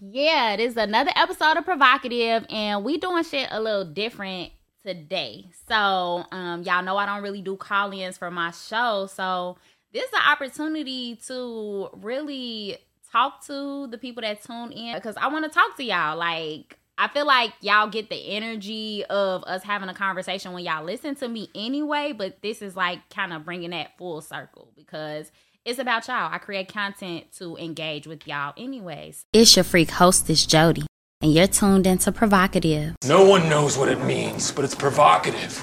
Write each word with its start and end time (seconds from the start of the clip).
Yeah, 0.00 0.54
this 0.56 0.70
is 0.70 0.76
another 0.76 1.10
episode 1.16 1.56
of 1.56 1.64
Provocative, 1.64 2.46
and 2.48 2.84
we 2.84 2.96
doing 2.96 3.24
shit 3.24 3.48
a 3.50 3.60
little 3.60 3.84
different 3.84 4.52
today. 4.86 5.46
So, 5.66 6.24
um, 6.30 6.62
y'all 6.62 6.84
know 6.84 6.96
I 6.96 7.06
don't 7.06 7.24
really 7.24 7.42
do 7.42 7.56
call-ins 7.56 8.16
for 8.16 8.30
my 8.30 8.52
show, 8.52 9.08
so 9.12 9.58
this 9.92 10.04
is 10.04 10.12
an 10.12 10.30
opportunity 10.30 11.16
to 11.26 11.88
really 11.94 12.78
talk 13.10 13.44
to 13.46 13.88
the 13.88 13.98
people 13.98 14.20
that 14.20 14.44
tune 14.44 14.70
in 14.70 14.94
because 14.94 15.16
I 15.16 15.26
want 15.26 15.44
to 15.44 15.50
talk 15.50 15.76
to 15.76 15.82
y'all. 15.82 16.16
Like, 16.16 16.78
I 16.96 17.08
feel 17.08 17.26
like 17.26 17.52
y'all 17.60 17.88
get 17.88 18.10
the 18.10 18.36
energy 18.36 19.04
of 19.06 19.42
us 19.42 19.64
having 19.64 19.88
a 19.88 19.94
conversation 19.94 20.52
when 20.52 20.64
y'all 20.64 20.84
listen 20.84 21.16
to 21.16 21.26
me 21.26 21.48
anyway, 21.52 22.12
but 22.12 22.42
this 22.42 22.62
is 22.62 22.76
like 22.76 23.10
kind 23.10 23.32
of 23.32 23.44
bringing 23.44 23.70
that 23.70 23.98
full 23.98 24.20
circle 24.20 24.70
because 24.76 25.32
it's 25.64 25.78
about 25.78 26.08
y'all. 26.08 26.32
I 26.32 26.38
create 26.38 26.72
content 26.72 27.26
to 27.38 27.56
engage 27.56 28.06
with 28.06 28.26
y'all 28.26 28.52
anyways. 28.56 29.24
It's 29.32 29.54
your 29.56 29.64
freak 29.64 29.90
hostess, 29.90 30.44
Jody, 30.44 30.86
and 31.20 31.32
you're 31.32 31.46
tuned 31.46 31.86
into 31.86 32.10
Provocative. 32.10 32.96
No 33.04 33.24
one 33.24 33.48
knows 33.48 33.78
what 33.78 33.88
it 33.88 34.02
means, 34.04 34.50
but 34.50 34.64
it's 34.64 34.74
provocative. 34.74 35.62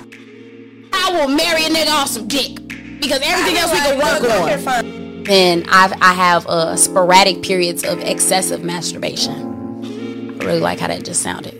I 0.94 1.12
will 1.12 1.28
marry 1.36 1.66
a 1.66 1.70
nigga 1.70 1.90
off 1.90 2.10
some 2.10 2.28
dick 2.28 2.56
because 3.00 3.20
everything 3.24 3.58
else 3.58 3.72
we 3.72 3.78
can 3.80 3.98
work 3.98 4.86
on. 4.86 5.28
And 5.30 5.66
I've, 5.70 5.94
I 6.02 6.14
have 6.14 6.48
uh, 6.48 6.76
sporadic 6.76 7.44
periods 7.44 7.84
of 7.84 8.00
excessive 8.00 8.64
masturbation. 8.64 10.40
I 10.42 10.46
really 10.46 10.60
like 10.60 10.80
how 10.80 10.88
that 10.88 11.04
just 11.04 11.22
sounded. 11.22 11.56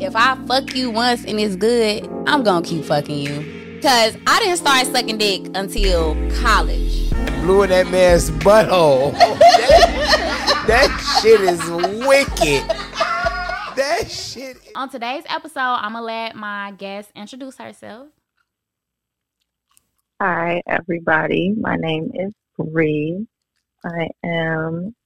If 0.00 0.16
I 0.16 0.36
fuck 0.46 0.74
you 0.74 0.90
once 0.90 1.24
and 1.24 1.38
it's 1.38 1.56
good, 1.56 2.08
I'm 2.26 2.42
gonna 2.42 2.64
keep 2.64 2.84
fucking 2.84 3.18
you. 3.18 3.67
Cause 3.82 4.16
I 4.26 4.40
didn't 4.40 4.56
start 4.56 4.86
sucking 4.88 5.18
dick 5.18 5.52
until 5.54 6.16
college. 6.40 7.10
Blew 7.42 7.62
in 7.62 7.70
that 7.70 7.86
man's 7.92 8.28
butthole. 8.28 9.12
that, 9.12 10.64
that 10.66 11.20
shit 11.22 11.40
is 11.40 11.64
wicked. 12.04 12.68
That 13.76 14.10
shit. 14.10 14.56
On 14.74 14.88
today's 14.88 15.22
episode, 15.28 15.60
I'm 15.60 15.92
gonna 15.92 16.04
let 16.04 16.34
my 16.34 16.72
guest 16.76 17.12
introduce 17.14 17.56
herself. 17.58 18.08
Hi, 20.20 20.60
everybody. 20.66 21.54
My 21.56 21.76
name 21.76 22.10
is 22.14 22.32
Bree. 22.58 23.28
I 23.84 24.08
am 24.24 24.96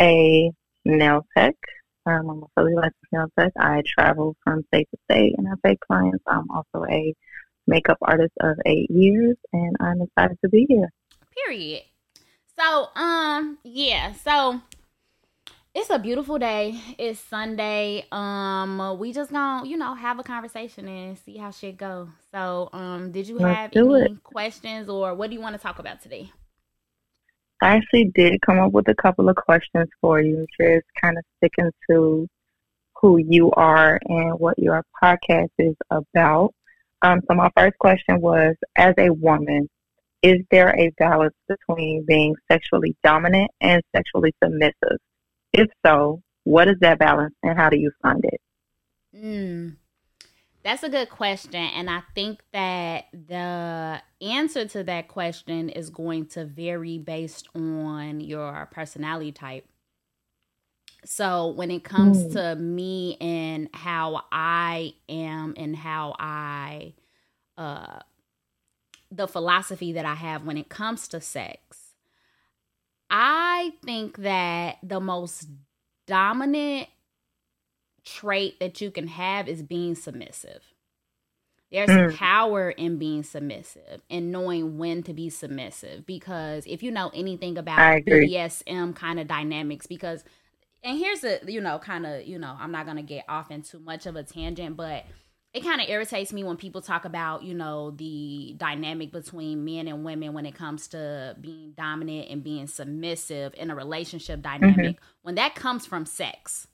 a 0.00 0.50
nail 0.84 1.24
tech. 1.36 1.54
Um, 2.04 2.30
I'm 2.30 2.42
a 2.42 2.46
fully 2.56 2.74
licensed 2.74 2.96
nail 3.12 3.28
tech. 3.38 3.52
I 3.56 3.84
travel 3.86 4.34
from 4.42 4.64
state 4.74 4.88
to 4.90 4.98
state 5.08 5.34
and 5.38 5.46
I 5.46 5.52
take 5.64 5.78
clients. 5.78 6.24
I'm 6.26 6.50
also 6.50 6.84
a 6.90 7.14
makeup 7.68 7.98
artist 8.02 8.32
of 8.40 8.56
eight 8.66 8.90
years 8.90 9.36
and 9.52 9.76
I'm 9.80 10.02
excited 10.02 10.38
to 10.42 10.48
be 10.48 10.66
here. 10.68 10.90
Period. 11.46 11.82
So, 12.58 12.88
um, 12.96 13.58
yeah, 13.62 14.12
so 14.14 14.60
it's 15.74 15.90
a 15.90 15.98
beautiful 15.98 16.38
day. 16.38 16.80
It's 16.98 17.20
Sunday. 17.20 18.04
Um, 18.10 18.98
we 18.98 19.12
just 19.12 19.30
gonna, 19.30 19.68
you 19.68 19.76
know, 19.76 19.94
have 19.94 20.18
a 20.18 20.24
conversation 20.24 20.88
and 20.88 21.16
see 21.16 21.36
how 21.36 21.52
shit 21.52 21.76
go. 21.76 22.08
So, 22.32 22.68
um, 22.72 23.12
did 23.12 23.28
you 23.28 23.38
have 23.38 23.70
any 23.76 24.02
it. 24.02 24.24
questions 24.24 24.88
or 24.88 25.14
what 25.14 25.30
do 25.30 25.36
you 25.36 25.40
want 25.40 25.54
to 25.54 25.62
talk 25.62 25.78
about 25.78 26.00
today? 26.00 26.32
I 27.60 27.76
actually 27.76 28.10
did 28.14 28.40
come 28.40 28.58
up 28.58 28.72
with 28.72 28.88
a 28.88 28.94
couple 28.94 29.28
of 29.28 29.36
questions 29.36 29.88
for 30.00 30.20
you, 30.20 30.46
just 30.60 30.86
kind 31.00 31.18
of 31.18 31.24
sticking 31.36 31.70
to 31.90 32.28
who 33.00 33.18
you 33.18 33.50
are 33.52 34.00
and 34.06 34.38
what 34.38 34.58
your 34.58 34.84
podcast 35.02 35.50
is 35.58 35.74
about. 35.90 36.54
Um, 37.02 37.20
so 37.28 37.34
my 37.34 37.50
first 37.56 37.78
question 37.78 38.20
was, 38.20 38.56
as 38.76 38.94
a 38.98 39.10
woman, 39.10 39.68
is 40.22 40.40
there 40.50 40.74
a 40.76 40.90
balance 40.98 41.34
between 41.48 42.04
being 42.06 42.34
sexually 42.50 42.96
dominant 43.04 43.50
and 43.60 43.82
sexually 43.94 44.34
submissive? 44.42 44.98
If 45.52 45.68
so, 45.86 46.22
what 46.44 46.68
is 46.68 46.76
that 46.80 46.98
balance 46.98 47.34
and 47.42 47.58
how 47.58 47.70
do 47.70 47.78
you 47.78 47.92
find 48.02 48.24
it? 48.24 48.40
Mm. 49.14 49.76
That's 50.64 50.82
a 50.82 50.88
good 50.88 51.08
question. 51.08 51.54
And 51.54 51.88
I 51.88 52.02
think 52.14 52.40
that 52.52 53.06
the 53.12 54.02
answer 54.20 54.66
to 54.66 54.82
that 54.84 55.08
question 55.08 55.68
is 55.68 55.88
going 55.88 56.26
to 56.26 56.44
vary 56.44 56.98
based 56.98 57.48
on 57.54 58.20
your 58.20 58.68
personality 58.72 59.32
type. 59.32 59.66
So 61.04 61.48
when 61.48 61.70
it 61.70 61.84
comes 61.84 62.24
mm. 62.24 62.32
to 62.32 62.56
me 62.56 63.16
and 63.20 63.68
how 63.72 64.22
I 64.32 64.94
am 65.08 65.54
and 65.56 65.74
how 65.76 66.14
I, 66.18 66.94
uh, 67.56 68.00
the 69.10 69.28
philosophy 69.28 69.92
that 69.92 70.04
I 70.04 70.14
have 70.14 70.44
when 70.44 70.56
it 70.56 70.68
comes 70.68 71.08
to 71.08 71.20
sex, 71.20 71.94
I 73.10 73.72
think 73.84 74.18
that 74.18 74.78
the 74.82 75.00
most 75.00 75.48
dominant 76.06 76.88
trait 78.04 78.58
that 78.60 78.80
you 78.80 78.90
can 78.90 79.06
have 79.06 79.48
is 79.48 79.62
being 79.62 79.94
submissive. 79.94 80.62
There's 81.70 81.90
mm. 81.90 82.16
power 82.16 82.70
in 82.70 82.96
being 82.96 83.22
submissive 83.22 84.00
and 84.08 84.32
knowing 84.32 84.78
when 84.78 85.02
to 85.02 85.12
be 85.12 85.28
submissive 85.28 86.06
because 86.06 86.64
if 86.66 86.82
you 86.82 86.90
know 86.90 87.10
anything 87.12 87.58
about 87.58 87.78
BDSM 87.78 88.96
kind 88.96 89.20
of 89.20 89.28
dynamics, 89.28 89.86
because 89.86 90.24
and 90.82 90.98
here's 90.98 91.24
a 91.24 91.40
you 91.46 91.60
know 91.60 91.78
kind 91.78 92.06
of 92.06 92.26
you 92.26 92.38
know 92.38 92.56
I'm 92.58 92.72
not 92.72 92.86
gonna 92.86 93.02
get 93.02 93.24
off 93.28 93.50
into 93.50 93.78
much 93.78 94.06
of 94.06 94.16
a 94.16 94.22
tangent, 94.22 94.76
but 94.76 95.04
it 95.54 95.64
kind 95.64 95.80
of 95.80 95.88
irritates 95.88 96.32
me 96.32 96.44
when 96.44 96.56
people 96.56 96.80
talk 96.80 97.04
about 97.04 97.42
you 97.42 97.54
know 97.54 97.90
the 97.92 98.54
dynamic 98.56 99.12
between 99.12 99.64
men 99.64 99.88
and 99.88 100.04
women 100.04 100.32
when 100.32 100.46
it 100.46 100.54
comes 100.54 100.88
to 100.88 101.36
being 101.40 101.72
dominant 101.76 102.28
and 102.30 102.44
being 102.44 102.66
submissive 102.66 103.54
in 103.56 103.70
a 103.70 103.74
relationship 103.74 104.42
dynamic 104.42 104.96
mm-hmm. 104.96 105.04
when 105.22 105.34
that 105.36 105.54
comes 105.54 105.86
from 105.86 106.04
sex 106.04 106.66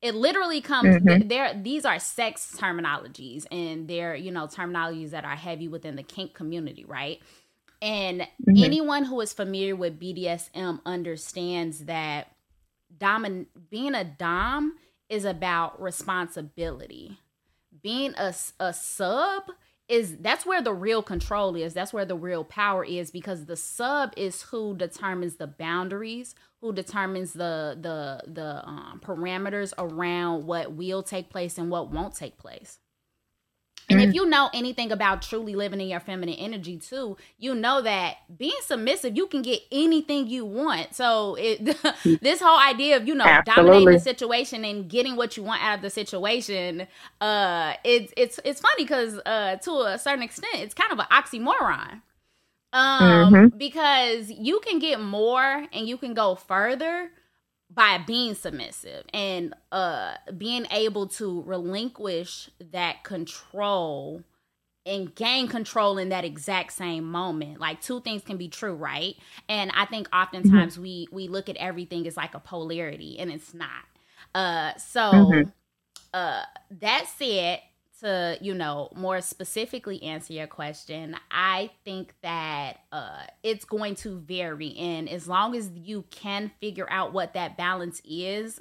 it 0.00 0.14
literally 0.14 0.60
comes 0.60 1.02
mm-hmm. 1.02 1.26
there 1.28 1.58
these 1.60 1.84
are 1.84 1.98
sex 1.98 2.56
terminologies 2.58 3.46
and 3.50 3.88
they're 3.88 4.14
you 4.14 4.30
know 4.30 4.46
terminologies 4.46 5.10
that 5.10 5.24
are 5.24 5.36
heavy 5.36 5.68
within 5.68 5.96
the 5.96 6.02
kink 6.02 6.34
community 6.34 6.84
right 6.84 7.20
and 7.80 8.20
mm-hmm. 8.20 8.62
anyone 8.62 9.04
who 9.04 9.20
is 9.20 9.32
familiar 9.32 9.74
with 9.74 9.98
bdsm 9.98 10.80
understands 10.84 11.86
that 11.86 12.32
domin 12.98 13.46
being 13.70 13.94
a 13.94 14.04
dom 14.04 14.76
is 15.08 15.24
about 15.24 15.80
responsibility. 15.80 17.18
Being 17.82 18.14
a, 18.16 18.34
a 18.60 18.72
sub 18.72 19.44
is 19.88 20.18
that's 20.18 20.44
where 20.44 20.60
the 20.60 20.74
real 20.74 21.02
control 21.02 21.56
is. 21.56 21.72
That's 21.74 21.92
where 21.92 22.04
the 22.04 22.16
real 22.16 22.44
power 22.44 22.84
is 22.84 23.10
because 23.10 23.46
the 23.46 23.56
sub 23.56 24.12
is 24.16 24.42
who 24.42 24.76
determines 24.76 25.36
the 25.36 25.46
boundaries 25.46 26.34
who 26.60 26.72
determines 26.72 27.32
the 27.32 27.78
the 27.80 28.30
the 28.30 28.66
um, 28.66 29.00
parameters 29.04 29.72
around 29.78 30.46
what 30.46 30.72
will 30.72 31.02
take 31.02 31.30
place 31.30 31.58
and 31.58 31.70
what 31.70 31.90
won't 31.90 32.14
take 32.14 32.36
place 32.36 32.78
and 33.90 34.00
if 34.00 34.10
mm. 34.10 34.14
you 34.14 34.26
know 34.26 34.50
anything 34.52 34.92
about 34.92 35.22
truly 35.22 35.54
living 35.54 35.80
in 35.80 35.88
your 35.88 36.00
feminine 36.00 36.34
energy 36.34 36.76
too, 36.76 37.16
you 37.38 37.54
know 37.54 37.80
that 37.80 38.16
being 38.36 38.56
submissive, 38.62 39.16
you 39.16 39.26
can 39.26 39.40
get 39.40 39.60
anything 39.72 40.26
you 40.26 40.44
want. 40.44 40.94
So 40.94 41.36
it, 41.36 41.64
this 42.20 42.40
whole 42.40 42.58
idea 42.58 42.96
of 42.96 43.08
you 43.08 43.14
know 43.14 43.24
Absolutely. 43.24 43.70
dominating 43.70 43.94
the 43.94 44.00
situation 44.00 44.64
and 44.64 44.88
getting 44.88 45.16
what 45.16 45.36
you 45.36 45.42
want 45.42 45.62
out 45.62 45.76
of 45.76 45.82
the 45.82 45.90
situation, 45.90 46.86
uh, 47.20 47.74
it's 47.82 48.12
it's 48.16 48.38
it's 48.44 48.60
funny 48.60 48.84
because 48.84 49.18
uh, 49.24 49.56
to 49.56 49.70
a 49.82 49.98
certain 49.98 50.22
extent, 50.22 50.56
it's 50.56 50.74
kind 50.74 50.92
of 50.92 50.98
an 50.98 51.06
oxymoron. 51.10 52.02
Um, 52.70 53.32
mm-hmm. 53.32 53.56
because 53.56 54.30
you 54.30 54.60
can 54.60 54.78
get 54.78 55.00
more 55.00 55.66
and 55.72 55.88
you 55.88 55.96
can 55.96 56.12
go 56.12 56.34
further 56.34 57.10
by 57.70 57.98
being 57.98 58.34
submissive 58.34 59.04
and 59.12 59.54
uh 59.72 60.14
being 60.36 60.66
able 60.70 61.06
to 61.06 61.42
relinquish 61.42 62.48
that 62.72 63.04
control 63.04 64.22
and 64.86 65.14
gain 65.14 65.46
control 65.48 65.98
in 65.98 66.08
that 66.08 66.24
exact 66.24 66.72
same 66.72 67.04
moment 67.04 67.60
like 67.60 67.80
two 67.80 68.00
things 68.00 68.22
can 68.22 68.38
be 68.38 68.48
true 68.48 68.74
right 68.74 69.16
and 69.48 69.70
i 69.74 69.84
think 69.84 70.08
oftentimes 70.14 70.74
mm-hmm. 70.74 70.82
we 70.82 71.08
we 71.12 71.28
look 71.28 71.48
at 71.48 71.56
everything 71.56 72.06
as 72.06 72.16
like 72.16 72.34
a 72.34 72.40
polarity 72.40 73.18
and 73.18 73.30
it's 73.30 73.52
not 73.52 73.84
uh 74.34 74.74
so 74.78 75.00
mm-hmm. 75.00 75.50
uh 76.14 76.42
that 76.70 77.06
said 77.18 77.60
to 78.00 78.38
you 78.40 78.54
know 78.54 78.90
more 78.94 79.20
specifically 79.20 80.02
answer 80.02 80.32
your 80.32 80.46
question 80.46 81.16
i 81.30 81.70
think 81.84 82.14
that 82.22 82.78
uh 82.92 83.24
it's 83.42 83.64
going 83.64 83.94
to 83.96 84.18
vary. 84.20 84.76
And 84.76 85.08
as 85.08 85.28
long 85.28 85.56
as 85.56 85.70
you 85.74 86.04
can 86.10 86.50
figure 86.60 86.86
out 86.90 87.12
what 87.12 87.34
that 87.34 87.56
balance 87.56 88.00
is 88.04 88.60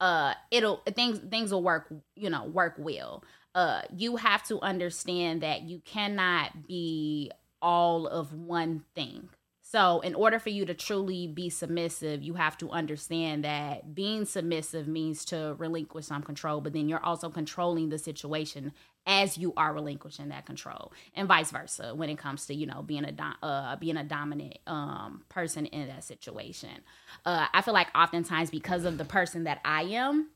uh 0.00 0.34
it'll 0.50 0.82
things 0.94 1.18
things 1.30 1.52
will 1.52 1.62
work 1.62 1.92
you 2.14 2.30
know 2.30 2.44
work 2.44 2.74
well. 2.78 3.24
Uh 3.54 3.82
you 3.94 4.16
have 4.16 4.42
to 4.44 4.60
understand 4.60 5.42
that 5.42 5.62
you 5.62 5.80
cannot 5.84 6.66
be 6.66 7.30
all 7.62 8.06
of 8.06 8.32
one 8.32 8.84
thing 8.94 9.28
So, 9.76 10.00
in 10.00 10.14
order 10.14 10.38
for 10.38 10.48
you 10.48 10.64
to 10.64 10.72
truly 10.72 11.26
be 11.26 11.50
submissive, 11.50 12.22
you 12.22 12.32
have 12.32 12.56
to 12.58 12.70
understand 12.70 13.44
that 13.44 13.94
being 13.94 14.24
submissive 14.24 14.88
means 14.88 15.22
to 15.26 15.54
relinquish 15.58 16.06
some 16.06 16.22
control, 16.22 16.62
but 16.62 16.72
then 16.72 16.88
you're 16.88 17.04
also 17.04 17.28
controlling 17.28 17.90
the 17.90 17.98
situation 17.98 18.72
as 19.04 19.36
you 19.36 19.52
are 19.54 19.74
relinquishing 19.74 20.30
that 20.30 20.46
control, 20.46 20.94
and 21.14 21.28
vice 21.28 21.50
versa 21.50 21.94
when 21.94 22.08
it 22.08 22.16
comes 22.16 22.46
to 22.46 22.54
you 22.54 22.64
know 22.64 22.80
being 22.80 23.04
a 23.04 23.44
uh, 23.44 23.76
being 23.76 23.98
a 23.98 24.04
dominant 24.04 24.56
um, 24.66 25.24
person 25.28 25.66
in 25.66 25.88
that 25.88 26.04
situation. 26.04 26.70
Uh, 27.26 27.46
I 27.52 27.60
feel 27.60 27.74
like 27.74 27.88
oftentimes 27.94 28.48
because 28.48 28.86
of 28.86 28.96
the 28.96 29.04
person 29.04 29.44
that 29.44 29.60
I 29.62 29.82
am, 29.82 30.30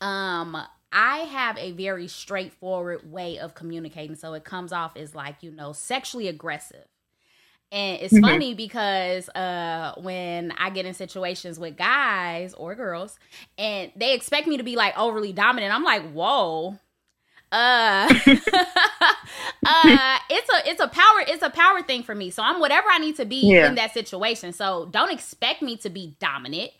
um, 0.00 0.56
I 0.92 1.16
have 1.18 1.58
a 1.58 1.72
very 1.72 2.06
straightforward 2.06 3.10
way 3.10 3.40
of 3.40 3.56
communicating, 3.56 4.14
so 4.14 4.34
it 4.34 4.44
comes 4.44 4.72
off 4.72 4.96
as 4.96 5.16
like 5.16 5.42
you 5.42 5.50
know 5.50 5.72
sexually 5.72 6.28
aggressive 6.28 6.86
and 7.72 8.00
it's 8.00 8.14
mm-hmm. 8.14 8.24
funny 8.24 8.54
because 8.54 9.28
uh, 9.30 9.94
when 9.98 10.52
I 10.52 10.70
get 10.70 10.86
in 10.86 10.94
situations 10.94 11.58
with 11.58 11.76
guys 11.76 12.54
or 12.54 12.74
girls 12.74 13.18
and 13.58 13.90
they 13.96 14.14
expect 14.14 14.46
me 14.46 14.56
to 14.56 14.62
be 14.62 14.76
like 14.76 14.96
overly 14.96 15.32
dominant, 15.32 15.74
I'm 15.74 15.84
like, 15.84 16.10
whoa. 16.12 16.78
Uh, 17.50 18.08
uh, 18.08 18.10
it's 20.30 20.50
a 20.50 20.68
it's 20.68 20.80
a 20.80 20.88
power 20.88 21.22
it's 21.26 21.42
a 21.42 21.50
power 21.50 21.82
thing 21.82 22.02
for 22.02 22.14
me. 22.14 22.30
So 22.30 22.42
I'm 22.42 22.60
whatever 22.60 22.88
I 22.90 22.98
need 22.98 23.16
to 23.16 23.24
be 23.24 23.52
yeah. 23.52 23.68
in 23.68 23.74
that 23.76 23.92
situation. 23.92 24.52
So 24.52 24.88
don't 24.90 25.12
expect 25.12 25.62
me 25.62 25.76
to 25.78 25.90
be 25.90 26.16
dominant 26.20 26.70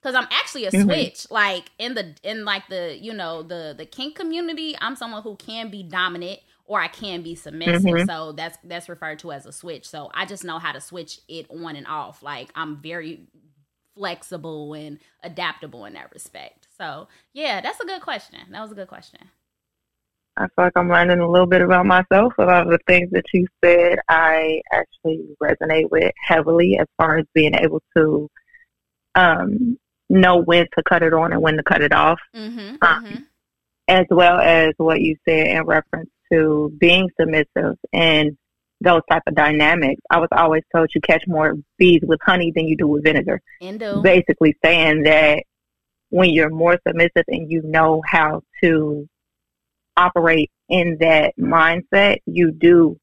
because 0.00 0.14
I'm 0.14 0.28
actually 0.30 0.66
a 0.66 0.70
mm-hmm. 0.70 0.84
switch. 0.84 1.30
Like 1.30 1.70
in 1.78 1.94
the 1.94 2.14
in 2.22 2.44
like 2.44 2.68
the 2.68 2.96
you 3.00 3.12
know 3.12 3.42
the 3.42 3.74
the 3.76 3.86
kink 3.86 4.14
community, 4.14 4.76
I'm 4.80 4.94
someone 4.94 5.22
who 5.22 5.36
can 5.36 5.70
be 5.70 5.82
dominant 5.82 6.40
or 6.66 6.80
I 6.80 6.88
can 6.88 7.22
be 7.22 7.34
submissive. 7.34 7.82
Mm-hmm. 7.82 8.08
So 8.08 8.32
that's 8.32 8.58
that's 8.64 8.88
referred 8.88 9.18
to 9.20 9.32
as 9.32 9.46
a 9.46 9.52
switch. 9.52 9.88
So 9.88 10.10
I 10.14 10.26
just 10.26 10.44
know 10.44 10.58
how 10.58 10.72
to 10.72 10.80
switch 10.80 11.20
it 11.28 11.46
on 11.50 11.76
and 11.76 11.86
off. 11.86 12.22
Like 12.22 12.50
I'm 12.54 12.76
very 12.76 13.28
flexible 13.94 14.74
and 14.74 14.98
adaptable 15.22 15.84
in 15.84 15.94
that 15.94 16.12
respect. 16.12 16.68
So 16.76 17.08
yeah, 17.32 17.60
that's 17.60 17.80
a 17.80 17.86
good 17.86 18.02
question. 18.02 18.40
That 18.50 18.60
was 18.60 18.72
a 18.72 18.74
good 18.74 18.88
question. 18.88 19.20
I 20.38 20.42
feel 20.42 20.66
like 20.66 20.72
I'm 20.76 20.90
learning 20.90 21.20
a 21.20 21.30
little 21.30 21.46
bit 21.46 21.62
about 21.62 21.86
myself. 21.86 22.34
A 22.38 22.42
lot 22.42 22.66
of 22.66 22.70
the 22.70 22.78
things 22.86 23.10
that 23.12 23.24
you 23.32 23.46
said, 23.64 23.98
I 24.08 24.60
actually 24.70 25.24
resonate 25.42 25.90
with 25.90 26.12
heavily 26.22 26.78
as 26.78 26.86
far 26.98 27.16
as 27.16 27.24
being 27.32 27.54
able 27.54 27.82
to 27.96 28.28
um, 29.14 29.78
know 30.10 30.36
when 30.36 30.66
to 30.76 30.82
cut 30.86 31.02
it 31.02 31.14
on 31.14 31.32
and 31.32 31.40
when 31.40 31.56
to 31.56 31.62
cut 31.62 31.80
it 31.80 31.92
off. 31.92 32.20
Mm-hmm, 32.34 32.76
um, 32.82 33.04
mm-hmm. 33.04 33.22
As 33.88 34.06
well 34.10 34.40
as 34.40 34.72
what 34.78 35.00
you 35.00 35.16
said 35.28 35.46
in 35.46 35.64
reference 35.64 36.10
to 36.32 36.72
being 36.78 37.08
submissive 37.18 37.76
and 37.92 38.36
those 38.80 39.02
type 39.10 39.22
of 39.26 39.34
dynamics. 39.34 40.00
I 40.10 40.18
was 40.18 40.28
always 40.32 40.62
told 40.74 40.90
you 40.94 41.00
catch 41.00 41.24
more 41.26 41.54
bees 41.78 42.02
with 42.02 42.20
honey 42.24 42.52
than 42.54 42.66
you 42.66 42.76
do 42.76 42.86
with 42.86 43.04
vinegar. 43.04 43.40
Endo. 43.60 44.02
Basically 44.02 44.56
saying 44.64 45.04
that 45.04 45.44
when 46.10 46.30
you're 46.30 46.50
more 46.50 46.78
submissive 46.86 47.24
and 47.28 47.50
you 47.50 47.62
know 47.62 48.02
how 48.06 48.42
to 48.62 49.08
operate 49.96 50.50
in 50.68 50.98
that 51.00 51.34
mindset, 51.38 52.18
you 52.26 52.52
do 52.52 52.98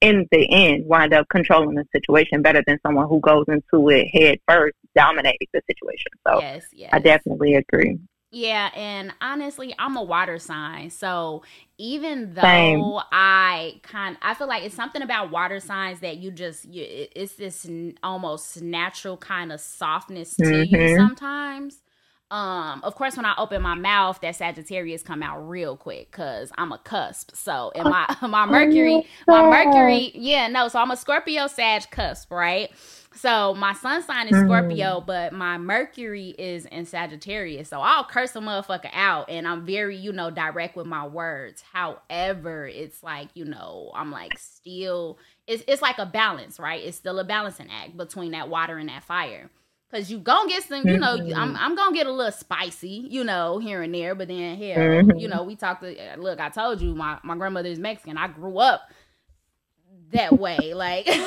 in 0.00 0.26
the 0.30 0.46
end 0.50 0.86
wind 0.86 1.14
up 1.14 1.26
controlling 1.30 1.74
the 1.74 1.84
situation 1.92 2.42
better 2.42 2.62
than 2.66 2.78
someone 2.86 3.08
who 3.08 3.20
goes 3.20 3.44
into 3.48 3.88
it 3.88 4.06
head 4.12 4.38
first, 4.46 4.74
dominating 4.94 5.48
the 5.52 5.62
situation. 5.66 6.12
So 6.26 6.40
yes, 6.40 6.64
yes. 6.72 6.90
I 6.92 6.98
definitely 6.98 7.54
agree. 7.54 7.98
Yeah, 8.34 8.70
and 8.74 9.14
honestly, 9.20 9.72
I'm 9.78 9.96
a 9.96 10.02
water 10.02 10.40
sign. 10.40 10.90
So 10.90 11.44
even 11.78 12.34
though 12.34 12.40
Same. 12.42 12.82
I 13.12 13.80
kind 13.84 14.16
I 14.22 14.34
feel 14.34 14.48
like 14.48 14.64
it's 14.64 14.74
something 14.74 15.02
about 15.02 15.30
water 15.30 15.60
signs 15.60 16.00
that 16.00 16.16
you 16.16 16.32
just 16.32 16.64
you, 16.64 16.84
it's 16.84 17.34
this 17.34 17.64
almost 18.02 18.60
natural 18.60 19.16
kind 19.16 19.52
of 19.52 19.60
softness 19.60 20.34
to 20.36 20.42
mm-hmm. 20.42 20.74
you 20.74 20.96
sometimes. 20.96 21.80
Um, 22.32 22.80
of 22.82 22.96
course, 22.96 23.16
when 23.16 23.26
I 23.26 23.34
open 23.38 23.62
my 23.62 23.76
mouth, 23.76 24.20
that 24.22 24.34
Sagittarius 24.34 25.04
come 25.04 25.22
out 25.22 25.38
real 25.48 25.76
quick 25.76 26.10
because 26.10 26.50
I'm 26.58 26.72
a 26.72 26.78
cusp. 26.78 27.30
So, 27.36 27.70
and 27.76 27.84
my 27.88 28.16
my 28.22 28.46
Mercury, 28.46 29.06
my 29.28 29.42
Mercury, 29.42 30.10
yeah, 30.14 30.48
no. 30.48 30.66
So 30.66 30.80
I'm 30.80 30.90
a 30.90 30.96
Scorpio 30.96 31.46
Sag 31.46 31.88
cusp, 31.92 32.32
right? 32.32 32.72
So 33.16 33.54
my 33.54 33.72
sun 33.74 34.02
sign 34.02 34.28
is 34.28 34.38
Scorpio, 34.40 35.00
mm. 35.00 35.06
but 35.06 35.32
my 35.32 35.56
Mercury 35.56 36.30
is 36.30 36.66
in 36.66 36.84
Sagittarius. 36.84 37.68
So 37.68 37.80
I'll 37.80 38.04
curse 38.04 38.34
a 38.36 38.40
motherfucker 38.40 38.90
out, 38.92 39.30
and 39.30 39.46
I'm 39.46 39.64
very, 39.64 39.96
you 39.96 40.12
know, 40.12 40.30
direct 40.30 40.76
with 40.76 40.86
my 40.86 41.06
words. 41.06 41.62
However, 41.72 42.66
it's 42.66 43.02
like, 43.02 43.28
you 43.34 43.44
know, 43.44 43.92
I'm 43.94 44.10
like 44.10 44.38
still, 44.38 45.18
it's 45.46 45.62
it's 45.68 45.82
like 45.82 45.98
a 45.98 46.06
balance, 46.06 46.58
right? 46.58 46.82
It's 46.82 46.96
still 46.96 47.18
a 47.18 47.24
balancing 47.24 47.68
act 47.70 47.96
between 47.96 48.32
that 48.32 48.48
water 48.48 48.78
and 48.78 48.88
that 48.88 49.04
fire. 49.04 49.50
Cause 49.90 50.10
you 50.10 50.18
gonna 50.18 50.48
get 50.48 50.64
some, 50.64 50.88
you 50.88 50.98
know, 50.98 51.16
mm-hmm. 51.16 51.38
I'm 51.38 51.56
I'm 51.56 51.76
gonna 51.76 51.94
get 51.94 52.08
a 52.08 52.12
little 52.12 52.32
spicy, 52.32 53.06
you 53.08 53.22
know, 53.22 53.58
here 53.58 53.80
and 53.80 53.94
there. 53.94 54.16
But 54.16 54.26
then 54.26 54.56
here, 54.56 55.04
mm-hmm. 55.04 55.18
you 55.18 55.28
know, 55.28 55.44
we 55.44 55.54
talked. 55.54 55.84
To, 55.84 56.16
look, 56.18 56.40
I 56.40 56.48
told 56.48 56.80
you, 56.80 56.96
my 56.96 57.18
my 57.22 57.36
grandmother 57.36 57.68
is 57.68 57.78
Mexican. 57.78 58.16
I 58.16 58.26
grew 58.26 58.58
up 58.58 58.90
that 60.10 60.36
way, 60.36 60.74
like. 60.74 61.08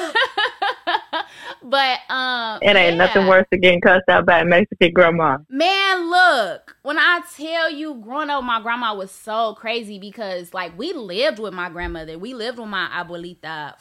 but 1.69 2.00
um, 2.10 2.60
it 2.62 2.75
ain't 2.75 2.96
yeah. 2.96 3.06
nothing 3.06 3.28
worse 3.28 3.46
than 3.52 3.62
getting 3.62 3.81
cussed 3.81 4.08
out 4.10 4.25
by 4.25 4.40
a 4.40 4.46
Mexican 4.46 4.94
grandma. 4.94 5.38
Man, 5.50 6.10
look, 6.10 6.78
when 6.84 6.98
I 6.98 7.22
tell 7.36 7.72
you, 7.72 7.96
growing 7.96 8.30
up, 8.30 8.44
my 8.44 8.62
grandma 8.62 8.94
was 8.96 9.12
so 9.12 9.54
crazy 9.56 10.00
because 10.00 10.54
like 10.54 10.78
we 10.78 10.94
lived 10.94 11.40
with 11.40 11.54
my 11.54 11.69
grandmother, 11.69 12.18
we 12.18 12.34
lived 12.34 12.58
with 12.60 12.69
my 12.69 12.88
abuelita 12.94 13.74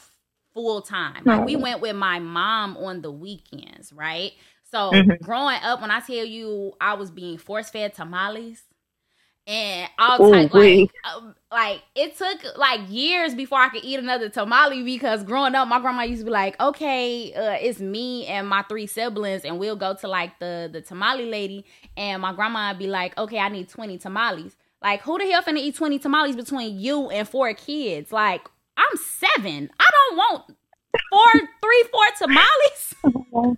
full 0.55 0.81
time. 0.81 1.23
Like 1.25 1.45
we 1.45 1.55
went 1.55 1.81
with 1.81 1.97
my 1.97 2.19
mom 2.19 2.77
on 2.79 3.03
the 3.03 3.11
weekends, 3.11 3.93
right? 3.93 4.33
So 4.71 4.91
mm-hmm. 4.91 5.23
growing 5.23 5.59
up, 5.63 5.81
when 5.81 5.91
I 5.91 6.01
tell 6.01 6.25
you 6.25 6.73
I 6.81 6.95
was 6.95 7.11
being 7.11 7.39
force 7.39 7.71
fed 7.71 7.95
tamales 7.95 8.63
and 9.47 9.89
all 9.99 10.31
type 10.33 10.53
like 10.53 10.91
um, 11.05 11.35
like 11.53 11.83
it 11.95 12.17
took 12.17 12.57
like 12.57 12.81
years 12.89 13.35
before 13.35 13.59
I 13.59 13.69
could 13.69 13.85
eat 13.85 13.99
another 13.99 14.29
tamale 14.29 14.83
because 14.83 15.23
growing 15.23 15.55
up 15.55 15.69
my 15.69 15.81
grandma 15.81 16.03
used 16.03 16.23
to 16.23 16.25
be 16.25 16.33
like 16.33 16.59
okay 16.61 17.33
uh, 17.33 17.57
it's 17.61 17.79
me 17.79 18.27
and 18.27 18.49
my 18.49 18.63
three 18.63 18.89
siblings 18.89 19.45
and 19.45 19.59
we'll 19.61 19.77
go 19.77 19.95
to 19.95 20.09
like 20.09 20.39
the 20.41 20.69
the 20.73 20.81
tamale 20.81 21.27
lady 21.27 21.65
and 21.97 22.23
my 22.23 22.33
grandma 22.33 22.71
would 22.71 22.79
be 22.79 22.89
like 22.89 23.17
okay 23.17 23.39
I 23.39 23.49
need 23.49 23.69
20 23.69 23.99
tamales. 23.99 24.57
Like 24.83 25.03
who 25.03 25.19
the 25.19 25.31
hell 25.31 25.43
finna 25.43 25.59
eat 25.59 25.77
20 25.77 26.01
tamales 26.01 26.37
between 26.37 26.79
you 26.79 27.09
and 27.11 27.29
four 27.29 27.55
kids? 27.55 28.11
Like 28.11 28.49
I'm 28.77 28.97
seven. 28.97 29.71
I 29.79 29.91
don't 29.93 30.17
want 30.17 30.57
four 31.11 31.33
three 31.63 31.85
four 31.93 32.05
tamales. 32.19 32.95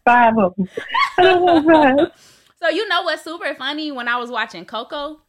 Five 0.04 0.36
of 0.38 0.54
them 0.56 0.68
so 2.60 2.68
you 2.68 2.88
know 2.88 3.02
what's 3.02 3.22
super 3.22 3.54
funny? 3.54 3.90
When 3.90 4.06
I 4.06 4.18
was 4.18 4.30
watching 4.30 4.66
Coco 4.66 5.20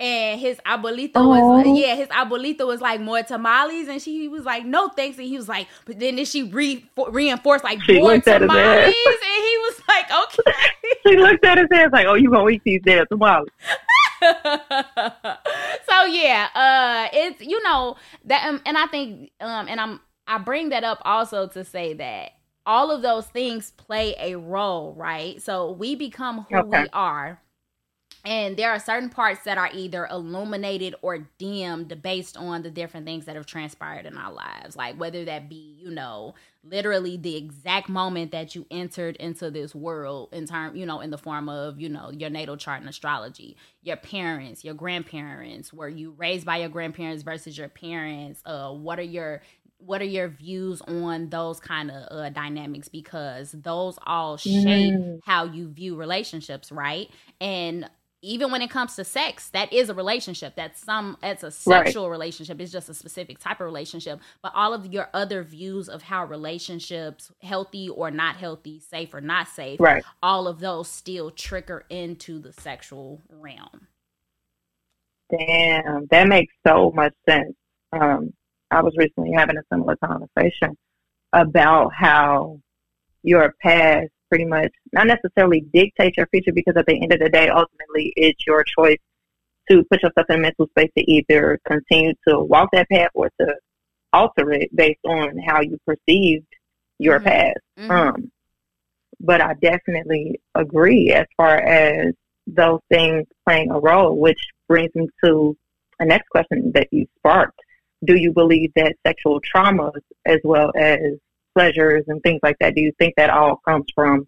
and 0.00 0.40
his 0.40 0.58
abuelito 0.64 1.26
was 1.26 1.66
yeah 1.78 1.96
his 1.96 2.08
abuelito 2.08 2.66
was 2.66 2.80
like 2.80 3.00
more 3.00 3.22
tamales. 3.22 3.88
And 3.88 4.00
she 4.00 4.28
was 4.28 4.44
like 4.44 4.64
no 4.64 4.88
thanks. 4.88 5.18
And 5.18 5.26
he 5.26 5.36
was 5.36 5.48
like 5.48 5.66
but 5.84 5.98
then, 5.98 6.16
then 6.16 6.24
she 6.24 6.44
re- 6.44 6.88
reinforced 7.10 7.64
like 7.64 7.82
she 7.82 7.98
more 7.98 8.18
tamales? 8.20 8.84
And 8.84 8.94
he 8.94 9.58
was 9.58 9.82
like 9.88 10.10
okay. 10.10 10.52
She 11.06 11.16
looked 11.16 11.44
at 11.44 11.58
his 11.58 11.68
ass 11.72 11.90
like 11.92 12.06
oh 12.06 12.14
you 12.14 12.30
gonna 12.30 12.48
eat 12.50 12.62
these 12.64 12.80
damn 12.84 13.06
tamales? 13.06 13.48
So 14.20 16.04
yeah 16.06 16.48
uh 16.54 17.08
it's 17.12 17.40
you 17.40 17.62
know 17.62 17.96
that 18.24 18.46
um, 18.46 18.60
and 18.66 18.76
i 18.76 18.86
think 18.86 19.30
um 19.40 19.68
and 19.68 19.80
i'm 19.80 20.00
i 20.26 20.38
bring 20.38 20.68
that 20.68 20.84
up 20.84 21.00
also 21.04 21.46
to 21.48 21.64
say 21.64 21.94
that 21.94 22.32
all 22.66 22.90
of 22.90 23.02
those 23.02 23.26
things 23.26 23.72
play 23.72 24.14
a 24.20 24.36
role 24.36 24.92
right? 24.94 25.40
So 25.40 25.72
we 25.72 25.94
become 25.94 26.46
who 26.50 26.56
okay. 26.56 26.82
we 26.82 26.88
are 26.92 27.40
and 28.24 28.56
there 28.56 28.70
are 28.70 28.78
certain 28.78 29.08
parts 29.08 29.44
that 29.44 29.58
are 29.58 29.70
either 29.72 30.06
illuminated 30.10 30.94
or 31.02 31.18
dimmed 31.38 32.02
based 32.02 32.36
on 32.36 32.62
the 32.62 32.70
different 32.70 33.06
things 33.06 33.24
that 33.26 33.36
have 33.36 33.46
transpired 33.46 34.06
in 34.06 34.16
our 34.16 34.32
lives. 34.32 34.76
Like 34.76 34.96
whether 34.96 35.24
that 35.24 35.48
be 35.48 35.76
you 35.78 35.90
know 35.90 36.34
literally 36.64 37.16
the 37.16 37.36
exact 37.36 37.88
moment 37.88 38.32
that 38.32 38.54
you 38.54 38.66
entered 38.70 39.16
into 39.16 39.50
this 39.50 39.74
world 39.74 40.28
in 40.32 40.46
term 40.46 40.76
you 40.76 40.84
know 40.84 41.00
in 41.00 41.10
the 41.10 41.18
form 41.18 41.48
of 41.48 41.80
you 41.80 41.88
know 41.88 42.10
your 42.10 42.30
natal 42.30 42.56
chart 42.56 42.80
and 42.80 42.88
astrology 42.88 43.56
your 43.82 43.96
parents 43.96 44.64
your 44.64 44.74
grandparents 44.74 45.72
were 45.72 45.88
you 45.88 46.10
raised 46.18 46.44
by 46.44 46.58
your 46.58 46.68
grandparents 46.68 47.22
versus 47.22 47.56
your 47.56 47.68
parents? 47.68 48.42
Uh 48.44 48.72
what 48.72 48.98
are 48.98 49.02
your 49.02 49.42
what 49.78 50.02
are 50.02 50.06
your 50.06 50.28
views 50.28 50.82
on 50.82 51.28
those 51.28 51.60
kind 51.60 51.90
of 51.90 52.06
uh, 52.10 52.28
dynamics? 52.30 52.88
Because 52.88 53.52
those 53.52 53.96
all 54.04 54.36
shape 54.36 54.92
mm. 54.92 55.20
how 55.24 55.44
you 55.44 55.68
view 55.68 55.94
relationships 55.94 56.72
right? 56.72 57.08
And 57.40 57.88
even 58.22 58.50
when 58.50 58.62
it 58.62 58.70
comes 58.70 58.96
to 58.96 59.04
sex 59.04 59.50
that 59.50 59.72
is 59.72 59.88
a 59.88 59.94
relationship. 59.94 60.54
That's 60.56 60.82
some 60.82 61.16
it's 61.22 61.42
a 61.42 61.50
sexual 61.50 62.04
right. 62.04 62.12
relationship. 62.12 62.60
It's 62.60 62.72
just 62.72 62.88
a 62.88 62.94
specific 62.94 63.38
type 63.38 63.60
of 63.60 63.66
relationship. 63.66 64.20
But 64.42 64.52
all 64.54 64.74
of 64.74 64.92
your 64.92 65.08
other 65.14 65.42
views 65.42 65.88
of 65.88 66.02
how 66.02 66.24
relationships 66.24 67.30
healthy 67.42 67.88
or 67.88 68.10
not 68.10 68.36
healthy 68.36 68.80
safe 68.80 69.14
or 69.14 69.20
not 69.20 69.48
safe 69.48 69.80
right. 69.80 70.02
all 70.22 70.48
of 70.48 70.60
those 70.60 70.88
still 70.88 71.30
trigger 71.30 71.84
into 71.90 72.38
the 72.38 72.52
sexual 72.52 73.22
realm. 73.30 73.86
Damn 75.36 76.06
that 76.10 76.28
makes 76.28 76.54
so 76.66 76.90
much 76.94 77.14
sense. 77.28 77.54
Um, 77.92 78.32
i 78.70 78.82
was 78.82 78.94
recently 78.96 79.32
having 79.32 79.56
a 79.56 79.62
similar 79.72 79.96
conversation 79.96 80.76
about 81.32 81.92
how 81.94 82.60
your 83.22 83.54
past 83.62 84.10
pretty 84.28 84.44
much 84.44 84.72
not 84.92 85.06
necessarily 85.06 85.60
dictate 85.72 86.16
your 86.16 86.26
future 86.26 86.52
because 86.52 86.74
at 86.76 86.86
the 86.86 87.00
end 87.00 87.12
of 87.12 87.20
the 87.20 87.28
day, 87.28 87.48
ultimately, 87.48 88.12
it's 88.16 88.46
your 88.46 88.64
choice 88.64 88.98
to 89.70 89.84
put 89.90 90.02
yourself 90.02 90.26
in 90.30 90.36
a 90.36 90.38
mental 90.38 90.66
space 90.68 90.90
to 90.96 91.10
either 91.10 91.58
continue 91.66 92.14
to 92.26 92.40
walk 92.40 92.70
that 92.72 92.88
path 92.88 93.10
or 93.14 93.30
to 93.40 93.54
alter 94.12 94.52
it 94.52 94.74
based 94.74 95.04
on 95.04 95.38
how 95.38 95.60
you 95.60 95.78
perceived 95.86 96.46
your 96.98 97.18
mm-hmm. 97.18 97.28
past. 97.28 97.58
Mm-hmm. 97.78 97.90
Um, 97.90 98.32
but 99.20 99.40
I 99.40 99.54
definitely 99.54 100.40
agree 100.54 101.12
as 101.12 101.26
far 101.36 101.56
as 101.56 102.14
those 102.46 102.80
things 102.90 103.26
playing 103.46 103.70
a 103.70 103.78
role, 103.78 104.16
which 104.16 104.40
brings 104.68 104.94
me 104.94 105.08
to 105.24 105.56
a 105.98 106.04
next 106.04 106.28
question 106.28 106.72
that 106.74 106.88
you 106.92 107.06
sparked. 107.18 107.58
Do 108.04 108.14
you 108.14 108.32
believe 108.32 108.72
that 108.76 108.94
sexual 109.06 109.40
traumas 109.40 110.00
as 110.24 110.38
well 110.44 110.70
as 110.76 111.18
pleasures 111.58 112.04
and 112.06 112.22
things 112.22 112.40
like 112.42 112.56
that, 112.60 112.74
do 112.76 112.80
you 112.80 112.92
think 113.00 113.14
that 113.16 113.30
all 113.30 113.56
comes 113.68 113.86
from 113.94 114.26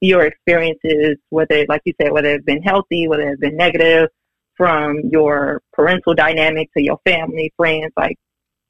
your 0.00 0.26
experiences, 0.26 1.16
whether, 1.30 1.64
like 1.66 1.80
you 1.86 1.94
said, 1.98 2.12
whether 2.12 2.34
it's 2.34 2.44
been 2.44 2.62
healthy, 2.62 3.08
whether 3.08 3.26
it's 3.30 3.40
been 3.40 3.56
negative, 3.56 4.08
from 4.56 5.00
your 5.10 5.62
parental 5.72 6.14
dynamic 6.14 6.68
to 6.74 6.82
your 6.82 6.98
family, 7.06 7.52
friends, 7.56 7.92
like 7.96 8.16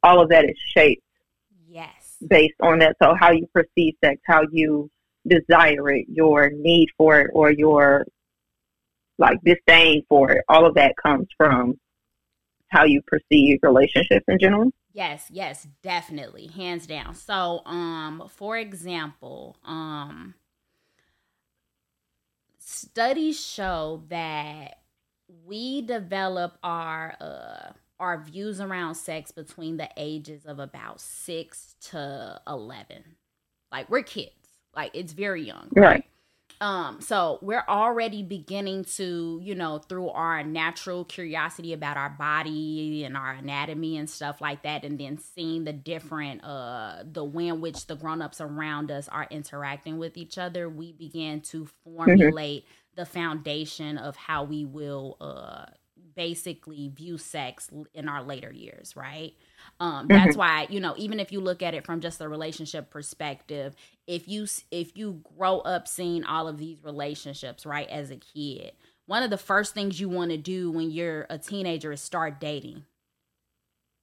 all 0.01 0.21
of 0.21 0.29
that 0.29 0.45
is 0.45 0.57
shaped. 0.75 1.03
Yes. 1.67 2.15
Based 2.25 2.59
on 2.61 2.79
that. 2.79 2.95
So 3.01 3.13
how 3.19 3.31
you 3.31 3.47
perceive 3.53 3.95
sex, 4.03 4.21
how 4.25 4.43
you 4.51 4.89
desire 5.27 5.89
it, 5.89 6.05
your 6.07 6.51
need 6.51 6.87
for 6.97 7.19
it, 7.19 7.31
or 7.33 7.51
your 7.51 8.05
like 9.17 9.37
disdain 9.43 10.03
for 10.07 10.31
it, 10.31 10.43
all 10.47 10.65
of 10.65 10.75
that 10.75 10.93
comes 11.05 11.27
from 11.37 11.77
how 12.69 12.85
you 12.85 13.01
perceive 13.05 13.59
relationships 13.61 14.25
in 14.27 14.39
general. 14.39 14.71
Yes, 14.95 15.27
yes, 15.29 15.67
definitely, 15.83 16.47
hands 16.47 16.87
down. 16.87 17.15
So, 17.15 17.61
um, 17.65 18.29
for 18.29 18.57
example, 18.57 19.57
um, 19.65 20.35
studies 22.59 23.39
show 23.45 24.03
that 24.09 24.79
we 25.45 25.81
develop 25.81 26.57
our 26.63 27.15
uh 27.19 27.73
our 27.99 28.21
views 28.23 28.61
around 28.61 28.95
sex 28.95 29.31
between 29.31 29.77
the 29.77 29.89
ages 29.97 30.45
of 30.45 30.59
about 30.59 31.01
six 31.01 31.75
to 31.81 32.41
eleven. 32.47 33.03
Like 33.71 33.89
we're 33.89 34.03
kids. 34.03 34.31
Like 34.75 34.91
it's 34.93 35.13
very 35.13 35.43
young. 35.43 35.69
Right. 35.75 35.85
right. 35.85 36.05
Um, 36.61 37.01
so 37.01 37.39
we're 37.41 37.65
already 37.67 38.23
beginning 38.23 38.85
to, 38.95 39.39
you 39.43 39.55
know, 39.55 39.79
through 39.79 40.09
our 40.09 40.43
natural 40.43 41.03
curiosity 41.03 41.73
about 41.73 41.97
our 41.97 42.09
body 42.09 43.03
and 43.03 43.17
our 43.17 43.31
anatomy 43.31 43.97
and 43.97 44.09
stuff 44.09 44.39
like 44.39 44.63
that, 44.63 44.83
and 44.83 44.97
then 44.97 45.17
seeing 45.17 45.65
the 45.65 45.73
different 45.73 46.43
uh 46.43 47.03
the 47.11 47.23
way 47.23 47.49
in 47.49 47.59
which 47.59 47.87
the 47.87 47.95
grown-ups 47.95 48.39
around 48.39 48.89
us 48.89 49.09
are 49.09 49.27
interacting 49.29 49.97
with 49.97 50.17
each 50.17 50.37
other, 50.37 50.69
we 50.69 50.93
begin 50.93 51.41
to 51.41 51.65
mm-hmm. 51.65 51.95
formulate 51.95 52.63
mm-hmm. 52.63 53.01
the 53.01 53.05
foundation 53.05 53.97
of 53.97 54.15
how 54.15 54.43
we 54.43 54.63
will 54.63 55.17
uh 55.19 55.65
basically 56.15 56.87
view 56.87 57.17
sex 57.17 57.69
in 57.93 58.07
our 58.07 58.23
later 58.23 58.51
years, 58.51 58.95
right? 58.95 59.33
Um, 59.79 60.07
that's 60.07 60.31
mm-hmm. 60.31 60.39
why 60.39 60.67
you 60.69 60.79
know 60.79 60.93
even 60.97 61.19
if 61.19 61.31
you 61.31 61.39
look 61.39 61.61
at 61.61 61.73
it 61.73 61.85
from 61.85 61.99
just 61.99 62.21
a 62.21 62.27
relationship 62.27 62.89
perspective, 62.89 63.75
if 64.07 64.27
you 64.27 64.47
if 64.71 64.95
you 64.97 65.21
grow 65.37 65.59
up 65.59 65.87
seeing 65.87 66.23
all 66.23 66.47
of 66.47 66.57
these 66.57 66.83
relationships 66.83 67.65
right 67.65 67.89
as 67.89 68.11
a 68.11 68.17
kid, 68.17 68.71
one 69.05 69.23
of 69.23 69.29
the 69.29 69.37
first 69.37 69.73
things 69.73 69.99
you 69.99 70.09
want 70.09 70.31
to 70.31 70.37
do 70.37 70.71
when 70.71 70.91
you're 70.91 71.25
a 71.29 71.37
teenager 71.37 71.91
is 71.91 72.01
start 72.01 72.39
dating. 72.39 72.83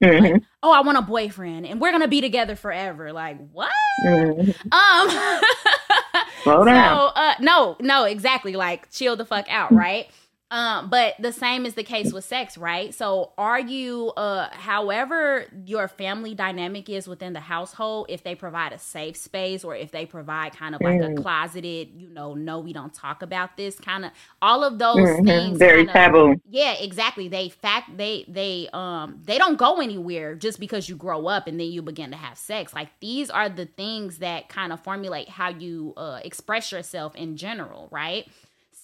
Mm-hmm. 0.03 0.25
Like, 0.25 0.43
oh, 0.63 0.73
I 0.73 0.81
want 0.81 0.99
a 0.99 1.03
boyfriend, 1.03 1.67
and 1.67 1.81
we're 1.81 1.93
gonna 1.93 2.09
be 2.09 2.21
together 2.21 2.57
forever. 2.57 3.13
Like 3.13 3.39
what? 3.51 3.71
Mm-hmm. 4.05 4.73
Um. 4.73 5.41
Slow 6.43 6.65
down. 6.65 6.97
So, 6.97 7.05
uh, 7.15 7.35
no, 7.41 7.77
no, 7.81 8.05
exactly. 8.05 8.57
Like, 8.57 8.91
chill 8.91 9.15
the 9.15 9.25
fuck 9.25 9.47
out, 9.49 9.73
right? 9.73 10.11
Um, 10.53 10.91
but 10.91 11.15
the 11.19 11.33
same 11.33 11.65
is 11.65 11.73
the 11.73 11.83
case 11.83 12.13
with 12.13 12.27
sex, 12.27 12.59
right? 12.59 12.95
So 12.95 13.33
are 13.39 13.59
you 13.59 14.13
uh 14.19 14.51
however 14.53 15.47
your 15.65 15.89
family 15.89 16.35
dynamic 16.35 16.91
is 16.91 17.09
within 17.09 17.33
the 17.33 17.41
household, 17.41 18.07
if 18.11 18.23
they 18.23 18.35
provide 18.35 18.75
a 18.75 18.79
safe 18.79 19.17
space 19.17 19.65
or 19.65 19.75
if 19.75 19.93
they 19.93 20.05
provide 20.05 20.55
kind 20.55 20.75
of 20.75 20.83
like 20.83 21.01
mm. 21.01 21.19
a 21.19 21.23
closeted, 21.23 21.93
you 21.97 22.11
know, 22.11 22.35
no, 22.35 22.61
we 22.61 22.75
don't 22.75 22.93
talk 22.93 23.23
about 23.23 23.57
this 23.57 23.81
kind 23.81 24.05
of 24.05 24.11
all 24.43 24.63
of 24.63 24.79
those 24.79 24.97
mm-hmm. 24.99 25.27
things 25.27 25.59
very 25.59 25.87
kinda, 25.87 25.93
taboo. 25.95 26.37
Yeah, 26.51 26.75
exactly. 26.75 27.29
They 27.29 27.49
fact 27.49 27.97
they 27.97 28.27
they 28.29 28.69
um 28.75 29.23
they 29.25 29.39
don't 29.39 29.57
go 29.57 29.81
anywhere 29.81 30.35
just 30.35 30.61
because 30.61 30.87
you 30.87 30.97
grow 30.97 31.29
up 31.29 31.47
and 31.47 31.59
then 31.59 31.69
you 31.69 31.81
begin 31.81 32.11
to 32.11 32.19
have 32.19 32.37
sex. 32.37 32.75
Like 32.75 32.91
these 33.01 33.31
are 33.31 33.49
the 33.49 33.65
things 33.65 34.19
that 34.19 34.51
kind 34.51 34.71
of 34.75 34.81
formulate 34.81 35.31
how 35.31 35.49
you 35.49 35.95
uh 35.97 36.21
express 36.23 36.73
yourself 36.73 37.17
in 37.17 37.39
general, 37.39 37.89
right? 37.91 38.29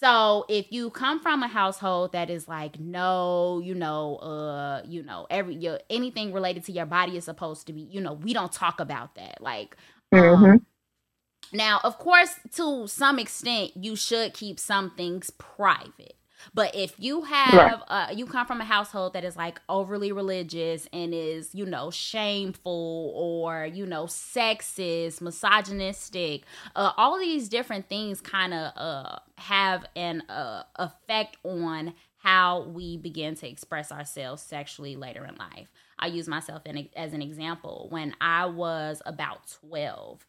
So 0.00 0.44
if 0.48 0.70
you 0.70 0.90
come 0.90 1.20
from 1.20 1.42
a 1.42 1.48
household 1.48 2.12
that 2.12 2.30
is 2.30 2.46
like, 2.46 2.78
no, 2.78 3.60
you 3.64 3.74
know, 3.74 4.16
uh, 4.16 4.82
you 4.86 5.02
know, 5.02 5.26
every 5.28 5.56
your 5.56 5.80
anything 5.90 6.32
related 6.32 6.64
to 6.64 6.72
your 6.72 6.86
body 6.86 7.16
is 7.16 7.24
supposed 7.24 7.66
to 7.66 7.72
be, 7.72 7.80
you 7.80 8.00
know, 8.00 8.12
we 8.12 8.32
don't 8.32 8.52
talk 8.52 8.78
about 8.78 9.16
that. 9.16 9.40
Like, 9.40 9.76
mm-hmm. 10.14 10.44
um, 10.44 10.66
now, 11.52 11.80
of 11.82 11.98
course, 11.98 12.30
to 12.54 12.86
some 12.86 13.18
extent, 13.18 13.72
you 13.76 13.96
should 13.96 14.34
keep 14.34 14.60
some 14.60 14.92
things 14.96 15.30
private. 15.30 16.17
But 16.54 16.74
if 16.74 16.94
you 16.98 17.22
have, 17.22 17.54
right. 17.54 17.82
uh, 17.88 18.12
you 18.14 18.26
come 18.26 18.46
from 18.46 18.60
a 18.60 18.64
household 18.64 19.12
that 19.14 19.24
is 19.24 19.36
like 19.36 19.60
overly 19.68 20.12
religious 20.12 20.88
and 20.92 21.14
is, 21.14 21.54
you 21.54 21.66
know, 21.66 21.90
shameful 21.90 23.12
or, 23.14 23.66
you 23.66 23.86
know, 23.86 24.04
sexist, 24.04 25.20
misogynistic, 25.20 26.42
uh, 26.74 26.92
all 26.96 27.18
these 27.18 27.48
different 27.48 27.88
things 27.88 28.20
kind 28.20 28.54
of 28.54 28.72
uh, 28.76 29.18
have 29.36 29.86
an 29.96 30.22
uh, 30.28 30.62
effect 30.76 31.36
on 31.44 31.94
how 32.18 32.62
we 32.62 32.96
begin 32.96 33.34
to 33.36 33.48
express 33.48 33.92
ourselves 33.92 34.42
sexually 34.42 34.96
later 34.96 35.24
in 35.24 35.36
life. 35.36 35.70
I 35.98 36.08
use 36.08 36.28
myself 36.28 36.62
in, 36.66 36.88
as 36.96 37.12
an 37.12 37.22
example. 37.22 37.86
When 37.90 38.14
I 38.20 38.46
was 38.46 39.00
about 39.06 39.56
12, 39.60 40.26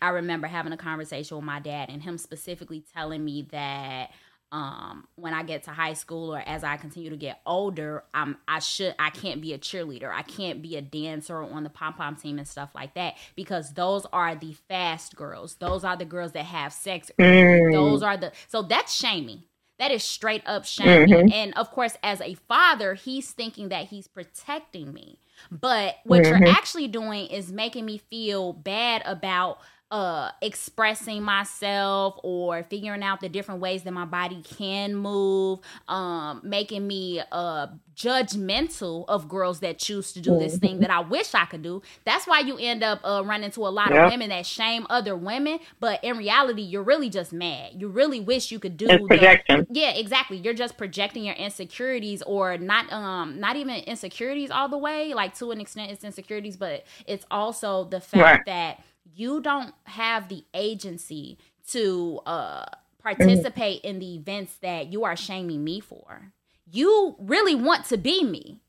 I 0.00 0.10
remember 0.10 0.46
having 0.46 0.72
a 0.72 0.76
conversation 0.76 1.36
with 1.36 1.44
my 1.44 1.60
dad 1.60 1.88
and 1.88 2.02
him 2.02 2.18
specifically 2.18 2.84
telling 2.94 3.24
me 3.24 3.46
that 3.50 4.10
um 4.56 5.06
when 5.16 5.34
i 5.34 5.42
get 5.42 5.64
to 5.64 5.70
high 5.70 5.92
school 5.92 6.34
or 6.34 6.38
as 6.46 6.64
i 6.64 6.78
continue 6.78 7.10
to 7.10 7.16
get 7.16 7.40
older 7.44 8.02
i'm 8.14 8.38
i 8.48 8.58
should 8.58 8.94
i 8.98 9.10
can't 9.10 9.42
be 9.42 9.52
a 9.52 9.58
cheerleader 9.58 10.10
i 10.10 10.22
can't 10.22 10.62
be 10.62 10.76
a 10.76 10.80
dancer 10.80 11.42
on 11.42 11.62
the 11.62 11.68
pom 11.68 11.92
pom 11.92 12.16
team 12.16 12.38
and 12.38 12.48
stuff 12.48 12.70
like 12.74 12.94
that 12.94 13.14
because 13.34 13.74
those 13.74 14.06
are 14.14 14.34
the 14.34 14.54
fast 14.66 15.14
girls 15.14 15.56
those 15.56 15.84
are 15.84 15.96
the 15.96 16.06
girls 16.06 16.32
that 16.32 16.46
have 16.46 16.72
sex 16.72 17.10
mm. 17.18 17.72
those 17.72 18.02
are 18.02 18.16
the 18.16 18.32
so 18.48 18.62
that's 18.62 18.94
shaming 18.94 19.42
that 19.78 19.90
is 19.90 20.02
straight 20.02 20.42
up 20.46 20.64
shaming 20.64 21.08
mm-hmm. 21.08 21.32
and 21.32 21.52
of 21.58 21.70
course 21.70 21.98
as 22.02 22.22
a 22.22 22.34
father 22.48 22.94
he's 22.94 23.32
thinking 23.32 23.68
that 23.68 23.88
he's 23.88 24.08
protecting 24.08 24.90
me 24.90 25.18
but 25.50 25.96
what 26.04 26.22
mm-hmm. 26.22 26.42
you're 26.42 26.50
actually 26.50 26.88
doing 26.88 27.26
is 27.26 27.52
making 27.52 27.84
me 27.84 27.98
feel 27.98 28.54
bad 28.54 29.02
about 29.04 29.58
uh 29.90 30.30
expressing 30.42 31.22
myself 31.22 32.18
or 32.24 32.64
figuring 32.64 33.04
out 33.04 33.20
the 33.20 33.28
different 33.28 33.60
ways 33.60 33.84
that 33.84 33.92
my 33.92 34.04
body 34.04 34.42
can 34.42 34.96
move 34.96 35.60
um 35.86 36.40
making 36.42 36.84
me 36.84 37.22
uh 37.30 37.68
judgmental 37.94 39.04
of 39.08 39.28
girls 39.28 39.60
that 39.60 39.78
choose 39.78 40.12
to 40.12 40.20
do 40.20 40.38
this 40.38 40.58
thing 40.58 40.80
that 40.80 40.90
I 40.90 41.00
wish 41.00 41.34
I 41.34 41.46
could 41.46 41.62
do. 41.62 41.80
That's 42.04 42.26
why 42.26 42.40
you 42.40 42.58
end 42.58 42.82
up 42.82 43.00
uh 43.04 43.22
running 43.24 43.44
into 43.44 43.66
a 43.66 43.70
lot 43.70 43.90
yeah. 43.90 44.04
of 44.04 44.10
women 44.10 44.28
that 44.30 44.44
shame 44.44 44.86
other 44.90 45.16
women 45.16 45.60
but 45.80 46.02
in 46.02 46.18
reality 46.18 46.62
you're 46.62 46.82
really 46.82 47.08
just 47.08 47.32
mad. 47.32 47.70
You 47.76 47.88
really 47.88 48.20
wish 48.20 48.50
you 48.50 48.58
could 48.58 48.76
do 48.76 48.86
the, 48.86 49.66
yeah 49.70 49.90
exactly. 49.90 50.36
You're 50.36 50.52
just 50.52 50.76
projecting 50.76 51.24
your 51.24 51.36
insecurities 51.36 52.22
or 52.22 52.58
not 52.58 52.92
um 52.92 53.38
not 53.38 53.54
even 53.56 53.76
insecurities 53.84 54.50
all 54.50 54.68
the 54.68 54.78
way 54.78 55.14
like 55.14 55.34
to 55.36 55.52
an 55.52 55.60
extent 55.60 55.92
it's 55.92 56.02
insecurities 56.02 56.56
but 56.56 56.84
it's 57.06 57.24
also 57.30 57.84
the 57.84 58.00
fact 58.00 58.22
right. 58.22 58.46
that 58.46 58.84
you 59.16 59.40
don't 59.40 59.74
have 59.84 60.28
the 60.28 60.44
agency 60.54 61.38
to 61.68 62.20
uh, 62.26 62.66
participate 63.02 63.80
in 63.82 63.98
the 63.98 64.14
events 64.16 64.56
that 64.58 64.92
you 64.92 65.04
are 65.04 65.16
shaming 65.16 65.64
me 65.64 65.80
for. 65.80 66.32
You 66.70 67.16
really 67.18 67.54
want 67.54 67.86
to 67.86 67.96
be 67.96 68.22
me. 68.22 68.60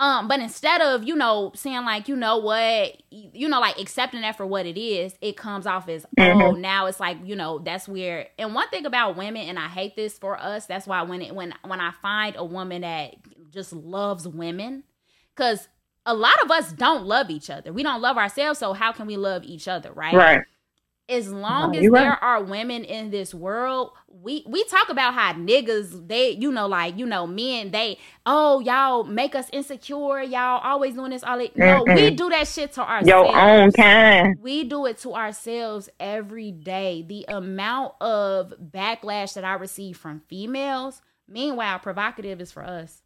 Um, 0.00 0.26
but 0.26 0.40
instead 0.40 0.80
of, 0.80 1.04
you 1.04 1.14
know, 1.14 1.52
saying 1.54 1.84
like, 1.84 2.08
you 2.08 2.16
know 2.16 2.38
what, 2.38 3.00
you 3.10 3.48
know, 3.48 3.60
like 3.60 3.78
accepting 3.80 4.22
that 4.22 4.36
for 4.36 4.44
what 4.44 4.66
it 4.66 4.78
is, 4.78 5.14
it 5.20 5.36
comes 5.36 5.66
off 5.66 5.88
as, 5.88 6.04
oh, 6.18 6.22
mm-hmm. 6.22 6.60
now 6.60 6.86
it's 6.86 6.98
like, 6.98 7.16
you 7.24 7.36
know, 7.36 7.60
that's 7.60 7.88
weird. 7.88 8.26
And 8.38 8.54
one 8.54 8.68
thing 8.70 8.86
about 8.86 9.16
women, 9.16 9.48
and 9.48 9.58
I 9.58 9.68
hate 9.68 9.94
this 9.94 10.18
for 10.18 10.38
us, 10.38 10.66
that's 10.66 10.86
why 10.86 11.02
when 11.02 11.22
it 11.22 11.34
when 11.34 11.54
when 11.64 11.80
I 11.80 11.92
find 12.02 12.34
a 12.36 12.44
woman 12.44 12.82
that 12.82 13.14
just 13.50 13.72
loves 13.72 14.26
women, 14.26 14.82
because 15.34 15.68
a 16.06 16.14
lot 16.14 16.34
of 16.42 16.50
us 16.50 16.72
don't 16.72 17.06
love 17.06 17.30
each 17.30 17.50
other. 17.50 17.72
We 17.72 17.82
don't 17.82 18.00
love 18.00 18.16
ourselves, 18.16 18.58
so 18.58 18.72
how 18.72 18.92
can 18.92 19.06
we 19.06 19.16
love 19.16 19.44
each 19.44 19.68
other, 19.68 19.92
right? 19.92 20.14
Right. 20.14 20.42
as 21.08 21.30
long 21.30 21.76
as 21.76 21.82
there 21.82 21.90
right. 21.90 22.18
are 22.20 22.42
women 22.42 22.84
in 22.84 23.10
this 23.10 23.34
world, 23.34 23.92
we 24.22 24.44
we 24.46 24.64
talk 24.64 24.88
about 24.88 25.14
how 25.14 25.32
niggas 25.32 26.08
they 26.08 26.30
you 26.30 26.50
know 26.50 26.66
like 26.66 26.96
you 26.96 27.04
know 27.04 27.26
men 27.26 27.70
they 27.72 27.98
oh 28.26 28.60
y'all 28.60 29.04
make 29.04 29.34
us 29.34 29.48
insecure 29.52 30.22
y'all 30.22 30.60
always 30.62 30.94
doing 30.94 31.10
this 31.10 31.24
all 31.24 31.40
it 31.40 31.56
no 31.56 31.84
mm 31.84 31.94
we 31.94 32.10
do 32.10 32.28
that 32.28 32.48
shit 32.48 32.72
to 32.72 32.80
ourselves 32.80 33.08
your 33.08 33.36
own 33.36 33.70
kind 33.72 34.36
we 34.42 34.64
do 34.64 34.86
it 34.86 34.98
to 34.98 35.14
ourselves 35.14 35.88
every 36.00 36.50
day 36.50 37.04
the 37.06 37.24
amount 37.28 37.92
of 38.00 38.52
backlash 38.60 39.34
that 39.34 39.44
I 39.44 39.54
receive 39.54 39.96
from 39.96 40.20
females 40.28 41.02
meanwhile 41.28 41.78
provocative 41.78 42.40
is 42.40 42.50
for 42.50 42.64
us 42.64 43.03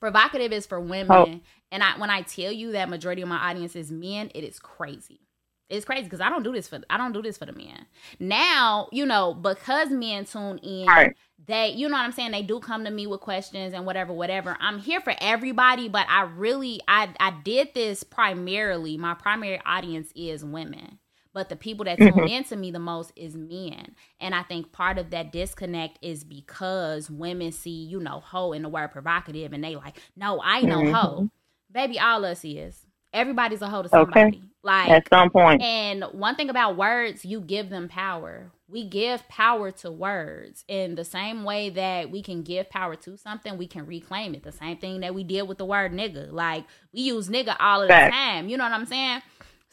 provocative 0.00 0.52
is 0.52 0.66
for 0.66 0.80
women 0.80 1.10
oh. 1.10 1.40
and 1.70 1.82
I 1.82 1.98
when 1.98 2.10
I 2.10 2.22
tell 2.22 2.52
you 2.52 2.72
that 2.72 2.88
majority 2.88 3.22
of 3.22 3.28
my 3.28 3.50
audience 3.50 3.76
is 3.76 3.90
men 3.90 4.30
it 4.34 4.44
is 4.44 4.58
crazy 4.58 5.20
it's 5.68 5.84
crazy 5.84 6.04
because 6.04 6.20
I 6.20 6.30
don't 6.30 6.42
do 6.42 6.52
this 6.52 6.68
for 6.68 6.80
I 6.88 6.96
don't 6.96 7.12
do 7.12 7.22
this 7.22 7.36
for 7.36 7.46
the 7.46 7.52
men. 7.52 7.86
Now, 8.18 8.88
you 8.90 9.04
know, 9.04 9.34
because 9.34 9.90
men 9.90 10.24
tune 10.24 10.58
in, 10.58 10.86
right. 10.86 11.14
they 11.46 11.70
you 11.70 11.88
know 11.88 11.96
what 11.96 12.04
I'm 12.04 12.12
saying, 12.12 12.32
they 12.32 12.42
do 12.42 12.58
come 12.58 12.84
to 12.84 12.90
me 12.90 13.06
with 13.06 13.20
questions 13.20 13.74
and 13.74 13.84
whatever, 13.84 14.12
whatever. 14.12 14.56
I'm 14.60 14.78
here 14.78 15.00
for 15.00 15.14
everybody, 15.20 15.88
but 15.88 16.06
I 16.08 16.22
really 16.22 16.80
I 16.88 17.10
I 17.20 17.34
did 17.44 17.74
this 17.74 18.02
primarily. 18.02 18.96
My 18.96 19.14
primary 19.14 19.60
audience 19.66 20.10
is 20.16 20.44
women. 20.44 20.98
But 21.38 21.50
the 21.50 21.54
people 21.54 21.84
that 21.84 21.98
tune 21.98 22.10
mm-hmm. 22.10 22.26
into 22.26 22.56
me 22.56 22.72
the 22.72 22.80
most 22.80 23.12
is 23.14 23.36
men. 23.36 23.94
And 24.18 24.34
I 24.34 24.42
think 24.42 24.72
part 24.72 24.98
of 24.98 25.10
that 25.10 25.30
disconnect 25.30 26.00
is 26.02 26.24
because 26.24 27.08
women 27.08 27.52
see, 27.52 27.84
you 27.84 28.00
know, 28.00 28.18
hoe 28.18 28.50
in 28.50 28.62
the 28.62 28.68
word 28.68 28.88
provocative 28.88 29.52
and 29.52 29.62
they 29.62 29.76
like, 29.76 30.00
no, 30.16 30.42
I 30.42 30.62
know 30.62 30.78
mm-hmm. 30.78 30.94
hoe. 30.94 31.30
Baby, 31.70 32.00
all 32.00 32.24
us 32.24 32.44
is. 32.44 32.84
Everybody's 33.12 33.62
a 33.62 33.68
hoe 33.68 33.82
to 33.82 33.88
somebody. 33.88 34.20
Okay. 34.20 34.40
Like 34.64 34.90
at 34.90 35.08
some 35.08 35.30
point. 35.30 35.62
And 35.62 36.02
one 36.10 36.34
thing 36.34 36.50
about 36.50 36.76
words, 36.76 37.24
you 37.24 37.40
give 37.40 37.70
them 37.70 37.86
power. 37.86 38.50
We 38.66 38.82
give 38.82 39.28
power 39.28 39.70
to 39.70 39.92
words 39.92 40.64
in 40.66 40.96
the 40.96 41.04
same 41.04 41.44
way 41.44 41.70
that 41.70 42.10
we 42.10 42.20
can 42.20 42.42
give 42.42 42.68
power 42.68 42.96
to 42.96 43.16
something, 43.16 43.56
we 43.56 43.68
can 43.68 43.86
reclaim 43.86 44.34
it. 44.34 44.42
The 44.42 44.50
same 44.50 44.78
thing 44.78 45.02
that 45.02 45.14
we 45.14 45.22
did 45.22 45.42
with 45.42 45.58
the 45.58 45.64
word 45.64 45.92
nigga. 45.92 46.32
Like 46.32 46.64
we 46.92 47.02
use 47.02 47.28
nigga 47.28 47.54
all 47.60 47.82
of 47.82 47.86
the 47.86 47.94
time. 47.94 48.48
You 48.48 48.56
know 48.56 48.64
what 48.64 48.72
I'm 48.72 48.86
saying? 48.86 49.22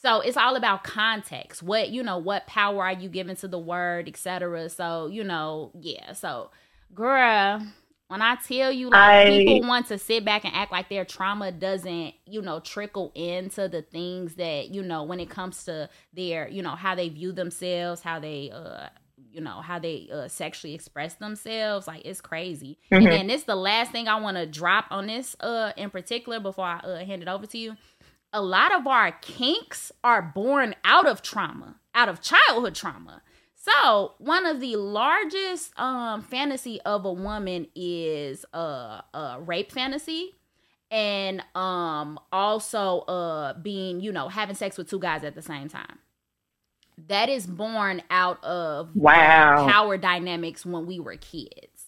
So 0.05 0.19
it's 0.19 0.37
all 0.37 0.55
about 0.55 0.83
context. 0.83 1.63
What 1.63 1.89
you 1.89 2.03
know, 2.03 2.19
what 2.19 2.45
power 2.45 2.83
are 2.83 2.93
you 2.93 3.09
giving 3.09 3.35
to 3.37 3.47
the 3.47 3.57
word, 3.57 4.07
etc. 4.07 4.69
So 4.69 5.07
you 5.07 5.23
know, 5.23 5.71
yeah. 5.81 6.13
So, 6.13 6.51
girl, 6.93 7.65
when 8.07 8.21
I 8.21 8.35
tell 8.35 8.71
you, 8.71 8.91
like, 8.91 9.27
I, 9.27 9.29
people 9.29 9.67
want 9.67 9.87
to 9.87 9.97
sit 9.97 10.23
back 10.23 10.45
and 10.45 10.53
act 10.53 10.71
like 10.71 10.89
their 10.89 11.05
trauma 11.05 11.51
doesn't, 11.51 12.13
you 12.27 12.43
know, 12.43 12.59
trickle 12.59 13.11
into 13.15 13.67
the 13.67 13.81
things 13.81 14.35
that, 14.35 14.69
you 14.69 14.83
know, 14.83 15.01
when 15.01 15.19
it 15.19 15.31
comes 15.31 15.63
to 15.63 15.89
their, 16.13 16.47
you 16.49 16.61
know, 16.61 16.75
how 16.75 16.93
they 16.93 17.09
view 17.09 17.31
themselves, 17.31 18.01
how 18.01 18.19
they, 18.19 18.51
uh, 18.53 18.89
you 19.31 19.41
know, 19.41 19.59
how 19.61 19.79
they 19.79 20.07
uh, 20.13 20.27
sexually 20.27 20.75
express 20.75 21.15
themselves, 21.15 21.87
like 21.87 22.03
it's 22.05 22.21
crazy. 22.21 22.77
Mm-hmm. 22.91 22.95
And 22.95 23.07
then 23.07 23.27
this 23.27 23.43
the 23.43 23.55
last 23.55 23.91
thing 23.91 24.07
I 24.07 24.19
want 24.19 24.37
to 24.37 24.45
drop 24.45 24.85
on 24.91 25.07
this, 25.07 25.35
uh, 25.39 25.71
in 25.75 25.89
particular, 25.89 26.39
before 26.39 26.65
I 26.65 26.77
uh, 26.77 27.05
hand 27.05 27.23
it 27.23 27.27
over 27.27 27.47
to 27.47 27.57
you. 27.57 27.75
A 28.35 28.41
lot 28.41 28.73
of 28.73 28.85
our 28.85 29.13
kinks 29.13 29.93
are 30.03 30.21
born 30.21 30.75
out 30.83 31.07
of 31.07 31.21
trauma, 31.21 31.77
out 31.93 32.09
of 32.09 32.19
childhood 32.21 32.75
trauma. 32.75 33.21
So 33.55 34.15
one 34.17 34.45
of 34.45 34.59
the 34.59 34.75
largest 34.75 35.71
um 35.79 36.21
fantasy 36.21 36.81
of 36.81 37.05
a 37.05 37.13
woman 37.13 37.67
is 37.75 38.43
uh 38.53 38.99
a 39.13 39.37
rape 39.39 39.71
fantasy 39.71 40.31
and 40.91 41.45
um 41.55 42.19
also 42.33 42.99
uh 43.07 43.53
being, 43.53 44.01
you 44.01 44.11
know, 44.11 44.27
having 44.27 44.55
sex 44.55 44.77
with 44.77 44.89
two 44.89 44.99
guys 44.99 45.23
at 45.23 45.33
the 45.33 45.41
same 45.41 45.69
time. 45.69 45.99
That 47.07 47.29
is 47.29 47.47
born 47.47 48.01
out 48.11 48.43
of 48.43 48.93
wow 48.97 49.65
power 49.65 49.97
dynamics 49.97 50.65
when 50.65 50.85
we 50.85 50.99
were 50.99 51.15
kids. 51.15 51.85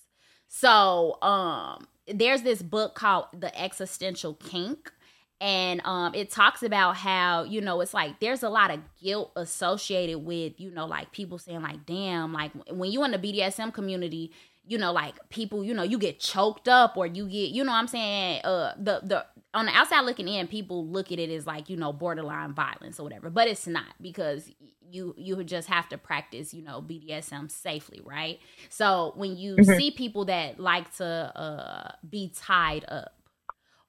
So 0.47 1.21
um 1.21 1.87
there's 2.07 2.43
this 2.43 2.61
book 2.61 2.95
called 2.95 3.25
The 3.37 3.53
Existential 3.61 4.35
Kink 4.35 4.93
and 5.39 5.81
um 5.85 6.13
it 6.15 6.31
talks 6.31 6.63
about 6.63 6.95
how 6.95 7.43
you 7.43 7.61
know 7.61 7.79
it's 7.81 7.93
like 7.93 8.19
there's 8.19 8.43
a 8.43 8.49
lot 8.49 8.71
of 8.71 8.79
guilt 9.01 9.31
associated 9.35 10.19
with 10.19 10.59
you 10.59 10.71
know 10.71 10.85
like 10.85 11.11
people 11.11 11.37
saying 11.37 11.61
like 11.61 11.85
damn 11.85 12.33
like 12.33 12.51
when 12.71 12.91
you 12.91 13.03
in 13.03 13.11
the 13.11 13.19
BDSM 13.19 13.73
community 13.73 14.31
you 14.65 14.77
know 14.77 14.91
like 14.91 15.15
people 15.29 15.63
you 15.63 15.73
know 15.73 15.83
you 15.83 15.97
get 15.97 16.19
choked 16.19 16.67
up 16.67 16.97
or 16.97 17.05
you 17.05 17.27
get 17.27 17.51
you 17.51 17.63
know 17.63 17.71
what 17.71 17.77
I'm 17.77 17.87
saying 17.87 18.41
uh 18.43 18.73
the 18.77 19.01
the 19.03 19.25
on 19.53 19.65
the 19.65 19.71
outside 19.71 20.01
looking 20.01 20.27
in 20.27 20.47
people 20.47 20.85
look 20.85 21.11
at 21.11 21.19
it 21.19 21.29
as 21.29 21.45
like 21.45 21.69
you 21.69 21.77
know 21.77 21.93
borderline 21.93 22.53
violence 22.53 22.99
or 22.99 23.03
whatever 23.03 23.29
but 23.29 23.47
it's 23.47 23.67
not 23.67 23.93
because 24.01 24.49
you 24.89 25.13
you 25.17 25.43
just 25.43 25.67
have 25.67 25.87
to 25.89 25.97
practice 25.97 26.53
you 26.53 26.63
know 26.63 26.81
BDSM 26.81 27.51
safely 27.51 28.01
right 28.03 28.39
so 28.69 29.13
when 29.15 29.37
you 29.37 29.55
mm-hmm. 29.55 29.77
see 29.77 29.91
people 29.91 30.25
that 30.25 30.59
like 30.59 30.95
to 30.97 31.05
uh 31.05 31.91
be 32.09 32.31
tied 32.35 32.85
up 32.87 33.13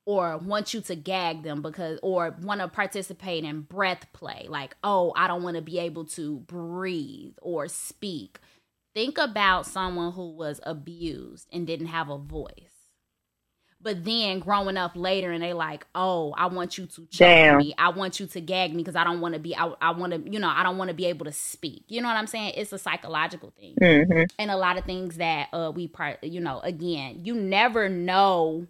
or 0.08 0.38
want 0.38 0.72
you 0.72 0.80
to 0.80 0.96
gag 0.96 1.42
them 1.42 1.60
because 1.60 1.98
or 2.02 2.34
want 2.40 2.62
to 2.62 2.66
participate 2.66 3.44
in 3.44 3.60
breath 3.60 4.06
play 4.14 4.46
like 4.48 4.74
oh 4.82 5.12
i 5.16 5.28
don't 5.28 5.42
want 5.42 5.54
to 5.54 5.60
be 5.60 5.78
able 5.78 6.04
to 6.04 6.38
breathe 6.38 7.34
or 7.42 7.68
speak. 7.68 8.38
Think 8.94 9.18
about 9.18 9.66
someone 9.66 10.12
who 10.12 10.32
was 10.32 10.60
abused 10.62 11.46
and 11.52 11.66
didn't 11.66 11.88
have 11.88 12.08
a 12.08 12.16
voice. 12.16 12.72
But 13.80 14.04
then 14.04 14.40
growing 14.40 14.76
up 14.78 14.92
later 14.96 15.30
and 15.30 15.42
they 15.42 15.52
like 15.52 15.86
oh 15.94 16.34
i 16.38 16.46
want 16.46 16.78
you 16.78 16.86
to 16.86 17.06
choke 17.06 17.58
me. 17.58 17.74
I 17.76 17.90
want 17.90 18.18
you 18.18 18.26
to 18.28 18.40
gag 18.40 18.70
me 18.70 18.78
because 18.78 18.96
i 18.96 19.04
don't 19.04 19.20
want 19.20 19.34
to 19.34 19.40
be 19.40 19.54
i, 19.54 19.70
I 19.78 19.90
want 19.90 20.14
to 20.14 20.32
you 20.32 20.38
know 20.38 20.48
i 20.48 20.62
don't 20.62 20.78
want 20.78 20.88
to 20.88 20.94
be 20.94 21.04
able 21.04 21.26
to 21.26 21.32
speak. 21.32 21.84
You 21.88 22.00
know 22.00 22.08
what 22.08 22.16
i'm 22.16 22.26
saying? 22.26 22.54
It's 22.56 22.72
a 22.72 22.78
psychological 22.78 23.52
thing. 23.60 23.74
Mm-hmm. 23.78 24.22
and 24.38 24.50
a 24.50 24.56
lot 24.56 24.78
of 24.78 24.84
things 24.86 25.18
that 25.18 25.48
uh 25.52 25.70
we 25.74 25.86
part 25.86 26.24
you 26.24 26.40
know 26.40 26.60
again 26.60 27.20
you 27.24 27.34
never 27.34 27.90
know 27.90 28.66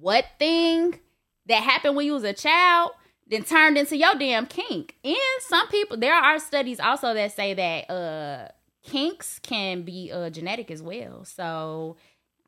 what 0.00 0.24
thing 0.38 0.98
that 1.46 1.62
happened 1.62 1.96
when 1.96 2.06
you 2.06 2.12
was 2.12 2.24
a 2.24 2.32
child 2.32 2.92
then 3.32 3.44
turned 3.44 3.78
into 3.78 3.96
your 3.96 4.14
damn 4.14 4.46
kink. 4.46 4.96
And 5.02 5.16
some 5.40 5.66
people, 5.68 5.96
there 5.96 6.14
are 6.14 6.38
studies 6.38 6.78
also 6.78 7.14
that 7.14 7.32
say 7.32 7.54
that 7.54 7.90
uh 7.90 8.48
kinks 8.82 9.38
can 9.38 9.82
be 9.82 10.10
uh 10.12 10.28
genetic 10.30 10.70
as 10.70 10.82
well. 10.82 11.24
So 11.24 11.96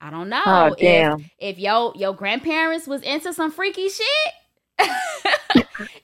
I 0.01 0.11
don't 0.11 0.29
know 0.29 0.43
oh, 0.45 0.75
if 0.79 1.31
if 1.39 1.59
your 1.59 1.93
your 1.97 2.15
grandparents 2.15 2.87
was 2.87 3.03
into 3.03 3.33
some 3.33 3.51
freaky 3.51 3.89
shit. 3.89 4.07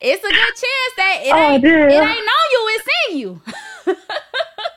it's 0.01 0.25
a 0.25 0.29
good 0.29 0.33
chance 0.33 0.95
that 0.97 1.19
it, 1.25 1.35
oh, 1.35 1.53
ain't, 1.53 1.65
it 1.65 1.69
ain't 1.69 1.93
know 1.93 2.43
you, 2.53 2.69
it's 2.69 2.89
in 3.11 3.19
you. 3.19 3.43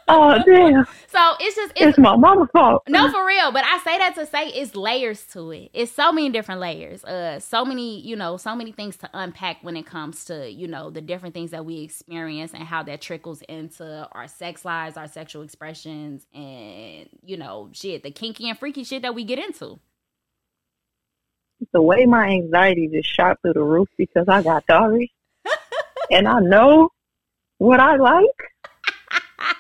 oh 0.08 0.40
damn. 0.46 0.86
So 1.08 1.34
it's 1.40 1.56
just 1.56 1.72
it's, 1.76 1.82
it's, 1.82 1.98
my 1.98 2.16
mama's 2.16 2.50
fault. 2.52 2.84
No, 2.88 3.10
for 3.12 3.26
real. 3.26 3.52
But 3.52 3.64
I 3.66 3.80
say 3.80 3.98
that 3.98 4.16
to 4.16 4.26
say 4.26 4.48
it's 4.48 4.76
layers 4.76 5.24
to 5.34 5.52
it. 5.52 5.70
It's 5.74 5.92
so 5.92 6.12
many 6.12 6.30
different 6.30 6.62
layers. 6.62 7.04
Uh, 7.04 7.40
so 7.40 7.64
many, 7.66 8.00
you 8.02 8.16
know, 8.16 8.38
so 8.38 8.56
many 8.56 8.72
things 8.72 8.98
to 8.98 9.10
unpack 9.14 9.58
when 9.62 9.78
it 9.78 9.86
comes 9.86 10.26
to 10.26 10.50
you 10.52 10.68
know 10.68 10.90
the 10.90 11.02
different 11.02 11.34
things 11.34 11.52
that 11.52 11.66
we 11.66 11.82
experience 11.82 12.54
and 12.54 12.64
how 12.64 12.84
that 12.84 13.02
trickles 13.02 13.42
into 13.44 14.08
our 14.12 14.28
sex 14.28 14.66
lives, 14.66 14.98
our 14.98 15.08
sexual 15.08 15.44
expressions, 15.44 16.26
and 16.34 17.10
you 17.24 17.38
know, 17.38 17.70
shit, 17.74 18.04
the 18.04 18.12
kinky 18.12 18.50
and 18.50 18.58
freaky 18.58 18.84
shit 18.84 19.02
that 19.04 19.16
we 19.16 19.24
get 19.24 19.40
into. 19.40 19.80
The 21.72 21.82
way 21.82 22.06
my 22.06 22.28
anxiety 22.28 22.90
just 22.92 23.08
shot 23.08 23.38
through 23.42 23.54
the 23.54 23.64
roof 23.64 23.88
because 23.98 24.28
I 24.28 24.42
got 24.42 24.66
Dory, 24.68 25.14
and 26.12 26.28
I 26.28 26.40
know 26.40 26.90
what 27.58 27.80
I 27.80 27.96
like. 27.96 28.54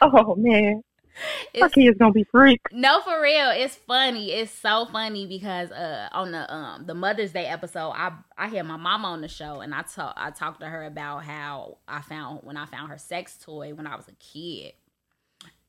Oh 0.02 0.36
man 0.36 0.84
my 1.60 1.70
kid's 1.70 1.98
gonna 1.98 2.12
be 2.12 2.24
freaked. 2.24 2.74
No, 2.74 3.02
for 3.02 3.22
real. 3.22 3.50
It's 3.52 3.76
funny. 3.76 4.32
It's 4.32 4.52
so 4.52 4.88
funny 4.92 5.28
because 5.28 5.72
uh 5.72 6.10
on 6.12 6.32
the 6.32 6.52
um 6.54 6.86
the 6.86 6.94
Mother's 6.94 7.32
Day 7.32 7.46
episode, 7.46 7.92
I 7.92 8.14
I 8.38 8.48
had 8.48 8.66
my 8.66 8.78
mom 8.78 9.06
on 9.06 9.22
the 9.22 9.28
show 9.28 9.62
and 9.62 9.74
I 9.74 9.84
talk 9.84 10.14
I 10.18 10.32
talked 10.32 10.60
to 10.62 10.68
her 10.68 10.84
about 10.86 11.24
how 11.24 11.78
I 11.88 12.02
found 12.02 12.40
when 12.44 12.58
I 12.58 12.66
found 12.66 12.90
her 12.90 12.98
sex 12.98 13.38
toy 13.38 13.74
when 13.74 13.88
I 13.88 13.96
was 13.96 14.08
a 14.08 14.14
kid 14.14 14.74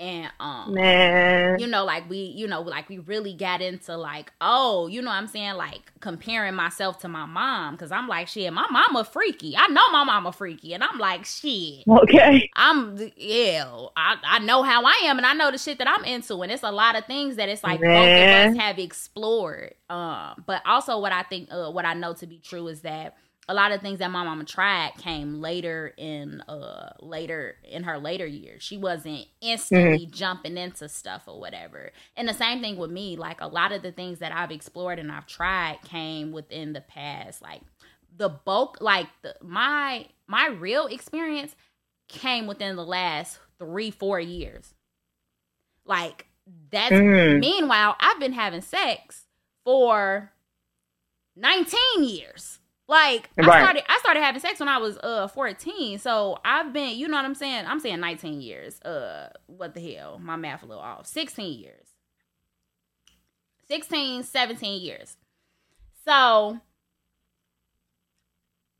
and 0.00 0.30
um 0.40 0.74
Man. 0.74 1.58
you 1.60 1.68
know 1.68 1.84
like 1.84 2.08
we 2.10 2.18
you 2.18 2.48
know 2.48 2.60
like 2.62 2.88
we 2.88 2.98
really 2.98 3.32
got 3.32 3.62
into 3.62 3.96
like 3.96 4.32
oh 4.40 4.88
you 4.88 5.00
know 5.00 5.10
i'm 5.10 5.28
saying? 5.28 5.54
Like 5.54 5.92
comparing 6.00 6.54
myself 6.54 6.98
to 7.00 7.08
my 7.08 7.26
mom. 7.26 7.74
Because 7.74 7.92
i'm 7.92 8.08
like 8.08 8.26
shit 8.28 8.52
my 8.52 8.66
mama 8.70 9.04
freaky. 9.04 9.56
I 9.56 9.68
know 9.68 9.88
my 9.92 10.04
mama 10.04 10.32
freaky. 10.32 10.74
And 10.74 10.82
i'm 10.82 10.98
like 10.98 11.24
shit. 11.24 11.84
Okay. 11.88 12.50
I'm 12.56 13.12
yeah 13.16 13.70
i, 13.96 14.16
I 14.24 14.38
know 14.40 14.62
how 14.62 14.84
i 14.84 15.02
am 15.04 15.18
and 15.18 15.26
i 15.26 15.32
know 15.32 15.50
the 15.50 15.58
shit 15.58 15.78
that 15.78 15.88
i'm 15.88 16.04
into. 16.04 16.42
And 16.42 16.50
it's 16.50 16.62
a 16.62 16.72
lot 16.72 16.96
of 16.96 17.04
things 17.06 17.36
that 17.36 17.48
it's 17.48 17.62
like 17.62 17.80
Man. 17.80 17.90
both 17.90 18.50
of 18.50 18.56
us 18.56 18.62
have 18.62 18.78
explored. 18.78 19.74
Um 19.88 20.42
but 20.46 20.62
also 20.66 20.98
what 20.98 21.12
i 21.12 21.22
think 21.22 21.48
uh, 21.52 21.70
what 21.70 21.84
i 21.84 21.94
know 21.94 22.14
to 22.14 22.26
be 22.26 22.38
true 22.38 22.66
is 22.68 22.80
that 22.80 23.16
a 23.48 23.54
lot 23.54 23.72
of 23.72 23.80
things 23.80 23.98
that 23.98 24.10
my 24.10 24.24
mama 24.24 24.44
tried 24.44 24.92
came 24.96 25.40
later 25.40 25.92
in 25.96 26.40
uh 26.42 26.92
later 27.00 27.56
in 27.64 27.82
her 27.84 27.98
later 27.98 28.26
years. 28.26 28.62
She 28.62 28.76
wasn't 28.78 29.26
instantly 29.40 30.06
mm-hmm. 30.06 30.14
jumping 30.14 30.56
into 30.56 30.88
stuff 30.88 31.24
or 31.26 31.38
whatever. 31.38 31.92
And 32.16 32.28
the 32.28 32.34
same 32.34 32.60
thing 32.60 32.76
with 32.76 32.90
me, 32.90 33.16
like 33.16 33.40
a 33.40 33.46
lot 33.46 33.72
of 33.72 33.82
the 33.82 33.92
things 33.92 34.18
that 34.20 34.32
I've 34.32 34.50
explored 34.50 34.98
and 34.98 35.12
I've 35.12 35.26
tried 35.26 35.78
came 35.84 36.32
within 36.32 36.72
the 36.72 36.80
past 36.80 37.42
like 37.42 37.60
the 38.16 38.28
bulk 38.28 38.78
like 38.80 39.08
the, 39.22 39.34
my 39.42 40.06
my 40.26 40.48
real 40.48 40.86
experience 40.86 41.54
came 42.08 42.46
within 42.46 42.76
the 42.76 42.84
last 42.84 43.38
three, 43.58 43.90
four 43.90 44.20
years. 44.20 44.74
Like 45.84 46.26
that's 46.70 46.92
Mm. 46.92 47.40
meanwhile, 47.40 47.96
I've 48.00 48.20
been 48.20 48.32
having 48.32 48.60
sex 48.62 49.26
for 49.64 50.32
19 51.36 52.04
years. 52.04 52.60
Like 52.86 53.30
I 53.38 53.42
started 53.42 53.82
I 53.88 53.98
started 53.98 54.20
having 54.20 54.40
sex 54.40 54.60
when 54.60 54.68
I 54.68 54.78
was 54.78 54.98
uh 54.98 55.28
14. 55.28 55.98
So 55.98 56.38
I've 56.44 56.72
been, 56.72 56.98
you 56.98 57.08
know 57.08 57.16
what 57.16 57.24
I'm 57.24 57.34
saying? 57.34 57.64
I'm 57.66 57.80
saying 57.80 58.00
19 58.00 58.40
years. 58.40 58.80
Uh 58.82 59.30
what 59.46 59.74
the 59.74 59.94
hell? 59.94 60.18
My 60.18 60.36
math 60.36 60.62
a 60.62 60.66
little 60.66 60.82
off. 60.82 61.06
16 61.06 61.58
years. 61.58 61.88
16, 63.68 64.24
17 64.24 64.82
years. 64.82 65.16
So 66.04 66.60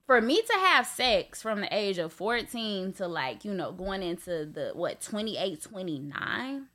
for 0.06 0.20
me 0.20 0.42
to 0.42 0.52
have 0.52 0.86
sex 0.86 1.40
from 1.40 1.62
the 1.62 1.74
age 1.74 1.96
of 1.96 2.12
14 2.12 2.92
to 2.94 3.08
like, 3.08 3.44
you 3.44 3.54
know, 3.54 3.72
going 3.72 4.02
into 4.02 4.44
the 4.44 4.72
what 4.74 5.00
28, 5.00 5.62
29, 5.62 6.66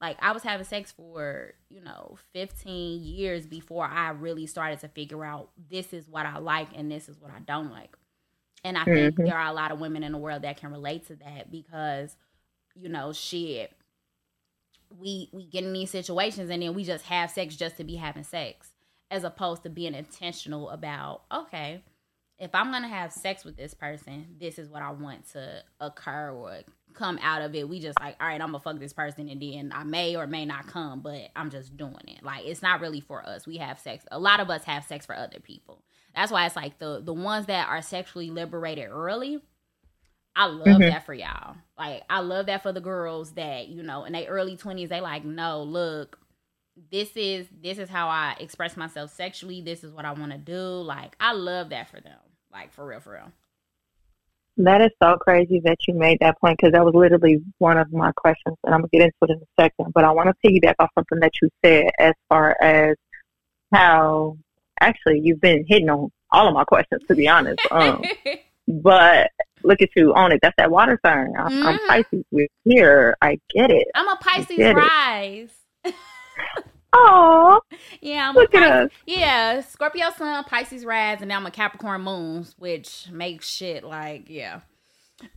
like 0.00 0.16
I 0.20 0.32
was 0.32 0.42
having 0.42 0.64
sex 0.64 0.92
for, 0.92 1.54
you 1.70 1.80
know, 1.80 2.18
15 2.32 3.02
years 3.02 3.46
before 3.46 3.84
I 3.84 4.10
really 4.10 4.46
started 4.46 4.78
to 4.80 4.88
figure 4.88 5.24
out 5.24 5.50
this 5.70 5.92
is 5.92 6.08
what 6.08 6.24
I 6.26 6.38
like 6.38 6.68
and 6.76 6.90
this 6.90 7.08
is 7.08 7.18
what 7.20 7.30
I 7.32 7.40
don't 7.40 7.70
like. 7.70 7.96
And 8.64 8.76
I 8.78 8.84
think 8.84 9.16
Mhm. 9.16 9.26
there 9.26 9.36
are 9.36 9.48
a 9.48 9.52
lot 9.52 9.70
of 9.72 9.80
women 9.80 10.02
in 10.04 10.12
the 10.12 10.18
world 10.18 10.42
that 10.42 10.56
can 10.56 10.70
relate 10.70 11.06
to 11.08 11.16
that 11.16 11.50
because, 11.50 12.16
you 12.74 12.88
know, 12.88 13.12
shit, 13.12 13.72
we 14.90 15.28
we 15.32 15.44
get 15.44 15.64
in 15.64 15.72
these 15.72 15.90
situations 15.90 16.48
and 16.50 16.62
then 16.62 16.74
we 16.74 16.84
just 16.84 17.04
have 17.06 17.30
sex 17.30 17.56
just 17.56 17.76
to 17.76 17.84
be 17.84 17.96
having 17.96 18.24
sex 18.24 18.72
as 19.10 19.22
opposed 19.24 19.62
to 19.62 19.68
being 19.68 19.94
intentional 19.94 20.70
about 20.70 21.22
okay 21.30 21.82
if 22.38 22.54
i'm 22.54 22.70
gonna 22.70 22.88
have 22.88 23.12
sex 23.12 23.44
with 23.44 23.54
this 23.56 23.74
person 23.74 24.34
this 24.40 24.58
is 24.58 24.70
what 24.70 24.80
i 24.80 24.90
want 24.90 25.28
to 25.30 25.62
occur 25.80 26.30
or 26.30 26.60
come 26.98 27.18
out 27.22 27.40
of 27.42 27.54
it 27.54 27.68
we 27.68 27.78
just 27.80 27.98
like 28.00 28.16
all 28.20 28.26
right 28.26 28.40
i'm 28.40 28.48
gonna 28.48 28.60
fuck 28.60 28.78
this 28.78 28.92
person 28.92 29.28
and 29.28 29.40
then 29.40 29.72
i 29.74 29.84
may 29.84 30.16
or 30.16 30.26
may 30.26 30.44
not 30.44 30.66
come 30.66 31.00
but 31.00 31.28
i'm 31.36 31.50
just 31.50 31.76
doing 31.76 31.94
it 32.08 32.22
like 32.22 32.44
it's 32.44 32.60
not 32.62 32.80
really 32.80 33.00
for 33.00 33.26
us 33.26 33.46
we 33.46 33.56
have 33.56 33.78
sex 33.78 34.04
a 34.10 34.18
lot 34.18 34.40
of 34.40 34.50
us 34.50 34.64
have 34.64 34.84
sex 34.84 35.06
for 35.06 35.14
other 35.14 35.38
people 35.40 35.82
that's 36.14 36.32
why 36.32 36.44
it's 36.46 36.56
like 36.56 36.78
the 36.78 37.00
the 37.02 37.12
ones 37.14 37.46
that 37.46 37.68
are 37.68 37.80
sexually 37.82 38.30
liberated 38.30 38.88
early 38.90 39.40
I 40.36 40.46
love 40.46 40.66
Mhm. 40.80 40.90
that 40.90 41.04
for 41.04 41.14
y'all. 41.14 41.56
Like 41.76 42.04
I 42.08 42.20
love 42.20 42.46
that 42.46 42.62
for 42.62 42.70
the 42.70 42.80
girls 42.80 43.32
that, 43.32 43.66
you 43.66 43.82
know, 43.82 44.04
in 44.04 44.12
their 44.12 44.28
early 44.28 44.56
20s 44.56 44.88
they 44.88 45.00
like, 45.00 45.24
"No, 45.24 45.64
look, 45.64 46.16
this 46.92 47.16
is 47.16 47.48
this 47.50 47.76
is 47.78 47.88
how 47.88 48.06
I 48.08 48.36
express 48.38 48.76
myself 48.76 49.10
sexually. 49.12 49.62
This 49.62 49.82
is 49.82 49.92
what 49.92 50.04
I 50.04 50.12
want 50.12 50.30
to 50.30 50.38
do." 50.38 50.60
Like 50.60 51.16
I 51.18 51.32
love 51.32 51.70
that 51.70 51.88
for 51.88 52.00
them. 52.00 52.20
Like 52.52 52.72
for 52.72 52.86
real, 52.86 53.00
for 53.00 53.14
real. 53.14 53.32
That 54.58 54.82
is 54.82 54.90
so 55.00 55.16
crazy 55.16 55.60
that 55.64 55.76
you 55.86 55.94
made 55.94 56.18
that 56.20 56.40
point 56.40 56.58
because 56.58 56.72
that 56.72 56.84
was 56.84 56.92
literally 56.92 57.38
one 57.58 57.78
of 57.78 57.92
my 57.92 58.10
questions, 58.12 58.56
and 58.64 58.74
I'm 58.74 58.80
gonna 58.80 58.88
get 58.92 59.02
into 59.02 59.14
it 59.22 59.30
in 59.30 59.36
a 59.36 59.62
second. 59.62 59.92
But 59.94 60.04
I 60.04 60.10
want 60.10 60.28
to 60.28 60.48
piggyback 60.48 60.74
off 60.80 60.90
something 60.96 61.20
that 61.20 61.30
you 61.40 61.48
said 61.64 61.90
as 61.98 62.12
far 62.28 62.56
as 62.60 62.96
how 63.72 64.36
actually 64.80 65.20
you've 65.22 65.40
been 65.40 65.64
hitting 65.68 65.88
on 65.88 66.10
all 66.32 66.48
of 66.48 66.54
my 66.54 66.64
questions, 66.64 67.02
to 67.08 67.14
be 67.14 67.28
honest. 67.28 67.60
Um, 67.70 68.02
but 68.68 69.30
look 69.62 69.80
at 69.80 69.90
you 69.94 70.12
on 70.14 70.32
it. 70.32 70.40
That's 70.42 70.56
that 70.58 70.72
water 70.72 70.98
sign. 71.06 71.34
I'm, 71.38 71.66
I'm 71.66 71.78
Mhm. 71.78 71.86
Pisces. 71.86 72.24
We're 72.32 72.48
here. 72.64 73.16
I 73.22 73.38
get 73.50 73.70
it. 73.70 73.86
I'm 73.94 74.08
a 74.08 74.16
Pisces 74.16 74.74
rise. 74.74 75.54
Oh, 77.00 77.60
Yeah, 78.00 78.28
I'm 78.28 78.34
look 78.34 78.54
a 78.54 78.58
at 78.58 78.62
us. 78.86 78.90
Yeah, 79.06 79.60
Scorpio 79.60 80.10
Sun, 80.16 80.44
Pisces 80.44 80.84
rise, 80.84 81.20
and 81.20 81.28
now 81.28 81.36
I'm 81.36 81.46
a 81.46 81.50
Capricorn 81.50 82.02
moons, 82.02 82.54
which 82.58 83.08
makes 83.10 83.48
shit 83.48 83.84
like 83.84 84.24
yeah. 84.28 84.60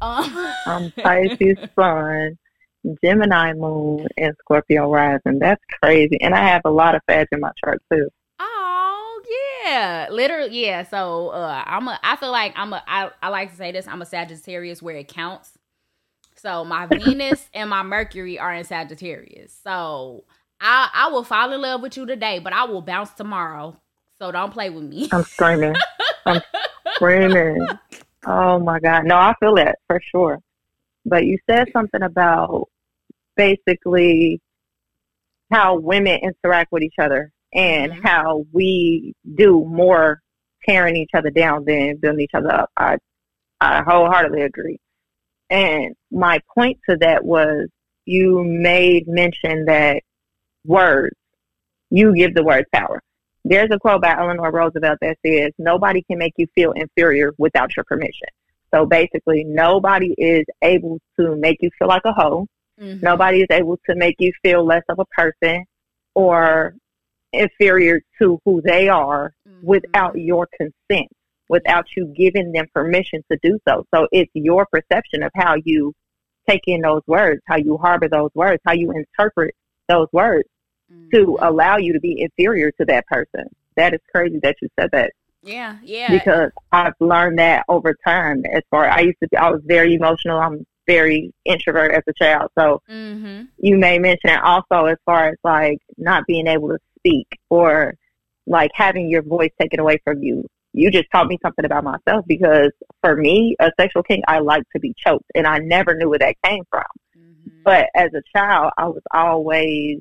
Um, 0.01 0.53
I'm 0.65 0.91
Pisces 1.03 1.57
Sun, 1.75 2.37
Gemini 3.03 3.53
Moon, 3.53 4.07
and 4.17 4.35
Scorpio 4.39 4.91
Rising. 4.91 5.39
That's 5.39 5.63
crazy. 5.83 6.19
And 6.21 6.33
I 6.35 6.47
have 6.47 6.61
a 6.65 6.69
lot 6.71 6.95
of 6.95 7.01
fads 7.07 7.29
in 7.31 7.39
my 7.39 7.51
chart 7.63 7.81
too. 7.91 8.09
Oh 8.39 9.21
yeah, 9.65 10.07
literally 10.11 10.65
yeah. 10.65 10.83
So 10.83 11.29
uh, 11.29 11.63
I'm 11.65 11.87
a. 11.87 11.99
I 12.03 12.15
feel 12.15 12.31
like 12.31 12.53
I'm 12.55 12.73
a. 12.73 12.83
I, 12.87 13.11
I 13.21 13.29
like 13.29 13.51
to 13.51 13.57
say 13.57 13.71
this. 13.71 13.87
I'm 13.87 14.01
a 14.01 14.05
Sagittarius 14.05 14.81
where 14.81 14.95
it 14.95 15.07
counts. 15.07 15.57
So 16.35 16.65
my 16.65 16.85
Venus 16.87 17.49
and 17.53 17.69
my 17.69 17.83
Mercury 17.83 18.39
are 18.39 18.53
in 18.53 18.63
Sagittarius. 18.63 19.57
So 19.63 20.25
I 20.61 20.89
I 20.93 21.07
will 21.09 21.23
fall 21.23 21.51
in 21.51 21.61
love 21.61 21.81
with 21.81 21.97
you 21.97 22.05
today, 22.05 22.39
but 22.39 22.53
I 22.53 22.65
will 22.65 22.81
bounce 22.81 23.11
tomorrow. 23.11 23.75
So 24.19 24.31
don't 24.31 24.53
play 24.53 24.69
with 24.69 24.83
me. 24.83 25.09
I'm 25.13 25.23
screaming. 25.23 25.75
I'm 26.25 26.41
screaming. 26.95 27.67
Oh 28.27 28.59
my 28.59 28.79
God. 28.79 29.05
No, 29.05 29.15
I 29.15 29.33
feel 29.39 29.55
that 29.55 29.79
for 29.87 29.99
sure. 30.11 30.39
But 31.05 31.25
you 31.25 31.37
said 31.49 31.69
something 31.73 32.03
about 32.03 32.67
basically 33.35 34.39
how 35.51 35.77
women 35.79 36.19
interact 36.21 36.71
with 36.71 36.83
each 36.83 36.99
other 36.99 37.31
and 37.53 37.91
Mhm. 37.91 38.03
how 38.03 38.45
we 38.53 39.13
do 39.35 39.65
more 39.65 40.21
tearing 40.67 40.95
each 40.95 41.09
other 41.15 41.31
down 41.31 41.65
than 41.65 41.97
building 41.97 42.21
each 42.21 42.35
other 42.35 42.53
up. 42.53 42.69
I 42.77 42.97
I 43.59 43.83
wholeheartedly 43.83 44.41
agree. 44.43 44.79
And 45.49 45.95
my 46.11 46.39
point 46.55 46.79
to 46.89 46.97
that 46.97 47.25
was 47.25 47.67
you 48.05 48.43
made 48.43 49.07
mention 49.07 49.65
that 49.65 50.03
words, 50.65 51.15
you 51.89 52.15
give 52.15 52.33
the 52.33 52.43
words 52.43 52.67
power. 52.73 53.01
There's 53.43 53.69
a 53.71 53.79
quote 53.79 54.01
by 54.01 54.15
Eleanor 54.17 54.51
Roosevelt 54.51 54.99
that 55.01 55.17
says, 55.25 55.51
nobody 55.57 56.03
can 56.03 56.17
make 56.17 56.33
you 56.37 56.47
feel 56.53 56.71
inferior 56.73 57.33
without 57.37 57.75
your 57.75 57.83
permission. 57.85 58.27
So 58.73 58.85
basically, 58.85 59.43
nobody 59.43 60.13
is 60.17 60.45
able 60.61 60.99
to 61.19 61.35
make 61.35 61.57
you 61.61 61.69
feel 61.77 61.87
like 61.87 62.03
a 62.05 62.13
hoe. 62.13 62.47
Mhm. 62.79 63.01
Nobody 63.01 63.41
is 63.41 63.47
able 63.49 63.77
to 63.89 63.95
make 63.95 64.15
you 64.19 64.31
feel 64.43 64.63
less 64.63 64.83
of 64.89 64.99
a 64.99 65.05
person 65.05 65.65
or 66.15 66.75
inferior 67.33 68.01
to 68.19 68.39
who 68.45 68.61
they 68.61 68.87
are 68.89 69.33
Mhm. 69.47 69.63
without 69.63 70.15
your 70.17 70.47
consent, 70.57 71.09
without 71.49 71.85
you 71.95 72.05
giving 72.15 72.51
them 72.51 72.67
permission 72.73 73.23
to 73.29 73.37
do 73.41 73.59
so. 73.67 73.85
So 73.93 74.07
it's 74.11 74.31
your 74.33 74.65
perception 74.71 75.23
of 75.23 75.31
how 75.35 75.55
you 75.65 75.93
take 76.47 76.67
in 76.67 76.81
those 76.81 77.01
words, 77.07 77.41
how 77.47 77.57
you 77.57 77.77
harbor 77.77 78.07
those 78.07 78.31
words, 78.35 78.61
how 78.65 78.73
you 78.73 78.91
interpret 78.91 79.55
those 79.87 80.07
words 80.13 80.47
to 81.13 81.25
Mhm. 81.25 81.47
allow 81.47 81.77
you 81.77 81.93
to 81.93 81.99
be 81.99 82.21
inferior 82.21 82.71
to 82.71 82.85
that 82.85 83.05
person. 83.07 83.45
That 83.75 83.93
is 83.93 83.99
crazy 84.13 84.39
that 84.43 84.55
you 84.61 84.69
said 84.79 84.89
that 84.91 85.11
yeah, 85.43 85.77
yeah. 85.83 86.11
because 86.11 86.51
I've 86.71 86.93
learned 86.99 87.39
that 87.39 87.65
over 87.67 87.95
time. 88.05 88.43
As 88.51 88.63
far 88.69 88.87
I 88.87 89.01
used 89.01 89.19
to, 89.21 89.27
be, 89.29 89.37
I 89.37 89.49
was 89.49 89.61
very 89.65 89.95
emotional. 89.95 90.39
I'm 90.39 90.65
very 90.87 91.33
introvert 91.45 91.91
as 91.93 92.03
a 92.07 92.13
child. 92.13 92.51
So 92.57 92.81
mm-hmm. 92.89 93.43
you 93.57 93.77
may 93.77 93.97
mention 93.97 94.29
it 94.29 94.43
also 94.43 94.85
as 94.85 94.97
far 95.05 95.29
as 95.29 95.35
like 95.43 95.79
not 95.97 96.25
being 96.27 96.47
able 96.47 96.69
to 96.69 96.77
speak 96.99 97.27
or 97.49 97.95
like 98.45 98.71
having 98.73 99.09
your 99.09 99.21
voice 99.21 99.51
taken 99.59 99.79
away 99.79 99.99
from 100.03 100.21
you. 100.21 100.45
You 100.73 100.89
just 100.89 101.07
taught 101.11 101.27
me 101.27 101.37
something 101.41 101.65
about 101.65 101.83
myself 101.83 102.25
because 102.27 102.71
for 103.01 103.15
me, 103.15 103.55
a 103.59 103.71
sexual 103.79 104.03
king, 104.03 104.23
I 104.27 104.39
like 104.39 104.63
to 104.73 104.79
be 104.79 104.93
choked 104.97 105.25
and 105.35 105.45
I 105.45 105.57
never 105.57 105.95
knew 105.95 106.09
where 106.09 106.19
that 106.19 106.35
came 106.43 106.63
from. 106.69 106.83
Mm-hmm. 107.17 107.61
But 107.63 107.89
as 107.95 108.11
a 108.13 108.21
child, 108.35 108.71
I 108.77 108.85
was 108.87 109.01
always 109.13 109.99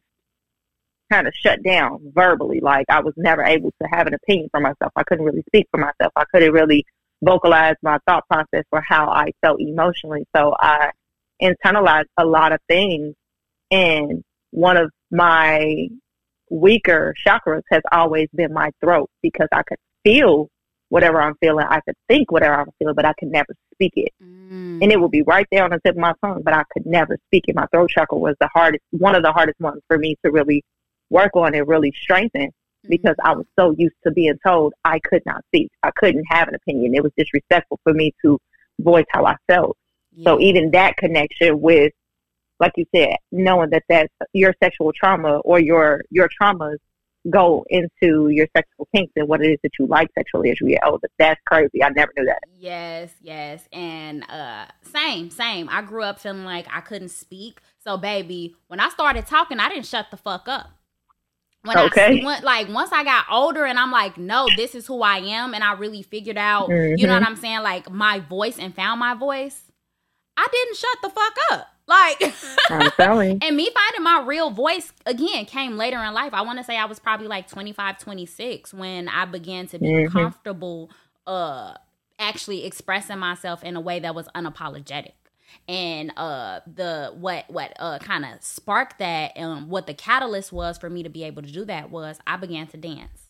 kind 1.11 1.27
of 1.27 1.35
shut 1.35 1.63
down 1.63 2.13
verbally. 2.15 2.61
Like 2.61 2.87
I 2.89 3.01
was 3.01 3.15
never 3.17 3.43
able 3.43 3.73
to 3.83 3.89
have 3.91 4.07
an 4.07 4.15
opinion 4.15 4.49
for 4.51 4.61
myself. 4.61 4.93
I 4.97 5.03
couldn't 5.05 5.25
really 5.25 5.43
speak 5.49 5.67
for 5.71 5.79
myself. 5.79 6.13
I 6.17 6.25
couldn't 6.33 6.53
really 6.53 6.85
vocalize 7.23 7.75
my 7.83 7.99
thought 8.07 8.25
process 8.29 8.65
for 8.71 8.83
how 8.87 9.09
I 9.11 9.33
felt 9.43 9.61
emotionally. 9.61 10.27
So 10.35 10.55
I 10.59 10.91
internalized 11.43 12.07
a 12.17 12.25
lot 12.25 12.53
of 12.53 12.61
things. 12.69 13.15
And 13.71 14.23
one 14.51 14.77
of 14.77 14.91
my 15.11 15.89
weaker 16.51 17.15
chakras 17.27 17.63
has 17.71 17.83
always 17.93 18.29
been 18.35 18.53
my 18.53 18.71
throat 18.81 19.09
because 19.23 19.49
I 19.53 19.63
could 19.63 19.79
feel 20.05 20.49
whatever 20.89 21.23
I'm 21.23 21.35
feeling. 21.41 21.67
I 21.69 21.81
could 21.87 21.95
think 22.09 22.33
whatever 22.33 22.55
I'm 22.55 22.71
feeling, 22.79 22.95
but 22.97 23.05
I 23.05 23.13
could 23.19 23.31
never 23.31 23.55
speak 23.75 23.93
it 23.97 24.13
Mm. 24.23 24.83
and 24.83 24.93
it 24.93 25.01
would 25.01 25.11
be 25.11 25.23
right 25.23 25.47
there 25.53 25.65
on 25.65 25.71
the 25.71 25.81
tip 25.85 25.95
of 25.95 26.01
my 26.01 26.13
tongue, 26.23 26.43
but 26.43 26.53
I 26.53 26.65
could 26.73 26.85
never 26.85 27.17
speak 27.29 27.45
it. 27.49 27.55
My 27.55 27.67
throat 27.67 27.91
chakra 27.91 28.19
was 28.19 28.35
the 28.41 28.49
hardest, 28.53 28.83
one 28.91 29.15
of 29.15 29.23
the 29.23 29.33
hardest 29.33 29.61
ones 29.61 29.81
for 29.89 29.97
me 29.97 30.17
to 30.25 30.31
really 30.31 30.63
work 31.11 31.33
on 31.35 31.55
and 31.55 31.69
really 31.69 31.93
strengthen 32.01 32.51
because 32.89 33.17
I 33.23 33.35
was 33.35 33.47
so 33.59 33.75
used 33.77 33.97
to 34.05 34.11
being 34.11 34.39
told 34.45 34.73
I 34.85 35.01
could 35.01 35.23
not 35.27 35.45
speak. 35.49 35.71
I 35.83 35.91
couldn't 35.97 36.25
have 36.31 36.49
an 36.49 36.55
opinion. 36.55 36.95
It 36.95 37.03
was 37.03 37.13
disrespectful 37.17 37.79
for 37.85 37.93
me 37.93 38.15
to 38.23 38.39
voice 38.81 39.05
how 39.11 39.27
I 39.27 39.37
felt. 39.47 39.77
So 40.25 40.41
even 40.41 40.71
that 40.73 40.97
connection 40.97 41.61
with, 41.61 41.93
like 42.59 42.73
you 42.77 42.85
said, 42.95 43.17
knowing 43.31 43.71
that 43.71 43.85
that's 43.89 44.13
your 44.33 44.55
sexual 44.63 44.93
trauma 44.93 45.39
or 45.39 45.61
your, 45.61 46.03
your 46.11 46.29
traumas 46.41 46.77
go 47.29 47.65
into 47.69 48.29
your 48.29 48.47
sexual 48.57 48.89
kinks 48.95 49.13
and 49.17 49.29
what 49.29 49.43
it 49.43 49.51
is 49.51 49.59
that 49.63 49.71
you 49.79 49.87
like 49.87 50.09
sexually 50.17 50.51
as 50.51 50.61
you 50.61 50.69
get 50.69 50.81
older. 50.85 51.09
That's 51.19 51.41
crazy. 51.47 51.83
I 51.83 51.91
never 51.91 52.13
knew 52.17 52.25
that. 52.25 52.41
Yes, 52.59 53.13
yes. 53.21 53.69
And 53.73 54.29
uh 54.31 54.67
same, 54.83 55.31
same. 55.31 55.69
I 55.71 55.83
grew 55.83 56.03
up 56.03 56.19
feeling 56.19 56.45
like 56.45 56.67
I 56.71 56.81
couldn't 56.81 57.11
speak. 57.11 57.61
So 57.79 57.97
baby, 57.99 58.57
when 58.69 58.81
I 58.81 58.89
started 58.89 59.27
talking, 59.27 59.59
I 59.61 59.69
didn't 59.69 59.87
shut 59.87 60.11
the 60.11 60.17
fuck 60.17 60.49
up. 60.49 60.71
When 61.63 61.77
Okay. 61.77 62.21
I 62.21 62.25
went 62.25 62.43
like 62.45 62.69
once 62.69 62.91
I 62.93 63.05
got 63.05 63.27
older 63.31 63.65
and 63.67 63.79
I'm 63.79 63.91
like, 63.91 64.17
no, 64.17 64.49
this 64.57 64.75
is 64.75 64.87
who 64.87 65.03
I 65.03 65.19
am 65.19 65.53
and 65.55 65.63
I 65.63 65.75
really 65.75 66.03
figured 66.03 66.39
out, 66.39 66.71
you 66.71 67.07
know 67.07 67.13
what 67.13 67.23
I'm 67.23 67.37
saying, 67.37 67.61
like 67.61 67.91
my 67.91 68.21
voice 68.21 68.59
and 68.59 68.75
found 68.75 68.99
my 69.01 69.15
voice. 69.15 69.63
I 70.39 70.47
didn't 70.51 70.77
shut 70.77 70.99
the 71.03 71.11
fuck 71.11 71.35
up. 71.53 71.67
Like, 71.87 72.35
I'm 72.71 72.91
telling. 72.93 73.39
and 73.43 73.57
me 73.57 73.69
finding 73.75 74.03
my 74.05 74.23
real 74.25 74.51
voice 74.51 74.93
again 75.05 75.45
came 75.45 75.77
later 75.77 75.99
in 76.03 76.15
life. 76.15 76.33
I 76.33 76.43
want 76.43 76.59
to 76.59 76.65
say 76.65 76.79
I 76.79 76.85
was 76.87 76.99
probably 76.99 77.27
like 77.27 77.49
25, 77.49 77.99
26 77.99 78.73
when 78.73 79.09
I 79.09 79.25
began 79.27 79.67
to 79.69 79.79
be 79.79 79.87
Mhm. 79.87 80.11
comfortable 80.13 80.91
uh 81.27 81.75
actually 82.19 82.65
expressing 82.65 83.19
myself 83.19 83.63
in 83.65 83.77
a 83.77 83.81
way 83.81 83.99
that 84.01 84.15
was 84.15 84.29
unapologetic. 84.35 85.13
And 85.69 86.13
uh 86.17 86.61
the 86.67 87.13
what 87.19 87.45
what 87.51 87.73
uh 87.79 87.99
kind 87.99 88.25
of 88.25 88.43
sparked 88.43 88.99
that 88.99 89.37
um 89.37 89.69
what 89.69 89.87
the 89.87 89.95
catalyst 89.95 90.53
was 90.53 90.79
for 90.79 90.91
me 90.91 91.03
to 91.03 91.09
be 91.09 91.25
able 91.25 91.43
to 91.43 91.51
do 91.51 91.65
that 91.67 91.91
was 91.91 92.19
I 92.27 92.37
began 92.37 92.67
to 92.69 92.77
dance. 92.77 93.29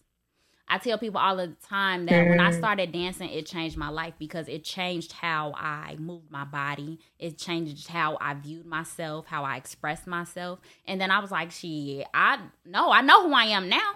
I 0.72 0.78
tell 0.78 0.98
people 0.98 1.18
all 1.20 1.36
the 1.36 1.48
time 1.68 2.06
that 2.06 2.28
when 2.28 2.38
I 2.38 2.50
Mm. 2.50 2.54
started 2.54 2.92
dancing, 2.92 3.28
it 3.28 3.44
changed 3.44 3.76
my 3.76 3.88
life 3.88 4.14
because 4.20 4.48
it 4.48 4.62
changed 4.62 5.10
how 5.12 5.52
I 5.56 5.96
moved 5.98 6.30
my 6.30 6.44
body. 6.44 7.00
It 7.18 7.38
changed 7.38 7.88
how 7.88 8.16
I 8.20 8.34
viewed 8.34 8.66
myself, 8.66 9.26
how 9.26 9.42
I 9.42 9.56
expressed 9.56 10.06
myself. 10.06 10.60
And 10.86 11.00
then 11.00 11.10
I 11.10 11.18
was 11.18 11.32
like, 11.32 11.50
shit, 11.50 12.06
I 12.14 12.38
know, 12.64 12.92
I 12.92 13.00
know 13.00 13.26
who 13.28 13.34
I 13.34 13.46
am 13.46 13.68
now. 13.68 13.94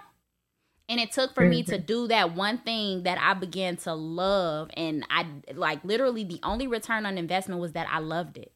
And 0.87 0.99
it 0.99 1.11
took 1.11 1.33
for 1.33 1.45
me 1.45 1.63
to 1.63 1.77
do 1.79 2.07
that 2.09 2.35
one 2.35 2.59
thing 2.59 3.03
that 3.03 3.17
I 3.19 3.33
began 3.33 3.75
to 3.77 3.93
love. 3.93 4.69
And 4.75 5.05
I 5.09 5.25
like 5.53 5.83
literally 5.83 6.23
the 6.23 6.39
only 6.43 6.67
return 6.67 7.05
on 7.05 7.17
investment 7.17 7.59
was 7.59 7.73
that 7.73 7.87
I 7.91 7.99
loved 7.99 8.37
it. 8.37 8.51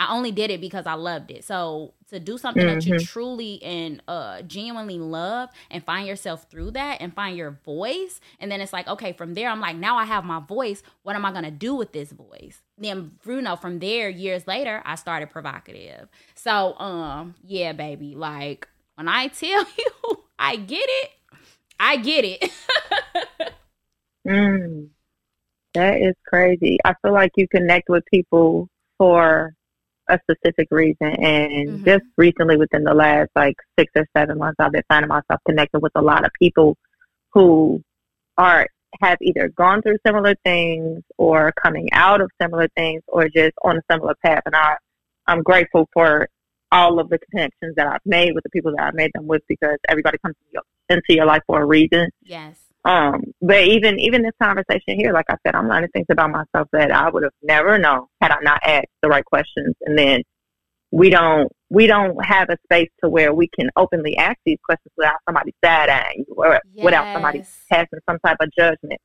I 0.00 0.14
only 0.14 0.32
did 0.32 0.50
it 0.50 0.62
because 0.62 0.86
I 0.86 0.94
loved 0.94 1.30
it. 1.30 1.44
So 1.44 1.92
to 2.08 2.18
do 2.18 2.38
something 2.38 2.64
that 2.66 2.86
you 2.86 2.98
truly 2.98 3.62
and 3.62 4.02
uh 4.08 4.40
genuinely 4.42 4.98
love 4.98 5.50
and 5.70 5.84
find 5.84 6.08
yourself 6.08 6.46
through 6.50 6.70
that 6.70 7.02
and 7.02 7.14
find 7.14 7.36
your 7.36 7.60
voice, 7.66 8.18
and 8.38 8.50
then 8.50 8.62
it's 8.62 8.72
like, 8.72 8.88
okay, 8.88 9.12
from 9.12 9.34
there 9.34 9.50
I'm 9.50 9.60
like, 9.60 9.76
now 9.76 9.98
I 9.98 10.06
have 10.06 10.24
my 10.24 10.40
voice. 10.40 10.82
What 11.02 11.16
am 11.16 11.26
I 11.26 11.32
gonna 11.32 11.50
do 11.50 11.74
with 11.74 11.92
this 11.92 12.12
voice? 12.12 12.62
Then 12.78 13.12
you 13.26 13.42
know, 13.42 13.56
from 13.56 13.78
there, 13.78 14.08
years 14.08 14.46
later, 14.46 14.82
I 14.86 14.94
started 14.94 15.28
provocative. 15.28 16.08
So 16.34 16.78
um, 16.78 17.34
yeah, 17.44 17.74
baby, 17.74 18.14
like 18.14 18.68
when 18.94 19.06
I 19.06 19.26
tell 19.28 19.66
you 19.78 20.24
I 20.38 20.56
get 20.56 20.86
it, 20.88 21.10
I 21.80 21.96
get 21.96 22.24
it. 22.24 22.50
Mm, 24.28 24.90
that 25.74 25.96
is 26.02 26.14
crazy. 26.26 26.78
I 26.84 26.94
feel 27.00 27.12
like 27.14 27.30
you 27.36 27.48
connect 27.48 27.88
with 27.88 28.04
people 28.12 28.68
for 28.98 29.54
a 30.08 30.18
specific 30.30 30.68
reason. 30.70 31.08
And 31.24 31.80
Mhm. 31.80 31.84
just 31.86 32.04
recently, 32.18 32.56
within 32.58 32.84
the 32.84 32.94
last 32.94 33.30
like 33.34 33.56
six 33.78 33.90
or 33.96 34.06
seven 34.16 34.38
months, 34.38 34.56
I've 34.60 34.72
been 34.72 34.82
finding 34.88 35.08
myself 35.08 35.40
connected 35.46 35.80
with 35.80 35.92
a 35.94 36.02
lot 36.02 36.26
of 36.26 36.32
people 36.38 36.76
who 37.32 37.82
are 38.38 38.66
have 39.02 39.18
either 39.22 39.48
gone 39.50 39.82
through 39.82 39.96
similar 40.06 40.34
things 40.44 41.02
or 41.16 41.52
coming 41.52 41.88
out 41.92 42.20
of 42.20 42.30
similar 42.42 42.68
things 42.76 43.02
or 43.08 43.28
just 43.28 43.54
on 43.62 43.78
a 43.78 43.82
similar 43.90 44.14
path. 44.24 44.42
And 44.46 44.54
I, 44.56 44.76
I'm 45.26 45.42
grateful 45.42 45.88
for 45.94 46.28
all 46.72 46.98
of 47.00 47.08
the 47.08 47.18
connections 47.30 47.74
that 47.76 47.86
I've 47.86 48.00
made 48.04 48.34
with 48.34 48.44
the 48.44 48.50
people 48.50 48.72
that 48.76 48.84
I've 48.84 48.94
made 48.94 49.10
them 49.14 49.26
with 49.26 49.42
because 49.48 49.78
everybody 49.88 50.18
comes 50.18 50.36
into 50.40 50.52
your, 50.52 50.62
into 50.88 51.14
your 51.14 51.26
life 51.26 51.42
for 51.46 51.60
a 51.62 51.66
reason. 51.66 52.10
yes. 52.22 52.56
Um, 52.84 53.24
but 53.42 53.64
even 53.64 53.98
even 54.00 54.22
this 54.22 54.32
conversation 54.42 54.98
here, 54.98 55.12
like 55.12 55.26
I 55.28 55.36
said, 55.44 55.54
I'm 55.54 55.68
learning 55.68 55.90
things 55.92 56.06
about 56.10 56.30
myself 56.30 56.66
that 56.72 56.90
I 56.90 57.10
would 57.10 57.24
have 57.24 57.32
never 57.42 57.78
known 57.78 58.06
had 58.22 58.30
I 58.30 58.38
not 58.40 58.60
asked 58.64 58.86
the 59.02 59.08
right 59.08 59.24
questions. 59.24 59.74
And 59.82 59.98
then 59.98 60.22
we 60.90 61.10
don't 61.10 61.52
we 61.68 61.86
don't 61.86 62.24
have 62.24 62.48
a 62.48 62.56
space 62.64 62.88
to 63.04 63.10
where 63.10 63.34
we 63.34 63.48
can 63.48 63.68
openly 63.76 64.16
ask 64.16 64.38
these 64.46 64.56
questions 64.64 64.92
without 64.96 65.16
somebody 65.28 65.52
side 65.62 65.90
eyeing 65.90 66.24
you 66.26 66.34
or 66.36 66.58
without 66.82 67.12
somebody 67.12 67.38
Yes. 67.40 67.64
passing 67.70 67.98
some 68.08 68.18
type 68.24 68.38
of 68.40 68.48
judgment. 68.56 68.98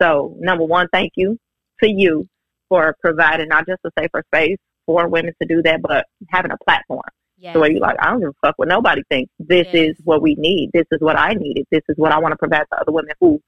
So 0.00 0.36
number 0.38 0.64
one, 0.64 0.86
thank 0.92 1.12
you 1.16 1.36
to 1.82 1.90
you 1.90 2.28
for 2.68 2.94
providing 3.00 3.48
not 3.48 3.66
just 3.66 3.80
a 3.84 3.90
safer 3.98 4.22
space 4.32 4.58
for 4.86 5.08
women 5.08 5.34
to 5.42 5.48
do 5.48 5.62
that, 5.62 5.82
but 5.82 6.06
having 6.30 6.50
a 6.52 6.56
platform 6.64 7.02
Yes. 7.38 7.52
the 7.54 7.60
way 7.60 7.70
you 7.72 7.80
like, 7.80 7.96
I 8.00 8.10
don't 8.10 8.20
give 8.20 8.30
a 8.30 8.46
fuck 8.46 8.54
what 8.58 8.68
nobody 8.68 9.02
thinks. 9.10 9.30
This 9.38 9.66
Yes. 9.72 9.90
is 9.90 9.96
what 10.04 10.22
we 10.22 10.34
need. 10.36 10.70
This 10.72 10.86
is 10.90 11.00
what 11.00 11.18
I 11.18 11.34
needed. 11.34 11.66
This 11.70 11.82
is 11.88 11.96
what 11.98 12.12
I 12.12 12.18
want 12.18 12.32
to 12.32 12.36
provide 12.38 12.64
to 12.72 12.80
other 12.80 12.92
women 12.92 13.12
who 13.20 13.40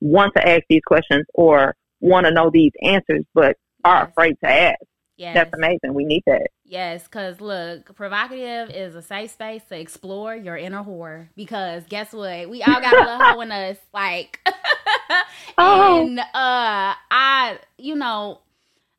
want 0.00 0.34
to 0.36 0.46
ask 0.48 0.62
these 0.68 0.82
questions 0.86 1.24
or 1.34 1.74
want 2.00 2.26
to 2.26 2.32
know 2.32 2.50
these 2.50 2.72
answers, 2.82 3.24
but 3.34 3.56
are 3.84 4.00
Yes. 4.02 4.08
afraid 4.10 4.36
to 4.42 4.50
ask. 4.50 4.80
Yes. 5.18 5.34
That's 5.34 5.54
amazing. 5.54 5.94
We 5.94 6.04
need 6.04 6.22
that. 6.26 6.48
Yes, 6.64 7.04
because 7.04 7.40
look, 7.40 7.94
provocative 7.94 8.68
is 8.70 8.94
a 8.94 9.00
safe 9.00 9.30
space 9.30 9.62
to 9.70 9.78
explore 9.80 10.34
your 10.34 10.56
inner 10.58 10.82
whore. 10.82 11.28
Because 11.36 11.84
guess 11.88 12.12
what? 12.12 12.50
We 12.50 12.62
all 12.62 12.80
got 12.80 12.92
a 12.92 12.98
little 13.00 13.18
hoe 13.24 13.40
in 13.40 13.50
us. 13.52 13.78
Like, 13.94 14.40
Oh. 15.58 16.02
and 16.06 16.18
uh, 16.18 16.24
I, 16.34 17.58
you 17.78 17.94
know, 17.94 18.40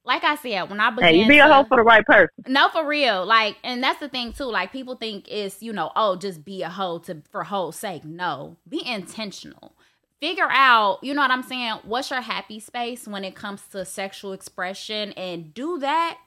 like 0.08 0.24
I 0.24 0.36
said, 0.36 0.70
when 0.70 0.80
I 0.80 0.90
began 0.90 1.14
Hey, 1.14 1.20
you 1.22 1.28
be 1.28 1.38
a 1.40 1.48
hoe 1.48 1.66
for 1.66 1.78
the 1.78 1.84
right 1.84 2.04
person. 2.06 2.30
no, 2.48 2.70
for 2.70 2.88
real. 2.88 3.26
Like, 3.26 3.58
and 3.64 3.84
that's 3.84 4.00
the 4.00 4.08
thing 4.10 4.32
too. 4.34 4.46
Like, 4.46 4.72
people 4.72 4.96
think 4.96 5.28
it's 5.30 5.62
you 5.62 5.74
know, 5.74 5.92
oh, 5.96 6.16
just 6.16 6.44
be 6.46 6.64
a 6.64 6.70
hoe 6.70 7.00
to 7.00 7.22
for 7.30 7.44
hoe's 7.44 7.76
sake. 7.76 8.04
No, 8.06 8.56
be 8.68 8.84
intentional. 8.88 9.74
Figure 10.20 10.48
out, 10.50 10.98
you 11.04 11.14
know 11.14 11.22
what 11.22 11.30
I'm 11.30 11.44
saying? 11.44 11.80
What's 11.84 12.10
your 12.10 12.22
happy 12.22 12.60
space 12.60 13.08
when 13.08 13.24
it 13.24 13.36
comes 13.36 13.62
to 13.74 13.86
sexual 13.86 14.32
expression, 14.34 15.12
and 15.14 15.54
do 15.54 15.78
that 15.80 16.18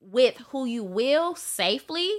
with 0.00 0.36
who 0.48 0.64
you 0.64 0.82
will 0.82 1.36
safely 1.36 2.10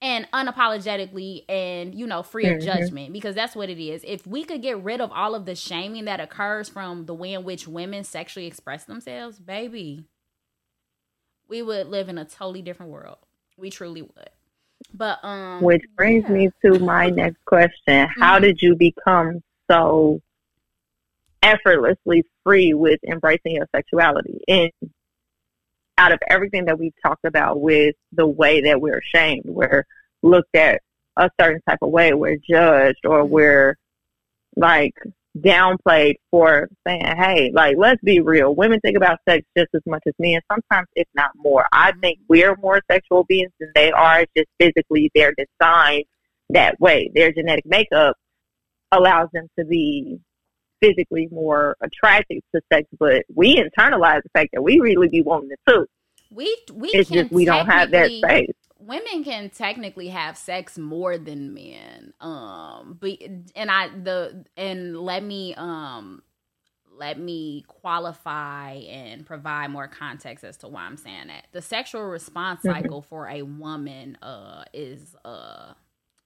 and 0.00 0.28
unapologetically 0.32 1.44
and 1.48 1.94
you 1.94 2.06
know 2.06 2.22
free 2.22 2.46
of 2.46 2.58
Mhm. 2.58 2.64
judgment 2.64 3.12
because 3.12 3.34
that's 3.34 3.54
what 3.56 3.68
it 3.68 3.80
is 3.80 4.02
if 4.06 4.26
we 4.26 4.44
could 4.44 4.62
get 4.62 4.82
rid 4.82 5.00
of 5.00 5.10
all 5.12 5.34
of 5.34 5.44
the 5.44 5.54
shaming 5.56 6.04
that 6.06 6.20
occurs 6.20 6.68
from 6.68 7.06
the 7.06 7.14
way 7.14 7.32
in 7.34 7.44
which 7.44 7.66
women 7.68 8.02
sexually 8.04 8.46
express 8.46 8.84
themselves 8.84 9.38
baby 9.40 10.04
we 11.48 11.62
would 11.62 11.88
live 11.88 12.08
in 12.08 12.18
a 12.18 12.24
totally 12.24 12.62
different 12.62 12.92
world 12.92 13.18
we 13.56 13.70
truly 13.70 14.02
would 14.02 14.30
but 14.94 15.22
um 15.24 15.62
Which 15.64 15.84
brings 15.96 16.24
yeah. 16.24 16.32
me 16.32 16.50
to 16.64 16.78
my 16.78 17.10
next 17.10 17.44
question. 17.44 18.08
How 18.18 18.38
Mhm. 18.38 18.42
did 18.42 18.62
you 18.62 18.76
become 18.76 19.42
so 19.70 20.20
effortlessly 21.42 22.24
free 22.44 22.74
with 22.74 23.00
embracing 23.04 23.52
your 23.56 23.68
sexuality? 23.74 24.40
And 24.48 24.70
out 25.96 26.12
of 26.12 26.20
everything 26.28 26.66
that 26.66 26.78
we've 26.78 26.94
talked 27.04 27.24
about 27.24 27.60
with 27.60 27.94
the 28.12 28.26
way 28.26 28.60
that 28.62 28.80
we're 28.80 29.02
shamed, 29.02 29.44
we're 29.46 29.84
looked 30.22 30.54
at 30.54 30.80
a 31.16 31.30
certain 31.40 31.60
type 31.68 31.78
of 31.82 31.90
way, 31.90 32.12
we're 32.14 32.36
judged 32.36 33.04
or 33.04 33.24
Mhm. 33.24 33.26
we're 33.26 33.76
like 34.56 34.94
downplayed 35.42 36.14
for 36.30 36.68
saying, 36.86 37.04
hey, 37.16 37.50
like, 37.54 37.76
let's 37.78 38.02
be 38.02 38.20
real. 38.20 38.54
Women 38.54 38.80
think 38.80 38.96
about 38.96 39.18
sex 39.28 39.46
just 39.56 39.68
as 39.74 39.82
much 39.86 40.02
as 40.06 40.14
men, 40.18 40.40
sometimes 40.50 40.88
if 40.94 41.06
not 41.14 41.30
more. 41.36 41.66
I 41.72 41.92
think 42.00 42.18
we're 42.28 42.56
more 42.56 42.80
sexual 42.90 43.24
beings 43.24 43.52
than 43.60 43.70
they 43.74 43.90
are, 43.90 44.24
just 44.36 44.48
physically 44.58 45.10
they're 45.14 45.34
designed 45.36 46.04
that 46.50 46.80
way. 46.80 47.10
Their 47.14 47.32
genetic 47.32 47.66
makeup 47.66 48.16
allows 48.92 49.28
them 49.32 49.48
to 49.58 49.64
be 49.64 50.18
physically 50.80 51.28
more 51.30 51.76
attracted 51.82 52.40
to 52.54 52.60
sex, 52.72 52.88
but 52.98 53.24
we 53.34 53.56
internalize 53.56 54.22
the 54.22 54.30
fact 54.32 54.50
that 54.52 54.62
we 54.62 54.80
really 54.80 55.08
be 55.08 55.22
wanting 55.22 55.50
it 55.50 55.60
too. 55.68 55.86
we 56.30 56.56
we 56.72 56.88
It's 56.90 57.10
just 57.10 57.32
we 57.32 57.44
don't 57.44 57.66
have 57.66 57.90
that 57.90 58.10
space. 58.10 58.52
Women 58.78 59.24
can 59.24 59.50
technically 59.50 60.08
have 60.08 60.36
sex 60.36 60.78
more 60.78 61.18
than 61.18 61.52
men. 61.54 62.12
Um 62.20 62.96
but 63.00 63.18
and 63.56 63.70
i 63.70 63.88
the 63.88 64.44
and 64.56 64.96
let 64.98 65.22
me 65.22 65.54
um 65.56 66.22
let 66.90 67.18
me 67.18 67.64
qualify 67.68 68.72
and 68.72 69.24
provide 69.24 69.70
more 69.70 69.86
context 69.88 70.44
as 70.44 70.56
to 70.58 70.68
why 70.68 70.82
i'm 70.82 70.96
saying 70.96 71.28
that. 71.28 71.46
The 71.52 71.62
sexual 71.62 72.02
response 72.02 72.60
Mhm. 72.60 72.72
cycle 72.74 73.02
for 73.02 73.28
a 73.28 73.42
woman 73.42 74.16
uh 74.22 74.64
is 74.72 75.14
uh 75.24 75.74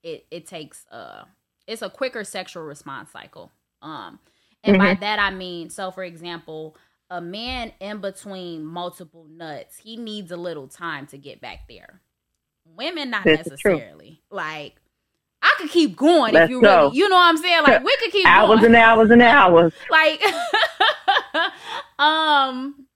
it 0.02 0.26
it 0.30 0.46
takes 0.46 0.86
uh 0.90 1.24
it's 1.66 1.82
a 1.82 1.90
quicker 1.90 2.24
sexual 2.24 2.64
response 2.64 3.10
cycle. 3.10 3.50
Um 3.82 4.18
and 4.64 4.78
by 4.78 4.94
that 4.94 5.18
i 5.18 5.30
mean 5.30 5.70
so 5.70 5.90
for 5.90 6.04
example 6.04 6.76
a 7.10 7.20
man 7.20 7.72
in 7.80 8.00
between 8.00 8.64
multiple 8.64 9.26
nuts 9.28 9.76
he 9.76 9.96
needs 9.96 10.30
a 10.30 10.36
little 10.36 10.68
time 10.68 11.06
to 11.08 11.18
get 11.18 11.40
back 11.40 11.66
there 11.68 12.00
women 12.76 13.10
not 13.10 13.24
necessarily. 13.26 14.20
Like 14.30 14.76
i 15.44 15.52
could 15.58 15.70
keep 15.70 15.96
going 15.96 16.28
if 16.28 16.34
Let's 16.34 16.50
you 16.50 16.60
go. 16.62 16.84
really 16.84 16.96
you 16.98 17.08
know 17.08 17.16
what 17.16 17.28
i'm 17.28 17.36
saying? 17.36 17.62
Like 17.64 17.82
we 17.84 17.96
could 17.96 18.12
keep 18.12 18.26
Hours 18.26 18.60
going. 18.60 18.66
and 18.66 18.76
hours 18.76 19.10
and 19.10 19.22
hours. 19.22 19.72
like 19.90 20.22
um 21.98 22.86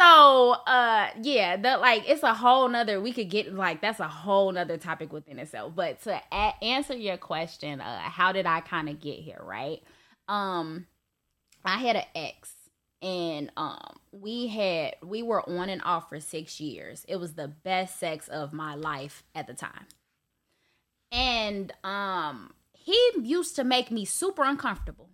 so 0.00 0.52
uh 0.66 1.08
yeah 1.22 1.56
the 1.56 1.76
like 1.76 2.08
it's 2.08 2.22
a 2.22 2.34
whole 2.34 2.68
nother 2.68 3.00
we 3.00 3.12
could 3.12 3.28
get 3.30 3.52
like 3.54 3.80
that's 3.80 4.00
a 4.00 4.08
whole 4.08 4.50
nother 4.52 4.76
topic 4.78 5.12
within 5.12 5.38
itself. 5.38 5.74
But 5.76 6.02
to 6.02 6.20
a- 6.32 6.64
answer 6.64 6.94
your 6.94 7.16
question 7.18 7.80
uh 7.80 8.00
how 8.00 8.32
did 8.32 8.46
i 8.46 8.60
kind 8.60 8.88
of 8.88 9.00
get 9.00 9.18
here 9.18 9.40
right? 9.42 9.82
Um 10.28 10.86
i 11.64 11.76
had 11.78 11.96
an 11.96 12.04
ex 12.14 12.50
and 13.02 13.50
um 13.56 13.98
we 14.12 14.46
had 14.46 14.94
we 15.04 15.22
were 15.22 15.48
on 15.48 15.68
and 15.68 15.82
off 15.84 16.08
for 16.08 16.20
six 16.20 16.60
years. 16.60 17.04
It 17.08 17.16
was 17.16 17.34
the 17.34 17.48
best 17.48 17.98
sex 17.98 18.28
of 18.28 18.52
my 18.52 18.74
life 18.74 19.24
at 19.34 19.46
the 19.46 19.54
time. 19.54 19.86
And 21.10 21.72
um 21.84 22.54
he 22.72 22.98
used 23.22 23.56
to 23.56 23.64
make 23.64 23.90
me 23.90 24.04
super 24.04 24.44
uncomfortable 24.44 25.10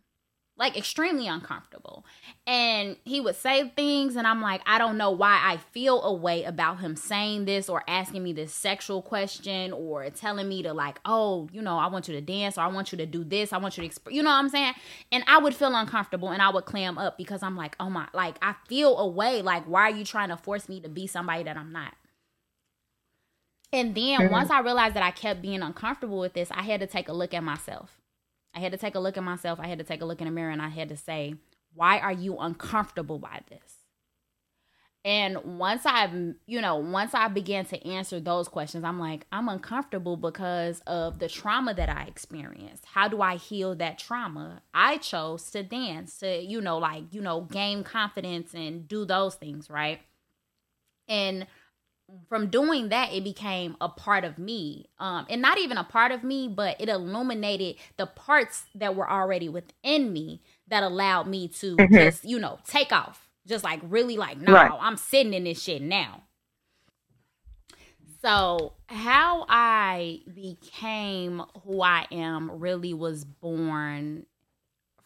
like 0.58 0.76
extremely 0.76 1.28
uncomfortable. 1.28 2.04
And 2.46 2.96
he 3.04 3.20
would 3.20 3.36
say 3.36 3.68
things, 3.76 4.16
and 4.16 4.26
I'm 4.26 4.42
like, 4.42 4.60
I 4.66 4.78
don't 4.78 4.98
know 4.98 5.10
why 5.10 5.40
I 5.42 5.58
feel 5.58 6.02
a 6.02 6.12
way 6.12 6.44
about 6.44 6.80
him 6.80 6.96
saying 6.96 7.44
this 7.44 7.68
or 7.68 7.84
asking 7.86 8.24
me 8.24 8.32
this 8.32 8.52
sexual 8.52 9.00
question 9.00 9.72
or 9.72 10.10
telling 10.10 10.48
me 10.48 10.62
to, 10.64 10.72
like, 10.72 10.98
oh, 11.04 11.48
you 11.52 11.62
know, 11.62 11.78
I 11.78 11.86
want 11.86 12.08
you 12.08 12.14
to 12.14 12.20
dance 12.20 12.58
or 12.58 12.62
I 12.62 12.66
want 12.66 12.90
you 12.90 12.98
to 12.98 13.06
do 13.06 13.22
this. 13.22 13.52
I 13.52 13.58
want 13.58 13.78
you 13.78 13.88
to, 13.88 13.88
exp-, 13.88 14.12
you 14.12 14.22
know 14.22 14.30
what 14.30 14.36
I'm 14.36 14.48
saying? 14.48 14.74
And 15.12 15.24
I 15.28 15.38
would 15.38 15.54
feel 15.54 15.74
uncomfortable 15.74 16.30
and 16.30 16.42
I 16.42 16.50
would 16.50 16.64
clam 16.64 16.98
up 16.98 17.16
because 17.16 17.42
I'm 17.42 17.56
like, 17.56 17.76
oh 17.78 17.88
my, 17.88 18.08
like, 18.12 18.36
I 18.42 18.54
feel 18.66 18.98
a 18.98 19.06
way. 19.06 19.42
Like, 19.42 19.64
why 19.64 19.82
are 19.82 19.96
you 19.96 20.04
trying 20.04 20.30
to 20.30 20.36
force 20.36 20.68
me 20.68 20.80
to 20.80 20.88
be 20.88 21.06
somebody 21.06 21.44
that 21.44 21.56
I'm 21.56 21.72
not? 21.72 21.94
And 23.72 23.94
then 23.94 24.20
mm-hmm. 24.20 24.32
once 24.32 24.50
I 24.50 24.60
realized 24.60 24.94
that 24.94 25.02
I 25.02 25.10
kept 25.10 25.42
being 25.42 25.62
uncomfortable 25.62 26.18
with 26.18 26.32
this, 26.32 26.50
I 26.50 26.62
had 26.62 26.80
to 26.80 26.86
take 26.86 27.08
a 27.08 27.12
look 27.12 27.34
at 27.34 27.44
myself. 27.44 27.98
I 28.54 28.60
had 28.60 28.72
to 28.72 28.78
take 28.78 28.94
a 28.94 29.00
look 29.00 29.16
at 29.16 29.22
myself. 29.22 29.60
I 29.60 29.68
had 29.68 29.78
to 29.78 29.84
take 29.84 30.02
a 30.02 30.04
look 30.04 30.20
in 30.20 30.26
the 30.26 30.32
mirror 30.32 30.50
and 30.50 30.62
I 30.62 30.68
had 30.68 30.88
to 30.88 30.96
say, 30.96 31.34
why 31.74 31.98
are 31.98 32.12
you 32.12 32.38
uncomfortable 32.38 33.18
by 33.18 33.40
this? 33.48 33.74
And 35.04 35.58
once 35.58 35.82
I, 35.86 36.10
you 36.46 36.60
know, 36.60 36.76
once 36.76 37.14
I 37.14 37.28
began 37.28 37.64
to 37.66 37.86
answer 37.86 38.18
those 38.20 38.48
questions, 38.48 38.84
I'm 38.84 38.98
like, 38.98 39.26
I'm 39.30 39.48
uncomfortable 39.48 40.16
because 40.16 40.82
of 40.86 41.18
the 41.18 41.28
trauma 41.28 41.72
that 41.74 41.88
I 41.88 42.02
experienced. 42.02 42.84
How 42.84 43.08
do 43.08 43.22
I 43.22 43.36
heal 43.36 43.74
that 43.76 43.98
trauma? 43.98 44.60
I 44.74 44.98
chose 44.98 45.50
to 45.52 45.62
dance, 45.62 46.18
to, 46.18 46.42
you 46.42 46.60
know, 46.60 46.78
like, 46.78 47.04
you 47.12 47.20
know, 47.20 47.42
gain 47.42 47.84
confidence 47.84 48.54
and 48.54 48.88
do 48.88 49.04
those 49.04 49.36
things, 49.36 49.70
right? 49.70 50.00
And 51.06 51.46
from 52.28 52.48
doing 52.48 52.88
that 52.88 53.12
it 53.12 53.22
became 53.22 53.76
a 53.80 53.88
part 53.88 54.24
of 54.24 54.38
me 54.38 54.86
um 54.98 55.26
and 55.28 55.42
not 55.42 55.58
even 55.58 55.76
a 55.76 55.84
part 55.84 56.10
of 56.12 56.24
me 56.24 56.48
but 56.48 56.80
it 56.80 56.88
illuminated 56.88 57.76
the 57.96 58.06
parts 58.06 58.64
that 58.74 58.94
were 58.94 59.10
already 59.10 59.48
within 59.48 60.12
me 60.12 60.40
that 60.68 60.82
allowed 60.82 61.26
me 61.26 61.48
to 61.48 61.76
mm-hmm. 61.76 61.94
just 61.94 62.24
you 62.24 62.38
know 62.38 62.58
take 62.66 62.92
off 62.92 63.28
just 63.46 63.64
like 63.64 63.80
really 63.82 64.16
like 64.16 64.38
no 64.38 64.52
right. 64.52 64.70
i'm 64.80 64.96
sitting 64.96 65.34
in 65.34 65.44
this 65.44 65.62
shit 65.62 65.82
now 65.82 66.22
so 68.22 68.72
how 68.86 69.44
i 69.48 70.20
became 70.32 71.42
who 71.64 71.82
i 71.82 72.06
am 72.10 72.50
really 72.50 72.94
was 72.94 73.24
born 73.24 74.24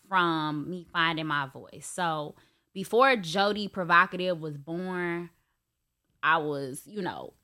from 0.09 0.69
me 0.71 0.87
finding 0.93 1.27
my 1.27 1.47
voice 1.47 1.87
so 1.87 2.35
before 2.73 3.17
jody 3.17 3.67
provocative 3.67 4.41
was 4.41 4.57
born 4.57 5.31
I 6.23 6.39
was, 6.39 6.83
you 6.87 7.03
know, 7.03 7.35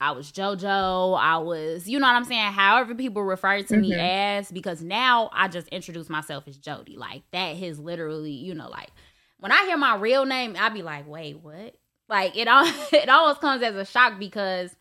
I 0.00 0.12
was 0.12 0.30
JoJo. 0.30 1.18
I 1.18 1.38
was, 1.38 1.88
you 1.88 1.98
know 1.98 2.06
what 2.06 2.14
I'm 2.14 2.24
saying? 2.24 2.52
However 2.52 2.94
people 2.94 3.22
refer 3.22 3.62
to 3.62 3.64
mm-hmm. 3.64 3.80
me 3.80 3.94
as, 3.94 4.50
because 4.50 4.82
now 4.82 5.30
I 5.32 5.48
just 5.48 5.68
introduce 5.68 6.08
myself 6.08 6.46
as 6.46 6.56
Jody. 6.56 6.96
Like 6.96 7.22
that 7.32 7.56
has 7.56 7.78
literally, 7.78 8.32
you 8.32 8.54
know, 8.54 8.68
like 8.68 8.90
when 9.38 9.52
I 9.52 9.64
hear 9.64 9.76
my 9.76 9.96
real 9.96 10.24
name, 10.24 10.56
I 10.58 10.68
be 10.68 10.82
like, 10.82 11.08
wait, 11.08 11.40
what? 11.40 11.74
Like 12.08 12.36
it 12.36 12.48
all 12.48 12.64
it 12.92 13.08
always 13.08 13.38
comes 13.38 13.62
as 13.62 13.74
a 13.74 13.84
shock 13.84 14.18
because 14.18 14.74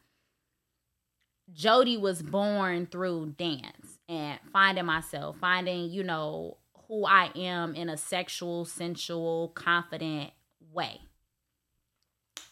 Jody 1.52 1.98
was 1.98 2.22
born 2.22 2.88
through 2.88 3.36
dance 3.38 4.00
and 4.10 4.40
finding 4.52 4.86
myself, 4.86 5.38
finding, 5.40 5.90
you 5.90 6.04
know, 6.04 6.58
who 6.88 7.06
I 7.06 7.32
am 7.36 7.76
in 7.76 7.90
a 7.90 7.98
sexual, 7.98 8.66
sensual, 8.66 9.50
confident 9.50 10.32
way. 10.74 11.02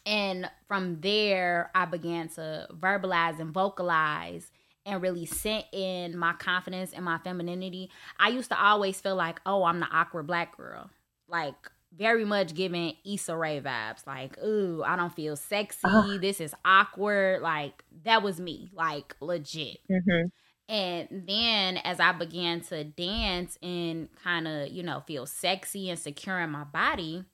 And 0.06 0.48
from 0.68 1.00
there, 1.00 1.70
I 1.74 1.84
began 1.84 2.28
to 2.30 2.68
verbalize 2.72 3.40
and 3.40 3.52
vocalize 3.52 4.50
and 4.86 5.02
really 5.02 5.26
sent 5.26 5.64
in 5.72 6.16
my 6.16 6.32
confidence 6.34 6.92
and 6.92 7.04
my 7.04 7.18
femininity. 7.18 7.90
I 8.18 8.28
used 8.28 8.50
to 8.50 8.58
always 8.62 9.00
feel 9.00 9.16
like, 9.16 9.40
oh, 9.44 9.64
I'm 9.64 9.80
the 9.80 9.88
awkward 9.90 10.28
black 10.28 10.56
girl. 10.56 10.88
Like, 11.28 11.56
very 11.92 12.24
much 12.24 12.54
giving 12.54 12.94
Issa 13.04 13.36
Rae 13.36 13.60
vibes. 13.60 14.06
Like, 14.06 14.38
ooh, 14.44 14.84
I 14.86 14.94
don't 14.94 15.12
feel 15.12 15.34
sexy. 15.34 16.18
This 16.18 16.40
is 16.40 16.54
awkward. 16.64 17.42
Like, 17.42 17.82
that 18.04 18.22
was 18.22 18.38
me. 18.38 18.70
Like, 18.72 19.16
legit. 19.20 19.78
Mm-hmm. 19.90 20.28
And 20.68 21.08
then 21.26 21.78
as 21.78 21.98
I 21.98 22.12
began 22.12 22.60
to 22.62 22.84
dance 22.84 23.58
and 23.62 24.08
kind 24.22 24.46
of, 24.46 24.68
you 24.68 24.82
know, 24.82 25.02
feel 25.06 25.26
sexy 25.26 25.90
and 25.90 25.98
secure 25.98 26.38
in 26.40 26.50
my 26.50 26.64
body, 26.64 27.24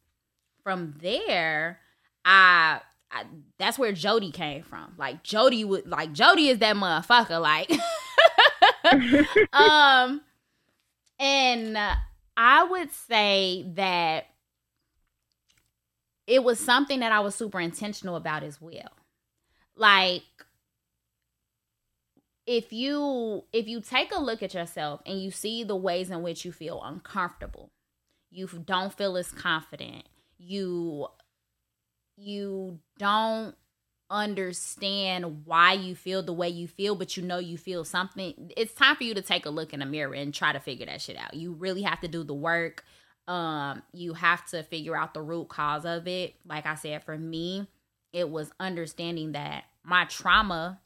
from 0.62 0.94
there, 1.00 1.80
I, 2.24 2.80
I 3.10 3.24
that's 3.58 3.78
where 3.78 3.92
Jody 3.92 4.30
came 4.30 4.62
from. 4.62 4.94
Like 4.98 5.22
Jody 5.22 5.64
would 5.64 5.86
like 5.86 6.12
Jody 6.12 6.48
is 6.48 6.58
that 6.58 6.76
motherfucker. 6.76 7.40
Like, 7.40 7.70
um, 9.52 10.20
and 11.18 11.78
I 12.36 12.64
would 12.64 12.92
say 12.92 13.66
that 13.74 14.26
it 16.26 16.42
was 16.42 16.58
something 16.58 17.00
that 17.00 17.12
I 17.12 17.20
was 17.20 17.34
super 17.34 17.60
intentional 17.60 18.16
about 18.16 18.42
as 18.42 18.60
well. 18.60 18.92
Like 19.76 20.22
if 22.46 22.72
you 22.72 23.44
if 23.52 23.68
you 23.68 23.80
take 23.80 24.12
a 24.12 24.20
look 24.20 24.42
at 24.42 24.54
yourself 24.54 25.00
and 25.06 25.20
you 25.20 25.30
see 25.30 25.64
the 25.64 25.76
ways 25.76 26.10
in 26.10 26.22
which 26.22 26.44
you 26.44 26.52
feel 26.52 26.82
uncomfortable, 26.82 27.70
you 28.30 28.48
don't 28.64 28.92
feel 28.92 29.16
as 29.16 29.30
confident, 29.30 30.08
you 30.38 31.06
you 32.16 32.78
don't 32.98 33.54
understand 34.10 35.46
why 35.46 35.72
you 35.72 35.94
feel 35.94 36.22
the 36.22 36.32
way 36.32 36.48
you 36.48 36.68
feel, 36.68 36.94
but 36.94 37.16
you 37.16 37.22
know 37.22 37.38
you 37.38 37.56
feel 37.56 37.84
something, 37.84 38.52
it's 38.56 38.74
time 38.74 38.94
for 38.94 39.04
you 39.04 39.14
to 39.14 39.22
take 39.22 39.46
a 39.46 39.50
look 39.50 39.72
in 39.72 39.80
the 39.80 39.86
mirror 39.86 40.14
and 40.14 40.34
try 40.34 40.52
to 40.52 40.60
figure 40.60 40.86
that 40.86 41.00
shit 41.00 41.16
out. 41.16 41.34
You 41.34 41.52
really 41.52 41.82
have 41.82 42.00
to 42.00 42.08
do 42.08 42.22
the 42.22 42.34
work. 42.34 42.84
Um, 43.26 43.82
you 43.92 44.14
have 44.14 44.44
to 44.46 44.62
figure 44.64 44.96
out 44.96 45.14
the 45.14 45.22
root 45.22 45.48
cause 45.48 45.86
of 45.86 46.06
it. 46.06 46.34
Like 46.46 46.66
I 46.66 46.74
said, 46.74 47.02
for 47.04 47.16
me, 47.16 47.66
it 48.12 48.28
was 48.28 48.52
understanding 48.60 49.32
that 49.32 49.64
my 49.82 50.04
trauma 50.04 50.80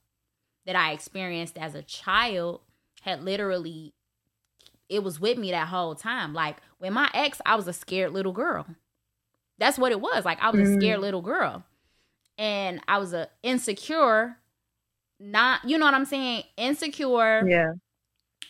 that 0.65 0.77
I 0.77 0.93
experienced 0.93 1.59
as 1.59 1.75
a 1.75 1.83
child 1.83 2.61
had 3.03 3.23
literally 3.23 3.93
it 4.89 5.03
was 5.03 5.19
with 5.19 5.37
me 5.37 5.51
that 5.51 5.69
whole 5.69 5.95
time. 5.97 6.33
Like 6.33 6.59
when 6.79 6.93
my 6.93 7.11
ex, 7.13 7.41
I 7.45 7.57
was 7.57 7.67
a 7.67 7.73
scared 7.73 8.13
little 8.13 8.33
girl. 8.33 8.67
That's 9.59 9.79
what 9.79 9.93
it 9.93 10.01
was. 10.01 10.25
Like 10.25 10.43
I 10.43 10.51
was 10.51 10.61
mm-hmm. 10.61 10.79
a 10.79 10.81
scared 10.81 11.01
little 11.01 11.23
girl. 11.23 11.65
And 12.39 12.81
I 12.87 12.99
was 12.99 13.15
a 13.15 13.29
insecure, 13.43 14.37
not 15.19 15.65
you 15.65 15.79
know 15.79 15.87
what 15.87 15.95
I'm 15.95 16.05
saying? 16.05 16.45
Insecure. 16.57 17.47
Yeah. 17.49 17.73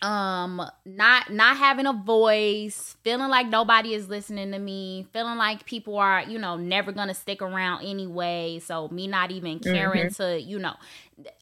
Um, 0.02 0.60
not 0.84 1.32
not 1.32 1.56
having 1.56 1.86
a 1.86 1.92
voice, 1.92 2.96
feeling 3.02 3.30
like 3.30 3.46
nobody 3.46 3.94
is 3.94 4.08
listening 4.08 4.50
to 4.52 4.58
me, 4.58 5.06
feeling 5.12 5.38
like 5.38 5.64
people 5.64 5.96
are, 5.96 6.22
you 6.22 6.38
know, 6.38 6.56
never 6.56 6.92
gonna 6.92 7.14
stick 7.14 7.40
around 7.40 7.84
anyway. 7.84 8.58
So 8.58 8.88
me 8.88 9.06
not 9.06 9.30
even 9.30 9.60
caring 9.60 10.06
mm-hmm. 10.06 10.22
to, 10.22 10.40
you 10.40 10.58
know, 10.58 10.74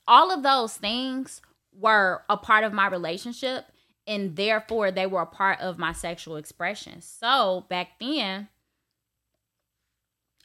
all 0.07 0.31
of 0.31 0.43
those 0.43 0.77
things 0.77 1.41
were 1.77 2.23
a 2.29 2.37
part 2.37 2.63
of 2.63 2.73
my 2.73 2.87
relationship 2.87 3.65
and 4.07 4.37
therefore 4.37 4.91
they 4.91 5.07
were 5.07 5.23
a 5.23 5.27
part 5.27 5.61
of 5.61 5.79
my 5.79 5.93
sexual 5.93 6.37
expression. 6.37 7.01
So 7.01 7.65
back 7.69 7.99
then, 7.99 8.49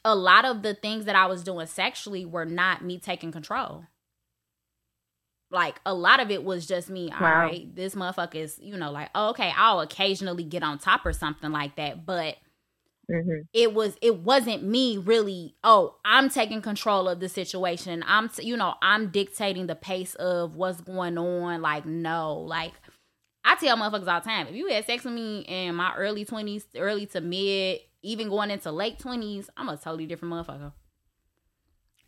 a 0.04 0.14
lot 0.14 0.44
of 0.44 0.62
the 0.62 0.74
things 0.74 1.04
that 1.04 1.16
I 1.16 1.26
was 1.26 1.42
doing 1.42 1.66
sexually 1.66 2.24
were 2.24 2.44
not 2.44 2.84
me 2.84 2.98
taking 2.98 3.32
control. 3.32 3.84
Like 5.50 5.80
a 5.84 5.92
lot 5.92 6.20
of 6.20 6.30
it 6.30 6.44
was 6.44 6.66
just 6.66 6.88
me, 6.88 7.10
all 7.10 7.20
wow. 7.20 7.40
right, 7.40 7.74
this 7.74 7.94
motherfucker 7.94 8.36
is, 8.36 8.58
you 8.62 8.76
know, 8.76 8.92
like, 8.92 9.10
oh, 9.14 9.30
okay, 9.30 9.52
I'll 9.56 9.80
occasionally 9.80 10.44
get 10.44 10.62
on 10.62 10.78
top 10.78 11.04
or 11.04 11.12
something 11.12 11.50
like 11.50 11.74
that. 11.74 12.06
But 12.06 12.36
mm-hmm. 13.10 13.42
it 13.52 13.74
was 13.74 13.96
it 14.00 14.20
wasn't 14.20 14.62
me 14.62 14.96
really, 14.96 15.56
oh, 15.64 15.96
I'm 16.04 16.28
taking 16.28 16.62
control 16.62 17.08
of 17.08 17.18
the 17.18 17.28
situation. 17.28 18.04
I'm 18.06 18.28
t- 18.28 18.44
you 18.44 18.56
know, 18.56 18.74
I'm 18.80 19.10
dictating 19.10 19.66
the 19.66 19.74
pace 19.74 20.14
of 20.14 20.54
what's 20.54 20.80
going 20.80 21.18
on. 21.18 21.62
Like, 21.62 21.84
no, 21.84 22.36
like 22.36 22.72
I 23.44 23.56
tell 23.56 23.76
motherfuckers 23.76 24.06
all 24.06 24.20
the 24.20 24.28
time, 24.28 24.46
if 24.46 24.54
you 24.54 24.68
had 24.68 24.86
sex 24.86 25.04
with 25.04 25.14
me 25.14 25.40
in 25.40 25.74
my 25.74 25.94
early 25.96 26.24
20s, 26.24 26.62
early 26.76 27.06
to 27.06 27.20
mid 27.20 27.80
even 28.02 28.28
going 28.28 28.50
into 28.50 28.70
late 28.70 28.98
20s, 28.98 29.48
I'm 29.56 29.68
a 29.68 29.76
totally 29.76 30.06
different 30.06 30.34
motherfucker. 30.34 30.72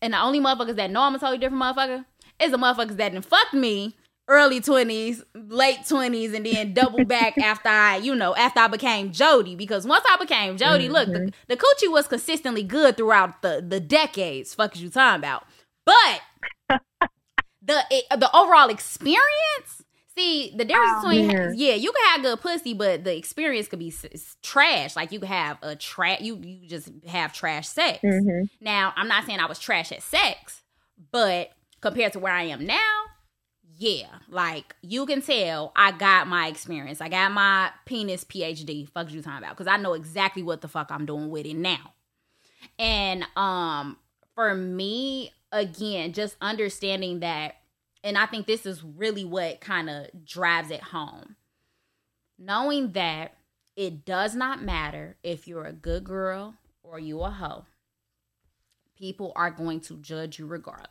And 0.01 0.15
the 0.15 0.21
only 0.21 0.41
motherfuckers 0.41 0.77
that 0.77 0.91
know 0.91 1.03
I'm 1.03 1.15
a 1.15 1.19
totally 1.19 1.39
different 1.39 1.63
motherfucker 1.63 2.05
is 2.41 2.51
the 2.51 2.59
motherfuckers 2.59 2.97
that 2.97 3.13
didn't 3.13 3.25
fuck 3.25 3.53
me 3.53 3.97
early 4.29 4.61
20s, 4.61 5.23
late 5.35 5.81
20s, 5.81 6.35
and 6.35 6.47
then 6.47 6.73
double 6.75 7.05
back 7.05 7.39
after 7.43 7.69
I, 7.69 7.97
you 7.97 8.15
know, 8.15 8.35
after 8.35 8.61
I 8.61 8.69
became 8.69 9.13
Jody. 9.13 9.55
Because 9.55 9.87
once 9.87 10.05
I 10.09 10.17
became 10.17 10.57
Jody, 10.57 10.85
mm-hmm. 10.85 10.93
look, 10.93 11.09
the, 11.09 11.19
mm-hmm. 11.19 11.29
the 11.49 11.57
coochie 11.57 11.91
was 11.91 12.09
consistently 12.09 12.63
good 12.63 12.97
throughout 12.97 13.43
the, 13.43 13.65
the 13.67 13.81
decades. 13.81 14.55
Fuck 14.55 14.75
is 14.75 14.83
you 14.83 14.91
talking 14.91 15.19
about? 15.19 15.45
But 15.85 16.21
the 17.63 17.85
it, 17.91 18.05
the 18.19 18.35
overall 18.37 18.71
experience 18.71 19.82
See, 20.17 20.53
the 20.55 20.65
difference 20.65 20.93
oh, 20.97 21.09
between 21.09 21.29
man. 21.29 21.55
yeah, 21.57 21.75
you 21.75 21.91
can 21.91 22.05
have 22.11 22.23
good 22.23 22.41
pussy, 22.41 22.75
but 22.75 23.03
the 23.05 23.17
experience 23.17 23.69
could 23.69 23.79
be 23.79 23.89
s- 23.89 24.37
trash. 24.43 24.95
Like 24.95 25.11
you 25.11 25.19
could 25.19 25.29
have 25.29 25.59
a 25.63 25.75
trash, 25.75 26.21
you 26.21 26.37
you 26.37 26.69
just 26.69 26.91
have 27.07 27.33
trash 27.33 27.69
sex. 27.69 28.01
Mm-hmm. 28.03 28.45
Now, 28.61 28.93
I'm 28.97 29.09
not 29.09 29.25
saying 29.25 29.41
I 29.41 29.47
was 29.47 29.59
trash 29.59 29.91
at 29.91 30.03
sex, 30.03 30.61
but 31.11 31.51
compared 31.81 32.13
to 32.13 32.19
where 32.19 32.33
I 32.33 32.43
am 32.45 32.67
now, 32.67 33.05
yeah, 33.79 34.07
like 34.29 34.77
you 34.83 35.07
can 35.07 35.23
tell 35.23 35.73
I 35.75 35.93
got 35.93 36.29
my 36.29 36.47
experience. 36.49 37.01
I 37.01 37.09
got 37.09 37.33
my 37.33 37.71
penis 37.87 38.25
PhD. 38.25 38.89
Fuck 38.91 39.11
you 39.13 39.23
talking 39.23 39.39
about? 39.39 39.57
Because 39.57 39.67
I 39.67 39.77
know 39.77 39.95
exactly 39.95 40.43
what 40.43 40.61
the 40.61 40.69
fuck 40.69 40.91
I'm 40.91 41.07
doing 41.07 41.31
with 41.31 41.47
it 41.47 41.57
now. 41.57 41.93
And 42.79 43.25
um 43.35 43.97
for 44.35 44.55
me, 44.55 45.33
again, 45.51 46.13
just 46.13 46.37
understanding 46.41 47.21
that, 47.21 47.57
and 48.05 48.19
I 48.19 48.27
think 48.27 48.47
this 48.47 48.67
is 48.67 48.83
really 48.83 49.25
what 49.25 49.61
kind 49.61 49.89
of 49.89 50.25
drives 50.25 50.71
it 50.71 50.83
home. 50.83 51.37
Knowing 52.39 52.93
that 52.93 53.37
it 53.77 54.05
does 54.05 54.35
not 54.35 54.63
matter 54.63 55.17
if 55.23 55.47
you're 55.47 55.65
a 55.65 55.73
good 55.73 56.05
girl 56.05 56.55
or 56.83 56.99
you 56.99 57.21
a 57.21 57.31
hoe. 57.31 57.65
People 58.99 59.33
are 59.37 59.51
going 59.51 59.81
to 59.81 59.97
judge 59.97 60.39
you 60.39 60.47
regardless. 60.47 60.89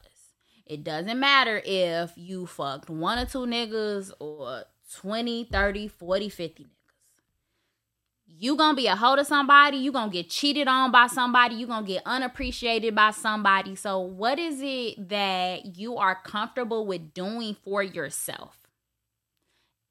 It 0.66 0.84
doesn't 0.84 1.20
matter 1.20 1.62
if 1.66 2.14
you 2.16 2.46
fucked 2.46 2.90
one 2.90 3.20
or 3.20 3.26
two 3.26 3.40
niggas 3.40 4.12
or 4.20 4.64
20, 4.96 5.46
30, 5.46 5.88
40, 5.88 6.30
50 6.30 6.64
niggas. 6.64 6.81
You 8.42 8.56
gonna 8.56 8.76
be 8.76 8.88
a 8.88 8.96
hoe 8.96 9.16
to 9.18 9.24
somebody, 9.24 9.78
you 9.78 9.92
gonna 9.92 10.12
get 10.12 10.28
cheated 10.28 10.68
on 10.68 10.92
by 10.92 11.06
somebody, 11.06 11.54
you 11.54 11.68
gonna 11.68 11.86
get 11.86 12.02
unappreciated 12.08 12.96
by 12.96 13.12
somebody. 13.12 13.76
So 13.76 14.00
what 14.00 14.40
is 14.40 14.62
it 14.64 15.10
that 15.10 15.78
you 15.78 15.98
are 15.98 16.16
comfortable 16.16 16.88
with 16.88 17.14
doing 17.14 17.56
for 17.64 17.84
yourself? 17.84 18.58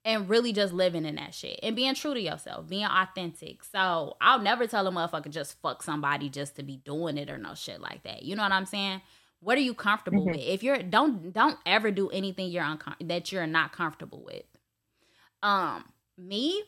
and 0.03 0.27
really 0.27 0.51
just 0.51 0.73
living 0.73 1.05
in 1.05 1.13
that 1.13 1.31
shit 1.31 1.59
and 1.61 1.75
being 1.75 1.93
true 1.93 2.15
to 2.15 2.19
yourself, 2.19 2.67
being 2.67 2.85
authentic. 2.85 3.63
So 3.63 4.17
I'll 4.19 4.39
never 4.39 4.65
tell 4.65 4.87
a 4.87 4.91
motherfucker 4.91 5.29
just 5.29 5.61
fuck 5.61 5.83
somebody 5.83 6.27
just 6.27 6.55
to 6.55 6.63
be 6.63 6.77
doing 6.77 7.19
it 7.19 7.29
or 7.29 7.37
no 7.37 7.53
shit 7.53 7.79
like 7.79 8.01
that. 8.03 8.23
You 8.23 8.35
know 8.35 8.41
what 8.41 8.51
I'm 8.51 8.65
saying? 8.65 9.01
What 9.41 9.59
are 9.59 9.61
you 9.61 9.75
comfortable 9.75 10.25
mm-hmm. 10.25 10.37
with? 10.37 10.41
If 10.41 10.63
you're 10.63 10.81
don't 10.81 11.31
don't 11.31 11.57
ever 11.67 11.91
do 11.91 12.09
anything 12.09 12.49
you're 12.49 12.63
uncom- 12.63 13.07
that 13.07 13.31
you're 13.31 13.45
not 13.45 13.73
comfortable 13.73 14.23
with. 14.25 14.43
Um, 15.43 15.85
me, 16.17 16.63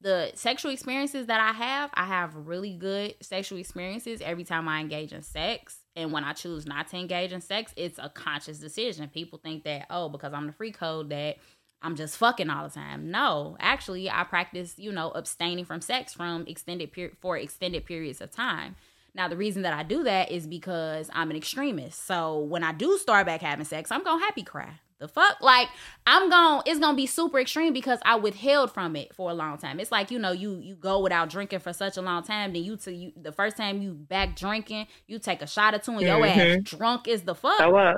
the 0.00 0.32
sexual 0.34 0.72
experiences 0.72 1.26
that 1.26 1.40
I 1.40 1.52
have, 1.52 1.90
I 1.94 2.04
have 2.04 2.34
really 2.34 2.74
good 2.74 3.14
sexual 3.20 3.58
experiences 3.58 4.20
every 4.22 4.44
time 4.44 4.68
I 4.68 4.80
engage 4.80 5.12
in 5.12 5.22
sex. 5.22 5.78
And 5.94 6.12
when 6.12 6.24
I 6.24 6.32
choose 6.32 6.66
not 6.66 6.88
to 6.88 6.96
engage 6.96 7.32
in 7.32 7.40
sex, 7.40 7.72
it's 7.76 7.98
a 7.98 8.08
conscious 8.08 8.58
decision. 8.58 9.08
People 9.08 9.38
think 9.42 9.64
that, 9.64 9.86
oh, 9.90 10.08
because 10.08 10.32
I'm 10.32 10.46
the 10.46 10.52
free 10.52 10.72
code 10.72 11.10
that 11.10 11.36
I'm 11.82 11.96
just 11.96 12.16
fucking 12.16 12.48
all 12.50 12.68
the 12.68 12.74
time. 12.74 13.10
No, 13.10 13.56
actually, 13.58 14.10
I 14.10 14.24
practice, 14.24 14.74
you 14.78 14.92
know, 14.92 15.10
abstaining 15.10 15.64
from 15.64 15.80
sex 15.80 16.12
from 16.14 16.44
extended 16.46 16.92
period 16.92 17.16
for 17.20 17.36
extended 17.36 17.84
periods 17.84 18.20
of 18.20 18.30
time. 18.30 18.76
Now, 19.14 19.28
the 19.28 19.36
reason 19.36 19.62
that 19.62 19.72
I 19.72 19.82
do 19.82 20.04
that 20.04 20.30
is 20.30 20.46
because 20.46 21.10
I'm 21.12 21.30
an 21.30 21.36
extremist. 21.36 22.06
So 22.06 22.38
when 22.38 22.62
I 22.62 22.72
do 22.72 22.96
start 22.98 23.26
back 23.26 23.40
having 23.40 23.64
sex, 23.64 23.90
I'm 23.90 24.04
gonna 24.04 24.22
happy 24.22 24.42
cry. 24.42 24.80
The 25.00 25.08
fuck, 25.08 25.40
like 25.40 25.68
I'm 26.06 26.28
gonna 26.28 26.62
It's 26.66 26.78
gonna 26.78 26.94
be 26.94 27.06
super 27.06 27.40
extreme 27.40 27.72
because 27.72 27.98
I 28.04 28.16
withheld 28.16 28.70
from 28.70 28.96
it 28.96 29.14
for 29.14 29.30
a 29.30 29.34
long 29.34 29.56
time. 29.56 29.80
It's 29.80 29.90
like 29.90 30.10
you 30.10 30.18
know, 30.18 30.32
you 30.32 30.58
you 30.58 30.74
go 30.76 31.00
without 31.00 31.30
drinking 31.30 31.60
for 31.60 31.72
such 31.72 31.96
a 31.96 32.02
long 32.02 32.22
time. 32.22 32.52
Then 32.52 32.62
you 32.62 32.76
to 32.76 32.92
you 32.92 33.12
the 33.16 33.32
first 33.32 33.56
time 33.56 33.80
you 33.80 33.94
back 33.94 34.36
drinking, 34.36 34.88
you 35.06 35.18
take 35.18 35.40
a 35.40 35.46
shot 35.46 35.74
or 35.74 35.78
two, 35.78 35.92
and 35.92 36.02
mm-hmm. 36.02 36.38
your 36.38 36.56
ass 36.56 36.58
drunk 36.62 37.08
is 37.08 37.22
the 37.22 37.34
fuck. 37.34 37.56
So 37.58 37.70
what? 37.70 37.96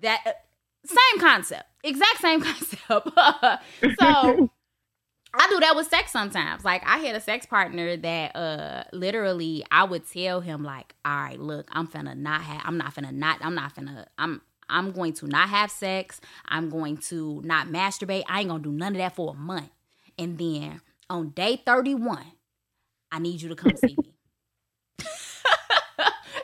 That 0.00 0.24
same 0.86 1.20
concept, 1.20 1.64
exact 1.84 2.18
same 2.20 2.40
concept. 2.42 2.88
so 4.00 4.50
I 5.38 5.48
do 5.48 5.60
that 5.60 5.76
with 5.76 5.88
sex 5.88 6.10
sometimes. 6.10 6.64
Like 6.64 6.82
I 6.84 6.98
had 6.98 7.14
a 7.14 7.20
sex 7.20 7.46
partner 7.46 7.96
that 7.96 8.36
uh 8.36 8.84
literally 8.92 9.64
I 9.70 9.84
would 9.84 10.08
tell 10.10 10.40
him 10.40 10.64
like, 10.64 10.94
all 11.04 11.16
right, 11.16 11.38
look, 11.38 11.68
I'm 11.72 11.86
finna 11.86 12.16
not 12.16 12.42
have 12.42 12.62
I'm 12.64 12.76
not 12.76 12.94
finna 12.94 13.12
not 13.12 13.38
I'm 13.42 13.54
not 13.54 13.74
finna 13.74 14.06
I'm 14.18 14.42
I'm 14.68 14.92
going 14.92 15.14
to 15.14 15.26
not 15.26 15.48
have 15.48 15.70
sex. 15.70 16.20
I'm 16.46 16.68
going 16.68 16.98
to 17.08 17.40
not 17.44 17.68
masturbate. 17.68 18.24
I 18.28 18.40
ain't 18.40 18.48
gonna 18.48 18.62
do 18.62 18.72
none 18.72 18.92
of 18.92 18.98
that 18.98 19.14
for 19.14 19.32
a 19.32 19.36
month. 19.36 19.70
And 20.18 20.36
then 20.36 20.80
on 21.08 21.30
day 21.30 21.62
31, 21.64 22.24
I 23.12 23.18
need 23.18 23.40
you 23.40 23.48
to 23.48 23.56
come 23.56 23.76
see 23.76 23.96
me. 23.96 24.14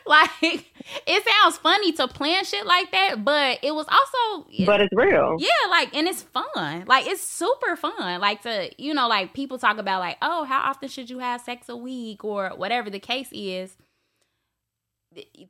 like 0.06 0.70
it 1.06 1.24
sounds 1.24 1.56
funny 1.56 1.92
to 1.92 2.06
plan 2.06 2.44
shit 2.44 2.66
like 2.66 2.92
that, 2.92 3.24
but 3.24 3.58
it 3.62 3.74
was 3.74 3.86
also 3.88 4.46
But 4.66 4.82
it's 4.82 4.92
real. 4.94 5.36
Yeah, 5.38 5.70
like 5.70 5.94
and 5.94 6.06
it's 6.06 6.22
fun. 6.22 6.84
Like 6.86 7.06
it's 7.06 7.22
super 7.22 7.74
fun. 7.76 8.20
Like 8.20 8.42
to 8.42 8.70
you 8.76 8.92
know, 8.92 9.08
like 9.08 9.32
people 9.32 9.58
talk 9.58 9.78
about 9.78 10.00
like, 10.00 10.18
oh, 10.20 10.44
how 10.44 10.60
often 10.60 10.90
should 10.90 11.08
you 11.08 11.20
have 11.20 11.40
sex 11.40 11.68
a 11.70 11.76
week 11.76 12.22
or 12.22 12.50
whatever 12.50 12.90
the 12.90 13.00
case 13.00 13.28
is. 13.32 13.76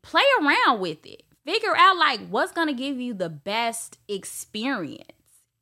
Play 0.02 0.22
around 0.40 0.80
with 0.80 1.05
it. 1.05 1.24
Figure 1.44 1.76
out 1.76 1.96
like 1.96 2.20
what's 2.28 2.52
gonna 2.52 2.74
give 2.74 3.00
you 3.00 3.12
the 3.12 3.30
best 3.30 3.98
experience. 4.09 5.11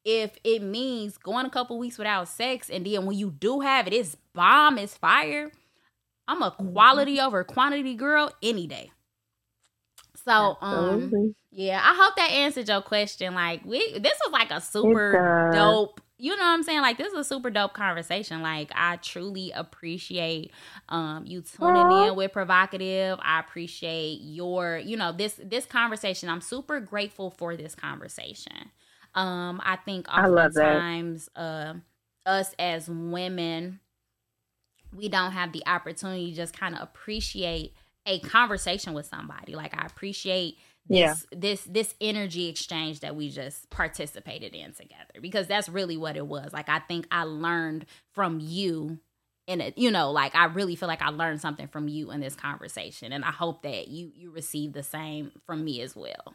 If 0.05 0.37
it 0.45 0.63
means 0.63 1.17
going 1.17 1.47
a 1.47 1.51
couple 1.51 1.79
weeks 1.79 1.97
without 1.97 2.29
sex 2.29 2.69
and 2.69 2.85
then 2.85 3.07
when 3.07 3.17
you 3.17 3.31
do 3.31 3.61
have 3.61 3.87
it, 3.87 3.95
it's 3.95 4.17
bomb, 4.35 4.77
it's 4.77 4.97
fire 4.97 5.51
I'm 6.29 6.43
a 6.43 6.51
mm-hmm. 6.51 6.73
quality 6.73 7.21
over 7.21 7.45
quantity 7.45 7.95
girl 7.95 8.31
any 8.43 8.67
day. 8.67 8.91
So 10.25 10.57
um 10.61 11.35
yeah, 11.51 11.81
I 11.83 11.95
hope 11.95 12.17
that 12.17 12.31
answered 12.31 12.69
your 12.69 12.83
question. 12.83 13.35
Like 13.35 13.65
we 13.65 13.99
this 13.99 14.19
was 14.25 14.33
like 14.33 14.51
a 14.51 14.61
super 14.61 15.51
dope 15.53 16.01
you 16.19 16.37
know 16.37 16.43
what 16.45 16.51
I'm 16.51 16.63
saying? 16.63 16.83
Like 16.83 16.99
this 16.99 17.13
is 17.13 17.19
a 17.19 17.25
super 17.25 17.51
dope 17.51 17.73
conversation. 17.75 18.43
Like 18.43 18.71
I 18.77 18.97
truly 18.97 19.51
appreciate 19.53 20.53
um 20.89 21.25
you 21.27 21.43
tuning 21.43 21.83
Aww. 21.83 22.09
in 22.11 22.17
with 22.17 22.33
provocative. 22.33 23.19
I 23.21 23.41
appreciate 23.41 24.21
your, 24.23 24.79
you 24.79 24.97
know, 24.97 25.11
this 25.11 25.41
this 25.45 25.67
conversation. 25.67 26.29
I'm 26.29 26.41
super 26.41 26.79
grateful 26.79 27.31
for 27.31 27.57
this 27.57 27.75
conversation. 27.75 28.71
Um 29.17 29.61
I 29.65 29.77
think 29.77 30.07
oftentimes 30.09 31.29
uh 31.35 31.75
us 32.25 32.55
as 32.59 32.89
women 32.89 33.81
we 34.95 35.09
don't 35.09 35.33
have 35.33 35.53
the 35.53 35.67
opportunity 35.67 36.31
to 36.31 36.37
just 36.37 36.57
kind 36.57 36.75
of 36.75 36.83
appreciate 36.83 37.75
a 38.07 38.19
conversation 38.21 38.95
with 38.95 39.07
somebody. 39.07 39.55
Like 39.55 39.77
I 39.77 39.87
appreciate 39.87 40.59
this 40.89 40.99
yeah. 41.31 41.39
this 41.39 41.65
this 41.65 41.95
energy 42.01 42.49
exchange 42.49 43.01
that 43.01 43.15
we 43.15 43.31
just 43.31 43.71
participated 43.71 44.55
in 44.55 44.73
together 44.73 45.21
because 45.21 45.47
that's 45.47 45.69
really 45.69 45.97
what 45.97 46.17
it 46.17 46.27
was. 46.27 46.53
Like 46.53 46.69
I 46.69 46.81
think 46.81 47.07
I 47.11 47.25
learned 47.25 47.87
from 48.13 48.41
you 48.41 48.99
in 49.47 49.61
it, 49.61 49.79
you 49.79 49.91
know, 49.91 50.11
like 50.11 50.35
I 50.35 50.47
really 50.47 50.77
feel 50.77 50.89
like 50.89 51.03
I 51.03 51.11
learned 51.11 51.41
something 51.41 51.69
from 51.69 51.89
you 51.89 52.11
in 52.11 52.21
this 52.21 52.35
conversation 52.35 53.13
and 53.13 53.25
I 53.25 53.31
hope 53.31 53.63
that 53.63 53.89
you 53.89 54.11
you 54.15 54.31
receive 54.31 54.73
the 54.73 54.83
same 54.83 55.33
from 55.47 55.65
me 55.65 55.81
as 55.83 55.95
well. 55.95 56.35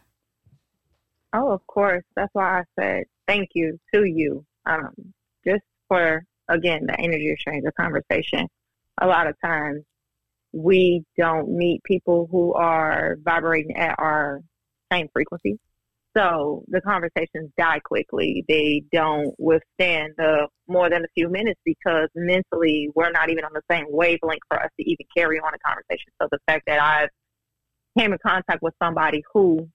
Oh, 1.34 1.52
of 1.52 1.66
course. 1.68 2.04
That's 2.16 2.34
why 2.34 2.62
I 2.62 2.64
said 2.80 3.04
thank 3.28 3.50
you 3.54 3.78
to 3.94 4.06
you. 4.06 4.46
Um 4.66 5.14
just 5.46 5.64
for 5.90 6.24
again, 6.50 6.86
the 6.86 7.00
energy 7.00 7.32
exchange, 7.32 7.64
the 7.64 7.72
conversation, 7.72 8.48
a 9.00 9.08
lot 9.08 9.28
of 9.28 9.36
times 9.44 9.84
we 10.54 11.04
don't 11.18 11.50
meet 11.50 11.84
people 11.84 12.28
who 12.32 12.54
are 12.54 13.18
vibrating 13.24 13.76
at 13.76 13.96
our 14.00 14.42
same 14.92 15.08
frequency. 15.14 15.60
So 16.16 16.64
the 16.68 16.82
conversations 16.82 17.52
die 17.60 17.80
quickly. 17.80 18.44
They 18.48 18.84
don't 18.92 19.36
withstand 19.38 20.14
the 20.18 20.48
more 20.68 20.90
than 20.90 21.04
a 21.04 21.08
few 21.14 21.30
minutes 21.30 21.60
because 21.64 22.10
mentally 22.16 22.90
we're 22.96 23.12
not 23.12 23.30
even 23.30 23.44
on 23.44 23.52
the 23.54 23.62
same 23.70 23.86
wavelength 23.90 24.42
for 24.48 24.60
us 24.60 24.72
to 24.80 24.90
even 24.90 25.06
carry 25.16 25.40
on 25.40 25.54
a 25.54 25.60
conversation. 25.60 26.12
So 26.20 26.28
the 26.32 26.40
fact 26.48 26.64
that 26.66 26.82
I've 26.82 27.10
came 27.98 28.14
in 28.14 28.20
contact 28.26 28.64
with 28.64 28.74
somebody 28.82 29.24
who 29.32 29.70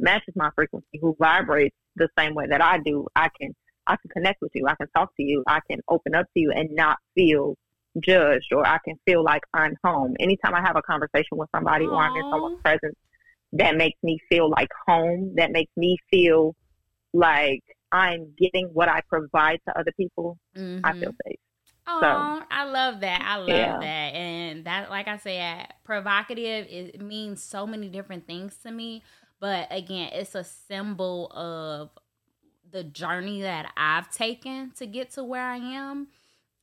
matches 0.00 0.34
my 0.34 0.50
frequency, 0.56 0.98
who 1.00 1.14
vibrates 1.18 1.76
the 1.94 2.08
same 2.18 2.34
way 2.34 2.46
that 2.48 2.60
I 2.60 2.78
do, 2.78 3.06
I 3.14 3.28
can 3.40 3.54
I 3.92 3.96
can 3.96 4.10
connect 4.10 4.40
with 4.40 4.52
you. 4.54 4.66
I 4.66 4.74
can 4.74 4.88
talk 4.96 5.14
to 5.16 5.22
you. 5.22 5.44
I 5.46 5.60
can 5.70 5.80
open 5.88 6.14
up 6.14 6.26
to 6.32 6.40
you 6.40 6.50
and 6.50 6.70
not 6.72 6.98
feel 7.14 7.56
judged 8.00 8.52
or 8.52 8.66
I 8.66 8.78
can 8.84 8.96
feel 9.06 9.22
like 9.22 9.42
I'm 9.52 9.76
home. 9.84 10.14
Anytime 10.18 10.54
I 10.54 10.62
have 10.62 10.76
a 10.76 10.82
conversation 10.82 11.36
with 11.36 11.50
somebody 11.54 11.84
Aww. 11.84 11.92
or 11.92 12.02
I'm 12.02 12.16
in 12.16 12.30
someone's 12.30 12.60
presence, 12.62 12.96
that 13.52 13.76
makes 13.76 13.98
me 14.02 14.18
feel 14.30 14.48
like 14.48 14.70
home. 14.86 15.34
That 15.36 15.52
makes 15.52 15.70
me 15.76 15.98
feel 16.10 16.54
like 17.12 17.62
I'm 17.90 18.32
getting 18.38 18.68
what 18.72 18.88
I 18.88 19.02
provide 19.08 19.60
to 19.68 19.78
other 19.78 19.92
people. 19.96 20.38
Mm-hmm. 20.56 20.86
I 20.86 20.92
feel 20.94 21.12
safe. 21.26 21.38
Oh, 21.86 21.98
so, 22.00 22.46
I 22.50 22.64
love 22.64 23.00
that. 23.00 23.20
I 23.22 23.36
love 23.36 23.48
yeah. 23.48 23.78
that. 23.78 24.14
And 24.14 24.64
that, 24.64 24.88
like 24.88 25.08
I 25.08 25.18
said, 25.18 25.74
provocative, 25.84 26.66
it 26.70 27.00
means 27.00 27.42
so 27.42 27.66
many 27.66 27.88
different 27.88 28.26
things 28.26 28.56
to 28.62 28.70
me. 28.70 29.02
But 29.40 29.66
again, 29.70 30.10
it's 30.12 30.36
a 30.36 30.44
symbol 30.44 31.30
of 31.32 31.90
the 32.72 32.84
journey 32.84 33.42
that 33.42 33.72
I've 33.76 34.10
taken 34.10 34.72
to 34.76 34.86
get 34.86 35.12
to 35.12 35.24
where 35.24 35.42
I 35.44 35.56
am. 35.58 36.08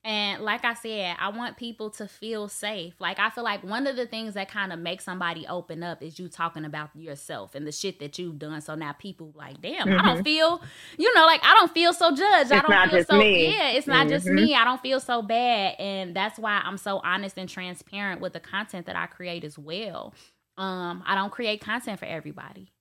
And 0.01 0.43
like 0.43 0.63
I 0.63 0.75
said, 0.75 1.17
I 1.19 1.27
want 1.29 1.57
people 1.57 1.89
to 1.91 2.07
feel 2.07 2.47
safe. 2.47 2.93
Like 2.99 3.19
I 3.19 3.29
feel 3.29 3.43
like 3.43 3.65
one 3.65 3.85
of 3.85 3.97
the 3.97 4.05
things 4.05 4.35
that 4.35 4.49
kind 4.49 4.71
of 4.71 4.79
makes 4.79 5.03
somebody 5.03 5.45
open 5.45 5.83
up 5.83 6.01
is 6.01 6.17
you 6.17 6.29
talking 6.29 6.63
about 6.63 6.91
yourself 6.95 7.53
and 7.53 7.67
the 7.67 7.71
shit 7.73 7.99
that 7.99 8.17
you've 8.17 8.39
done. 8.39 8.61
So 8.61 8.75
now 8.75 8.93
people 8.93 9.33
like, 9.35 9.61
damn, 9.61 9.87
mm-hmm. 9.87 9.99
I 9.99 10.05
don't 10.05 10.15
mm-hmm. 10.15 10.23
feel, 10.23 10.61
you 10.97 11.13
know, 11.15 11.25
like 11.25 11.41
I 11.43 11.53
don't 11.55 11.71
feel 11.73 11.91
so 11.91 12.11
judged. 12.15 12.49
It's 12.49 12.51
I 12.51 12.61
don't 12.61 12.91
feel 12.91 13.03
so 13.03 13.17
me. 13.17 13.47
yeah, 13.53 13.71
it's 13.71 13.87
not 13.87 14.07
mm-hmm. 14.07 14.09
just 14.09 14.25
me. 14.27 14.55
I 14.55 14.63
don't 14.63 14.81
feel 14.81 15.01
so 15.01 15.21
bad. 15.21 15.75
And 15.79 16.15
that's 16.15 16.39
why 16.39 16.61
I'm 16.63 16.77
so 16.77 17.01
honest 17.03 17.37
and 17.37 17.49
transparent 17.49 18.21
with 18.21 18.31
the 18.31 18.39
content 18.39 18.85
that 18.85 18.95
I 18.95 19.05
create 19.05 19.43
as 19.43 19.59
well. 19.59 20.13
Um, 20.57 21.03
I 21.05 21.15
don't 21.15 21.31
create 21.31 21.61
content 21.61 21.99
for 21.99 22.05
everybody 22.05 22.71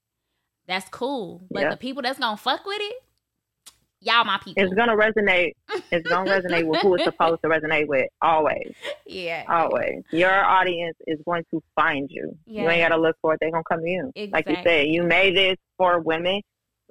That's 0.68 0.88
cool. 0.90 1.42
But 1.50 1.62
Yeah. 1.62 1.70
the 1.70 1.76
people 1.76 2.02
that's 2.02 2.18
gonna 2.18 2.36
fuck 2.36 2.64
with 2.66 2.80
it, 2.80 3.02
y'all 4.00 4.24
my 4.24 4.38
people. 4.38 4.62
It's 4.62 4.74
gonna 4.74 4.96
resonate. 4.96 5.52
It's 5.90 6.08
gonna 6.08 6.30
resonate 6.30 6.66
with 6.66 6.80
who 6.80 6.94
it's 6.94 7.04
supposed 7.10 7.42
to 7.42 7.48
resonate 7.48 7.86
with. 7.86 8.06
Always, 8.22 8.74
yeah. 9.06 9.44
always. 9.48 10.02
Your 10.10 10.32
audience 10.32 10.96
is 11.06 11.18
going 11.24 11.44
to 11.50 11.62
find 11.74 12.10
you. 12.10 12.36
You 12.46 12.68
ain't 12.68 12.88
gotta 12.88 13.00
look 13.00 13.16
for 13.20 13.34
it. 13.34 13.38
They're 13.40 13.50
gonna 13.50 13.64
come 13.70 13.80
to 13.82 13.88
you. 13.88 14.12
Like 14.32 14.46
you 14.46 14.54
Exactly. 14.54 14.62
said, 14.64 14.86
you 14.88 15.02
made 15.02 15.36
this 15.36 15.56
for 15.76 16.00
women, 16.00 16.42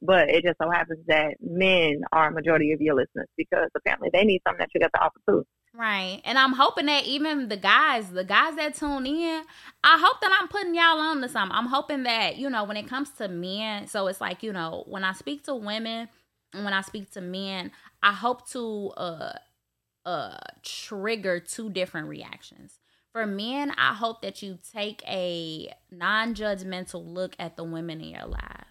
but 0.01 0.29
it 0.29 0.43
just 0.43 0.57
so 0.61 0.69
happens 0.69 0.99
that 1.07 1.35
men 1.41 2.01
are 2.11 2.29
a 2.29 2.31
majority 2.31 2.71
of 2.71 2.81
your 2.81 2.95
listeners 2.95 3.27
because 3.37 3.69
apparently 3.75 4.09
they 4.11 4.23
need 4.23 4.41
something 4.45 4.59
that 4.59 4.69
you 4.73 4.79
got 4.79 4.91
to 4.93 5.01
offer 5.01 5.19
too. 5.27 5.45
Right. 5.73 6.21
And 6.25 6.39
I'm 6.39 6.53
hoping 6.53 6.87
that 6.87 7.05
even 7.05 7.49
the 7.49 7.57
guys, 7.57 8.09
the 8.09 8.23
guys 8.23 8.55
that 8.55 8.73
tune 8.73 9.05
in, 9.05 9.43
I 9.83 9.99
hope 9.99 10.19
that 10.21 10.35
I'm 10.41 10.47
putting 10.47 10.73
y'all 10.73 10.99
on 10.99 11.21
to 11.21 11.29
something. 11.29 11.55
I'm 11.55 11.67
hoping 11.67 12.01
that, 12.03 12.37
you 12.37 12.49
know, 12.49 12.63
when 12.63 12.77
it 12.77 12.87
comes 12.87 13.11
to 13.19 13.27
men, 13.27 13.85
so 13.85 14.07
it's 14.07 14.19
like, 14.19 14.41
you 14.41 14.51
know, 14.51 14.85
when 14.87 15.03
I 15.03 15.13
speak 15.13 15.43
to 15.43 15.53
women 15.53 16.09
when 16.53 16.73
I 16.73 16.81
speak 16.81 17.11
to 17.11 17.21
men, 17.21 17.71
I 18.01 18.13
hope 18.13 18.49
to 18.51 18.91
uh 18.97 19.33
uh 20.05 20.37
trigger 20.63 21.39
two 21.39 21.69
different 21.69 22.07
reactions. 22.07 22.79
For 23.11 23.25
men, 23.25 23.71
I 23.77 23.93
hope 23.93 24.21
that 24.21 24.43
you 24.43 24.59
take 24.73 25.01
a 25.07 25.73
non-judgmental 25.89 27.03
look 27.03 27.35
at 27.39 27.57
the 27.57 27.63
women 27.63 27.99
in 27.99 28.09
your 28.09 28.27
lives 28.27 28.67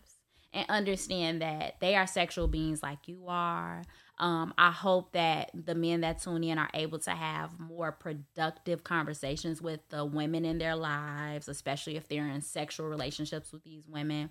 and 0.53 0.67
understand 0.69 1.43
that 1.43 1.81
they 1.81 1.97
are 1.97 2.07
sexual 2.07 2.47
beings 2.47 2.83
like 2.83 3.09
you 3.09 3.25
are. 3.27 3.83
Um, 4.19 4.55
I 4.57 4.71
hope 4.71 5.13
that 5.13 5.51
the 5.53 5.75
men 5.75 6.01
that 6.01 6.23
tune 6.23 6.45
in 6.45 6.59
are 6.59 6.71
able 6.73 6.99
to 7.01 7.11
have 7.11 7.59
more 7.61 7.93
productive 7.93 8.83
conversations 8.85 9.61
with 9.61 9.81
the 9.91 10.05
women 10.05 10.45
in 10.45 10.59
their 10.59 10.77
lives, 10.77 11.49
especially 11.49 11.97
if 11.97 12.09
they're 12.09 12.27
in 12.27 12.41
sexual 12.41 12.89
relationships 12.89 13.53
with 13.53 13.65
these 13.65 13.87
women. 13.87 14.31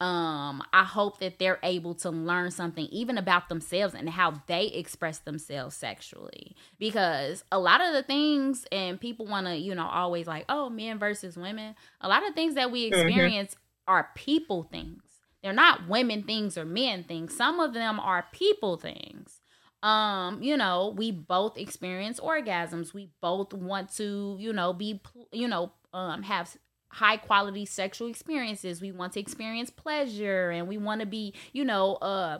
Um, 0.00 0.62
I 0.72 0.84
hope 0.84 1.18
that 1.18 1.40
they're 1.40 1.58
able 1.64 1.94
to 1.96 2.10
learn 2.10 2.52
something 2.52 2.86
even 2.86 3.18
about 3.18 3.48
themselves 3.48 3.94
and 3.94 4.08
how 4.08 4.42
they 4.46 4.66
express 4.66 5.18
themselves 5.18 5.74
sexually. 5.74 6.54
Because 6.78 7.42
a 7.50 7.58
lot 7.58 7.80
of 7.80 7.92
the 7.92 8.04
things, 8.04 8.64
and 8.70 9.00
people 9.00 9.26
want 9.26 9.46
to, 9.48 9.56
you 9.56 9.74
know, 9.74 9.88
always 9.88 10.28
like, 10.28 10.44
oh, 10.48 10.70
men 10.70 11.00
versus 11.00 11.36
women. 11.36 11.74
A 12.00 12.08
lot 12.08 12.26
of 12.26 12.34
things 12.34 12.54
that 12.54 12.70
we 12.70 12.84
experience 12.84 13.56
are 13.88 14.10
people 14.14 14.62
things. 14.62 15.02
They're 15.42 15.52
not 15.52 15.88
women 15.88 16.22
things 16.22 16.56
or 16.56 16.64
men 16.64 17.04
things. 17.04 17.36
Some 17.36 17.58
of 17.58 17.74
them 17.74 17.98
are 17.98 18.26
people 18.32 18.76
things. 18.76 19.40
Um, 19.82 20.42
you 20.42 20.56
know, 20.56 20.94
we 20.96 21.12
both 21.12 21.56
experience 21.56 22.20
orgasms. 22.20 22.92
We 22.92 23.10
both 23.20 23.52
want 23.52 23.94
to, 23.96 24.36
you 24.38 24.52
know, 24.52 24.72
be, 24.72 25.00
you 25.32 25.48
know, 25.48 25.72
um, 25.92 26.22
have 26.22 26.56
high 26.90 27.16
quality 27.16 27.64
sexual 27.64 28.08
experiences. 28.08 28.80
We 28.80 28.92
want 28.92 29.12
to 29.14 29.20
experience 29.20 29.70
pleasure 29.70 30.50
and 30.50 30.68
we 30.68 30.78
want 30.78 31.00
to 31.00 31.06
be, 31.06 31.34
you 31.52 31.64
know, 31.64 31.94
uh, 31.96 32.38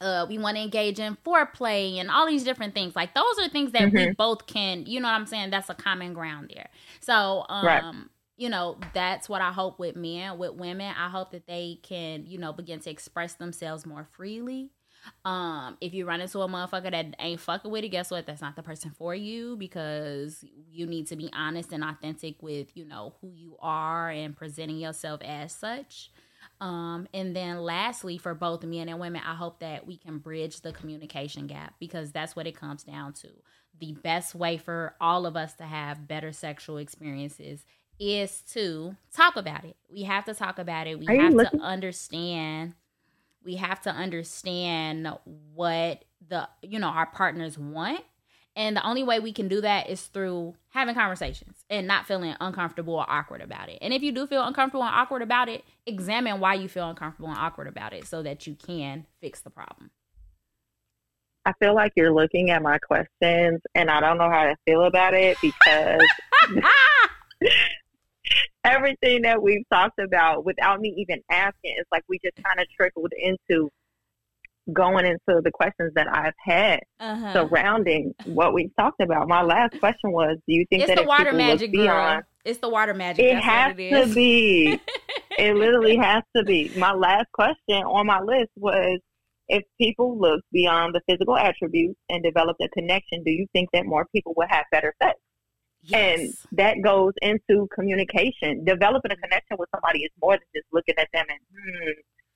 uh, 0.00 0.26
we 0.28 0.38
want 0.38 0.56
to 0.56 0.62
engage 0.62 0.98
in 0.98 1.16
foreplay 1.24 1.96
and 1.98 2.10
all 2.10 2.26
these 2.26 2.44
different 2.44 2.74
things. 2.74 2.94
Like 2.94 3.14
those 3.14 3.38
are 3.40 3.48
things 3.48 3.72
that 3.72 3.92
we 3.92 4.08
both 4.08 4.46
can, 4.46 4.84
you 4.86 5.00
know 5.00 5.08
what 5.08 5.14
I'm 5.14 5.26
saying? 5.26 5.50
That's 5.50 5.70
a 5.70 5.74
common 5.74 6.12
ground 6.12 6.50
there. 6.54 6.68
So, 7.00 7.46
um, 7.48 7.64
Right. 7.64 7.82
you 8.36 8.50
know, 8.50 8.78
that's 8.92 9.28
what 9.28 9.40
I 9.40 9.52
hope 9.52 9.78
with 9.78 9.96
men, 9.96 10.36
with 10.38 10.52
women. 10.54 10.94
I 10.98 11.08
hope 11.08 11.30
that 11.30 11.46
they 11.46 11.78
can, 11.82 12.26
you 12.26 12.36
know, 12.38 12.52
begin 12.52 12.80
to 12.80 12.90
express 12.90 13.34
themselves 13.34 13.86
more 13.86 14.04
freely. 14.04 14.70
Um, 15.24 15.76
if 15.80 15.94
you 15.94 16.06
run 16.06 16.20
into 16.20 16.40
a 16.40 16.48
motherfucker 16.48 16.90
that 16.90 17.14
ain't 17.18 17.40
fucking 17.40 17.70
with 17.70 17.84
it, 17.84 17.88
guess 17.88 18.10
what? 18.10 18.26
That's 18.26 18.40
not 18.40 18.56
the 18.56 18.62
person 18.62 18.90
for 18.90 19.14
you 19.14 19.56
because 19.56 20.44
you 20.70 20.86
need 20.86 21.08
to 21.08 21.16
be 21.16 21.30
honest 21.32 21.72
and 21.72 21.84
authentic 21.84 22.42
with, 22.42 22.76
you 22.76 22.84
know, 22.84 23.14
who 23.20 23.32
you 23.34 23.56
are 23.60 24.10
and 24.10 24.36
presenting 24.36 24.78
yourself 24.78 25.20
as 25.22 25.52
such. 25.52 26.10
Um, 26.60 27.06
and 27.12 27.34
then 27.34 27.58
lastly, 27.58 28.18
for 28.18 28.34
both 28.34 28.64
men 28.64 28.88
and 28.88 28.98
women, 28.98 29.22
I 29.26 29.34
hope 29.34 29.60
that 29.60 29.86
we 29.86 29.96
can 29.96 30.18
bridge 30.18 30.60
the 30.60 30.72
communication 30.72 31.46
gap 31.46 31.74
because 31.78 32.12
that's 32.12 32.34
what 32.34 32.46
it 32.46 32.56
comes 32.56 32.82
down 32.82 33.12
to. 33.14 33.28
The 33.78 33.92
best 33.92 34.34
way 34.34 34.56
for 34.56 34.94
all 35.00 35.26
of 35.26 35.36
us 35.36 35.54
to 35.54 35.64
have 35.64 36.08
better 36.08 36.32
sexual 36.32 36.78
experiences 36.78 37.64
is 37.98 38.42
to 38.52 38.96
talk 39.14 39.36
about 39.36 39.64
it. 39.64 39.76
We 39.90 40.02
have 40.02 40.24
to 40.26 40.34
talk 40.34 40.58
about 40.58 40.86
it. 40.86 40.98
We 40.98 41.08
Are 41.08 41.16
have 41.16 41.34
to 41.34 41.58
understand 41.58 42.74
we 43.46 43.56
have 43.56 43.80
to 43.82 43.90
understand 43.90 45.08
what 45.54 46.04
the 46.28 46.48
you 46.60 46.78
know 46.78 46.88
our 46.88 47.06
partners 47.06 47.56
want. 47.56 48.00
And 48.56 48.74
the 48.74 48.86
only 48.86 49.04
way 49.04 49.20
we 49.20 49.34
can 49.34 49.48
do 49.48 49.60
that 49.60 49.90
is 49.90 50.06
through 50.06 50.54
having 50.70 50.94
conversations 50.94 51.64
and 51.68 51.86
not 51.86 52.06
feeling 52.06 52.34
uncomfortable 52.40 52.94
or 52.94 53.04
awkward 53.06 53.42
about 53.42 53.68
it. 53.68 53.78
And 53.82 53.92
if 53.92 54.02
you 54.02 54.12
do 54.12 54.26
feel 54.26 54.42
uncomfortable 54.42 54.82
and 54.82 54.94
awkward 54.94 55.20
about 55.20 55.50
it 55.50 55.62
examine 55.84 56.40
why 56.40 56.54
you 56.54 56.66
feel 56.66 56.88
uncomfortable 56.88 57.28
and 57.28 57.38
awkward 57.38 57.68
about 57.68 57.92
it 57.92 58.06
so 58.06 58.22
that 58.22 58.46
you 58.46 58.54
can 58.54 59.06
fix 59.20 59.42
the 59.42 59.50
problem. 59.50 59.90
I 61.44 61.52
feel 61.60 61.74
like 61.74 61.92
you're 61.96 62.14
looking 62.14 62.50
at 62.50 62.62
my 62.62 62.78
questions 62.78 63.60
and 63.74 63.90
I 63.90 64.00
don't 64.00 64.18
know 64.18 64.30
how 64.30 64.44
to 64.44 64.56
feel 64.66 64.84
about 64.84 65.12
it 65.12 65.36
because 65.42 66.00
everything 68.66 69.22
that 69.22 69.42
we've 69.42 69.64
talked 69.72 69.98
about 69.98 70.44
without 70.44 70.80
me 70.80 70.94
even 70.98 71.22
asking, 71.30 71.74
it's 71.78 71.90
like 71.92 72.02
we 72.08 72.18
just 72.24 72.36
kind 72.42 72.60
of 72.60 72.66
trickled 72.76 73.12
into 73.16 73.70
going 74.72 75.06
into 75.06 75.40
the 75.42 75.50
questions 75.52 75.92
that 75.94 76.08
I've 76.12 76.34
had 76.44 76.80
uh-huh. 76.98 77.32
surrounding 77.32 78.14
what 78.24 78.52
we've 78.52 78.74
talked 78.76 79.00
about. 79.00 79.28
My 79.28 79.42
last 79.42 79.78
question 79.78 80.10
was, 80.10 80.36
do 80.46 80.54
you 80.54 80.66
think 80.68 80.82
it's 80.82 80.88
that 80.90 80.98
the 80.98 81.04
water 81.04 81.32
magic 81.32 81.72
girl 81.72 81.84
beyond, 81.84 82.24
it's 82.44 82.58
the 82.58 82.68
water 82.68 82.94
magic 82.94 83.24
it 83.24 83.38
has 83.38 83.74
it 83.78 84.06
to 84.06 84.14
be. 84.14 84.80
it 85.38 85.54
literally 85.54 85.96
has 85.96 86.22
to 86.34 86.42
be. 86.42 86.72
My 86.76 86.92
last 86.92 87.26
question 87.32 87.76
on 87.76 88.06
my 88.06 88.20
list 88.20 88.50
was 88.56 89.00
if 89.48 89.62
people 89.80 90.18
look 90.18 90.40
beyond 90.52 90.94
the 90.94 91.00
physical 91.08 91.36
attributes 91.36 91.98
and 92.08 92.22
develop 92.22 92.56
a 92.60 92.68
connection, 92.70 93.22
do 93.24 93.30
you 93.30 93.46
think 93.52 93.68
that 93.72 93.86
more 93.86 94.06
people 94.12 94.34
will 94.36 94.48
have 94.48 94.64
better 94.72 94.92
sex? 95.00 95.16
And 95.92 96.34
that 96.52 96.76
goes 96.82 97.12
into 97.22 97.68
communication. 97.74 98.64
Developing 98.64 99.12
a 99.12 99.16
connection 99.16 99.56
with 99.58 99.68
somebody 99.74 100.00
is 100.00 100.10
more 100.22 100.34
than 100.34 100.46
just 100.54 100.66
looking 100.72 100.94
at 100.98 101.08
them 101.12 101.26
and 101.28 101.38
hmm, 101.52 101.90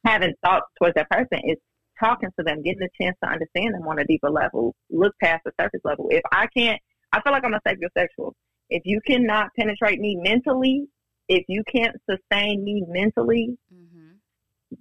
having 0.05 0.35
thoughts 0.45 0.67
towards 0.79 0.95
that 0.95 1.11
person. 1.11 1.41
It's 1.45 1.61
talking 1.99 2.31
to 2.39 2.45
them, 2.45 2.63
getting 2.63 2.83
a 2.83 3.03
chance 3.03 3.17
to 3.23 3.31
understand 3.31 3.75
them 3.75 3.87
on 3.87 3.99
a 3.99 4.05
deeper 4.05 4.31
level, 4.31 4.75
look 4.91 5.15
past 5.23 5.43
the 5.45 5.53
surface 5.61 5.81
level. 5.85 6.09
If 6.11 6.23
I 6.33 6.47
can't, 6.57 6.81
I 7.13 7.21
feel 7.21 7.33
like 7.33 7.45
I'm 7.45 7.55
a 7.55 7.61
sapiosexual. 7.67 8.33
If 8.71 8.83
you 8.85 9.01
cannot 9.07 9.51
penetrate 9.59 10.01
me 10.01 10.17
mentally, 10.17 10.87
if 11.29 11.45
you 11.49 11.63
can't 11.65 11.97
sustain 12.09 12.65
me 12.65 12.85
mentally, 12.89 13.57
Mhm. 13.73 14.19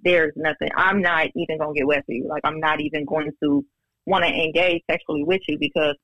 there's 0.02 0.32
nothing. 0.36 0.70
I'm 0.74 1.02
not 1.02 1.28
even 1.34 1.58
gonna 1.58 1.74
get 1.74 1.86
wet 1.86 2.06
for 2.06 2.12
you. 2.12 2.26
Like 2.26 2.42
I'm 2.44 2.60
not 2.60 2.80
even 2.80 3.04
going 3.04 3.32
to 3.42 3.64
want 4.06 4.24
to 4.24 4.30
engage 4.30 4.82
sexually 4.90 5.24
with 5.24 5.42
you 5.48 5.58
because 5.58 5.96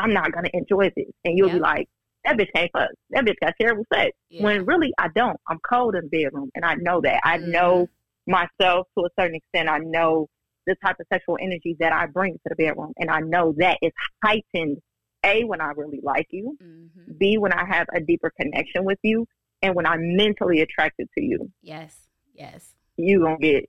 I'm 0.00 0.12
not 0.12 0.32
gonna 0.32 0.50
enjoy 0.52 0.90
this. 0.96 1.06
And 1.24 1.36
you'll 1.36 1.50
be 1.50 1.58
like, 1.60 1.88
that 2.24 2.36
bitch 2.36 2.48
can't 2.54 2.70
fuck. 2.72 2.90
That 3.10 3.24
bitch 3.24 3.36
got 3.40 3.54
terrible 3.60 3.84
sex. 3.92 4.10
Yeah. 4.30 4.44
When 4.44 4.64
really 4.66 4.92
I 4.98 5.08
don't. 5.14 5.38
I'm 5.48 5.58
cold 5.68 5.94
in 5.94 6.08
the 6.10 6.24
bedroom, 6.24 6.50
and 6.54 6.64
I 6.64 6.74
know 6.74 7.00
that. 7.02 7.20
I 7.24 7.38
Mhm. 7.38 7.48
know 7.48 7.88
myself 8.26 8.86
to 8.98 9.04
a 9.04 9.08
certain 9.18 9.36
extent. 9.36 9.68
I 9.68 9.78
know 9.78 10.28
the 10.66 10.74
type 10.84 10.96
of 11.00 11.06
sexual 11.12 11.38
energy 11.40 11.76
that 11.80 11.92
I 11.92 12.06
bring 12.06 12.34
to 12.34 12.40
the 12.50 12.54
bedroom, 12.56 12.92
and 12.98 13.10
I 13.10 13.20
know 13.20 13.52
that 13.58 13.78
is 13.82 13.92
heightened. 14.24 14.78
A 15.22 15.44
when 15.44 15.60
I 15.60 15.72
really 15.76 16.00
like 16.02 16.28
you. 16.30 16.56
Mhm. 16.62 17.18
B 17.18 17.36
when 17.36 17.52
I 17.52 17.66
have 17.66 17.86
a 17.94 18.00
deeper 18.00 18.30
connection 18.40 18.84
with 18.84 18.98
you, 19.02 19.26
and 19.62 19.74
when 19.74 19.84
I'm 19.86 20.16
mentally 20.16 20.62
attracted 20.62 21.08
to 21.18 21.22
you 21.22 21.50
yes 21.60 22.08
yes 22.32 22.74
you 22.96 23.20
gonna 23.20 23.36
get 23.38 23.68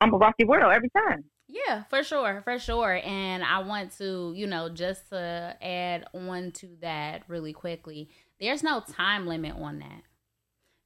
I'm 0.00 0.14
a 0.14 0.16
rocky 0.16 0.44
world 0.44 0.72
every 0.72 0.88
time. 0.90 1.24
Yeah, 1.52 1.82
for 1.90 2.02
sure, 2.04 2.42
for 2.44 2.58
sure. 2.58 3.00
And 3.04 3.42
I 3.42 3.58
want 3.58 3.96
to, 3.98 4.32
you 4.36 4.46
know, 4.46 4.68
just 4.68 5.08
to 5.10 5.56
add 5.60 6.06
on 6.14 6.52
to 6.52 6.68
that 6.80 7.22
really 7.28 7.52
quickly. 7.52 8.08
There's 8.38 8.62
no 8.62 8.80
time 8.80 9.26
limit 9.26 9.56
on 9.56 9.80
that. 9.80 10.02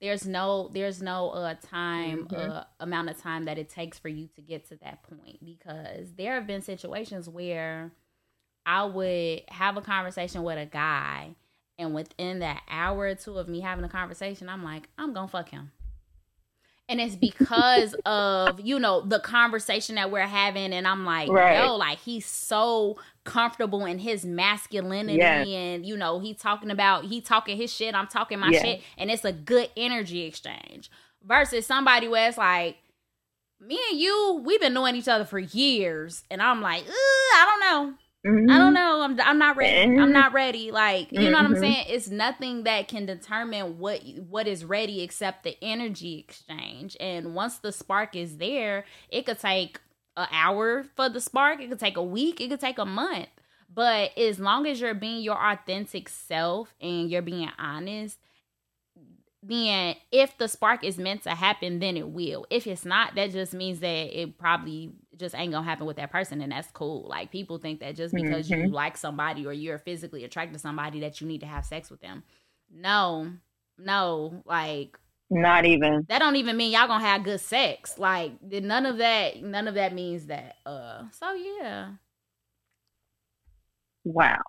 There's 0.01 0.27
no 0.27 0.69
there's 0.73 1.01
no 1.03 1.31
uh 1.31 1.55
time 1.62 2.27
Mhm. 2.29 2.51
uh 2.51 2.65
amount 2.81 3.11
of 3.11 3.19
time 3.21 3.45
that 3.45 3.59
it 3.59 3.69
takes 3.69 3.99
for 3.99 4.09
you 4.09 4.27
to 4.37 4.41
get 4.43 4.69
to 4.69 4.77
that 4.77 5.03
point 5.03 5.45
because 5.45 6.15
there 6.15 6.35
have 6.35 6.47
been 6.47 6.62
situations 6.62 7.29
where 7.29 7.93
I 8.67 8.85
would 8.85 9.43
have 9.49 9.77
a 9.77 9.83
conversation 9.83 10.43
with 10.43 10.59
a 10.59 10.67
guy 10.67 11.37
and 11.79 11.95
within 11.95 12.39
that 12.41 12.62
hour 12.69 12.99
or 13.07 13.15
two 13.15 13.37
of 13.39 13.49
me 13.49 13.61
having 13.61 13.85
a 13.85 13.89
conversation, 13.89 14.49
I'm 14.49 14.62
like, 14.65 14.89
I'm 14.99 15.12
gonna 15.12 15.29
fuck 15.29 15.51
him. 15.51 15.73
And 16.89 17.01
it's 17.01 17.16
because 17.16 17.95
of, 18.05 18.61
you 18.61 18.78
know, 18.78 19.01
the 19.01 19.18
conversation 19.18 19.95
that 19.95 20.11
we're 20.11 20.20
having. 20.26 20.72
And 20.74 20.87
I'm 20.87 21.07
like, 21.07 21.30
Right. 21.30 21.57
yo, 21.57 21.76
like 21.76 21.99
he's 21.99 22.26
so 22.26 22.99
comfortable 23.24 23.87
in 23.87 23.99
his 23.99 24.24
masculinity. 24.24 25.18
Yes. 25.18 25.49
And, 25.49 25.87
you 25.87 25.97
know, 25.97 26.18
he 26.20 26.35
talking 26.35 26.70
about, 26.70 27.07
he 27.07 27.22
talking 27.22 27.57
his 27.57 27.72
shit, 27.72 27.95
I'm 27.95 28.07
talking 28.07 28.39
my 28.39 28.51
Yes. 28.51 28.62
shit. 28.62 28.82
And 28.99 29.11
it's 29.11 29.24
a 29.24 29.32
good 29.32 29.70
energy 29.76 30.22
exchange 30.22 30.91
versus 31.22 31.66
somebody 31.66 32.07
where 32.07 32.28
it's 32.28 32.37
like, 32.37 32.76
me 33.61 33.78
and 33.91 33.99
you, 33.99 34.43
we've 34.45 34.61
been 34.61 34.74
knowing 34.74 34.95
each 34.95 35.09
other 35.09 35.24
for 35.24 35.39
years. 35.39 36.24
And 36.30 36.43
I'm 36.43 36.61
like, 36.61 36.85
I 36.87 37.47
don't 37.47 37.61
know. 37.61 37.95
Mm-hmm. 38.27 38.51
I 38.51 38.57
don't 38.59 38.72
know. 38.72 39.03
I'm 39.03 39.20
I'm 39.20 39.39
not 39.39 39.57
ready. 39.57 39.83
I'm 39.83 39.97
mm-hmm. 39.97 40.12
not 40.12 40.33
ready. 40.33 40.70
Like 40.70 41.12
you 41.12 41.20
mm-hmm. 41.20 41.31
know 41.31 41.39
what 41.39 41.45
I'm 41.45 41.53
mm-hmm. 41.53 41.61
saying? 41.61 41.87
It's 41.89 42.09
nothing 42.09 42.64
that 42.64 42.89
can 42.89 43.05
determine 43.05 43.79
what 43.79 44.03
what 44.29 44.49
is 44.49 44.64
ready 44.64 45.03
except 45.03 45.45
the 45.45 45.57
energy 45.62 46.18
exchange. 46.27 46.97
And 47.01 47.35
once 47.35 47.59
the 47.59 47.70
spark 47.70 48.16
is 48.16 48.39
there, 48.39 48.87
it 49.11 49.27
could 49.27 49.39
take 49.39 49.79
an 50.16 50.29
hour 50.33 50.87
for 50.97 51.11
the 51.11 51.20
spark. 51.20 51.61
It 51.61 51.68
could 51.68 51.81
take 51.81 51.99
a 51.99 52.03
week. 52.03 52.41
It 52.41 52.49
could 52.49 52.61
take 52.61 52.79
a 52.79 52.87
month. 52.87 53.29
But 53.72 54.16
as 54.16 54.39
long 54.39 54.66
as 54.66 54.81
you're 54.81 54.95
being 54.95 55.22
your 55.22 55.37
authentic 55.37 56.09
self 56.09 56.75
and 56.81 57.11
you're 57.11 57.22
being 57.22 57.51
honest, 57.59 58.18
then 59.43 59.97
if 60.11 60.39
the 60.39 60.49
spark 60.49 60.85
is 60.85 60.97
meant 60.97 61.25
to 61.25 61.31
happen, 61.31 61.79
then 61.81 61.97
it 61.97 62.09
will. 62.09 62.47
If 62.51 62.66
it's 62.66 62.85
not, 62.85 63.14
that 63.16 63.33
just 63.33 63.53
means 63.53 63.81
that 63.81 64.18
it 64.18 64.39
probably 64.39 64.93
just 65.19 65.35
ain't 65.35 65.53
gonna 65.53 65.67
happen 65.67 65.87
with 65.87 65.97
that 65.97 66.11
person, 66.11 66.41
and 66.41 66.53
that's 66.53 66.71
cool. 66.71 67.07
Like 67.09 67.31
people 67.31 67.59
think 67.59 67.81
that 67.81 67.97
just 67.97 68.15
because 68.15 68.49
mm-hmm. 68.49 68.67
you 68.67 68.69
like 68.71 68.97
somebody 68.97 69.47
or 69.47 69.53
you're 69.53 69.79
physically 69.79 70.25
attracted 70.25 70.55
to 70.55 70.59
somebody 70.59 71.01
that 71.01 71.21
you 71.21 71.27
need 71.27 71.41
to 71.41 71.47
have 71.47 71.65
sex 71.65 71.91
with 71.91 72.01
them. 72.01 72.23
No, 72.73 73.31
no, 73.79 74.43
like 74.45 74.99
not 75.31 75.65
even 75.65 76.05
that 76.09 76.19
don't 76.19 76.37
even 76.37 76.57
mean 76.57 76.73
y'all 76.73 76.87
gonna 76.87 77.05
have 77.05 77.25
good 77.25 77.41
sex. 77.41 77.99
Like 77.99 78.33
none 78.43 78.87
of 78.87 78.99
that, 78.99 79.43
none 79.43 79.69
of 79.69 79.75
that 79.75 79.95
means 79.95 80.27
that. 80.27 80.57
Uh, 80.67 81.05
so 81.12 81.33
yeah. 81.33 81.91
Wow 84.05 84.43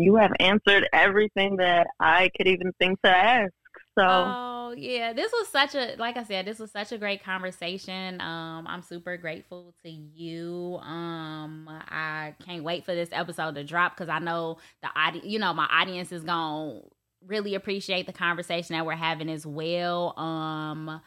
you 0.00 0.16
have 0.16 0.32
answered 0.40 0.88
everything 0.92 1.56
that 1.56 1.86
I 2.00 2.30
could 2.36 2.46
even 2.46 2.72
think 2.78 3.00
to 3.02 3.10
ask. 3.10 3.52
So 3.98 4.04
Oh 4.04 4.57
yeah, 4.76 5.12
this 5.12 5.32
was 5.32 5.48
such 5.48 5.74
a 5.74 5.96
like 5.98 6.16
I 6.16 6.22
said, 6.24 6.46
this 6.46 6.58
was 6.58 6.70
such 6.70 6.92
a 6.92 6.98
great 6.98 7.22
conversation. 7.24 8.20
Um 8.20 8.66
I'm 8.66 8.82
super 8.82 9.16
grateful 9.16 9.74
to 9.82 9.90
you. 9.90 10.78
Um 10.82 11.68
I 11.68 12.34
can't 12.44 12.64
wait 12.64 12.84
for 12.84 12.94
this 12.94 13.10
episode 13.12 13.54
to 13.56 13.64
drop 13.64 13.96
cuz 13.96 14.08
I 14.08 14.18
know 14.18 14.58
the 14.82 14.88
audience, 14.96 15.26
you 15.26 15.38
know, 15.38 15.52
my 15.54 15.66
audience 15.66 16.12
is 16.12 16.24
to 16.24 16.82
really 17.26 17.54
appreciate 17.54 18.06
the 18.06 18.12
conversation 18.12 18.74
that 18.74 18.86
we're 18.86 18.94
having 18.94 19.28
as 19.28 19.46
well. 19.46 20.18
Um 20.18 21.00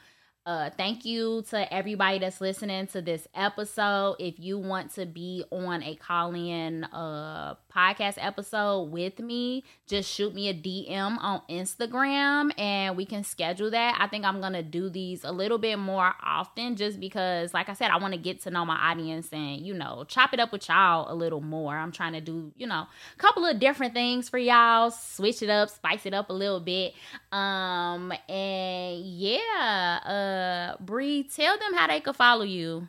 uh, 0.46 0.72
thank 0.72 1.06
you 1.06 1.44
to 1.50 1.72
everybody 1.72 2.18
that's 2.18 2.42
listening 2.42 2.88
to 2.88 3.02
this 3.02 3.28
episode. 3.36 4.16
If 4.20 4.40
you 4.40 4.58
want 4.58 4.92
to 4.96 5.06
be 5.06 5.44
on 5.52 5.84
a 5.84 5.96
call 5.96 6.34
in 6.34 6.84
uh, 6.86 7.56
podcast 7.72 8.16
episode 8.18 8.92
with 8.92 9.20
me, 9.20 9.64
just 9.88 10.10
shoot 10.10 10.34
me 10.34 10.50
a 10.50 10.54
DM 10.54 11.18
on 11.20 11.42
Instagram 11.50 12.52
and 12.60 12.98
we 12.98 13.06
can 13.06 13.24
schedule 13.24 13.72
that. 13.72 13.98
I 14.00 14.08
think 14.08 14.26
I'm 14.26 14.40
going 14.40 14.54
to 14.54 14.64
do 14.64 14.90
these 14.90 15.24
a 15.24 15.32
little 15.32 15.58
bit 15.58 15.78
more 15.78 16.14
often 16.24 16.76
just 16.76 17.00
because, 17.00 17.54
like 17.54 17.70
I 17.70 17.74
said, 17.74 17.92
I 17.92 17.98
want 17.98 18.14
to 18.14 18.20
get 18.20 18.42
to 18.42 18.52
know 18.52 18.66
my 18.66 18.76
audience 18.76 19.30
and, 19.32 19.62
you 19.66 19.74
know, 19.74 20.06
chop 20.08 20.34
it 20.34 20.40
up 20.40 20.52
with 20.52 20.68
y'all 20.68 21.12
a 21.12 21.16
little 21.16 21.42
more. 21.42 21.76
I'm 21.76 21.92
trying 21.92 22.14
to 22.14 22.22
do, 22.22 22.52
you 22.58 22.68
know, 22.68 22.88
a 22.88 23.18
couple 23.18 23.46
of 23.46 23.60
different 23.60 23.94
things 23.94 24.30
for 24.30 24.38
y'all, 24.38 24.92
switch 24.92 25.42
it 25.42 25.50
up, 25.50 25.70
spice 25.70 26.06
it 26.06 26.14
up 26.14 26.30
a 26.30 26.34
little 26.34 26.60
bit. 26.60 26.94
Um, 27.32 28.14
and 28.28 29.02
yeah, 29.06 30.76
uh, 30.78 30.84
Bree, 30.84 31.24
tell 31.24 31.58
them 31.58 31.74
how 31.74 31.88
they 31.88 32.02
could 32.02 32.16
follow 32.16 32.44
you. 32.44 32.88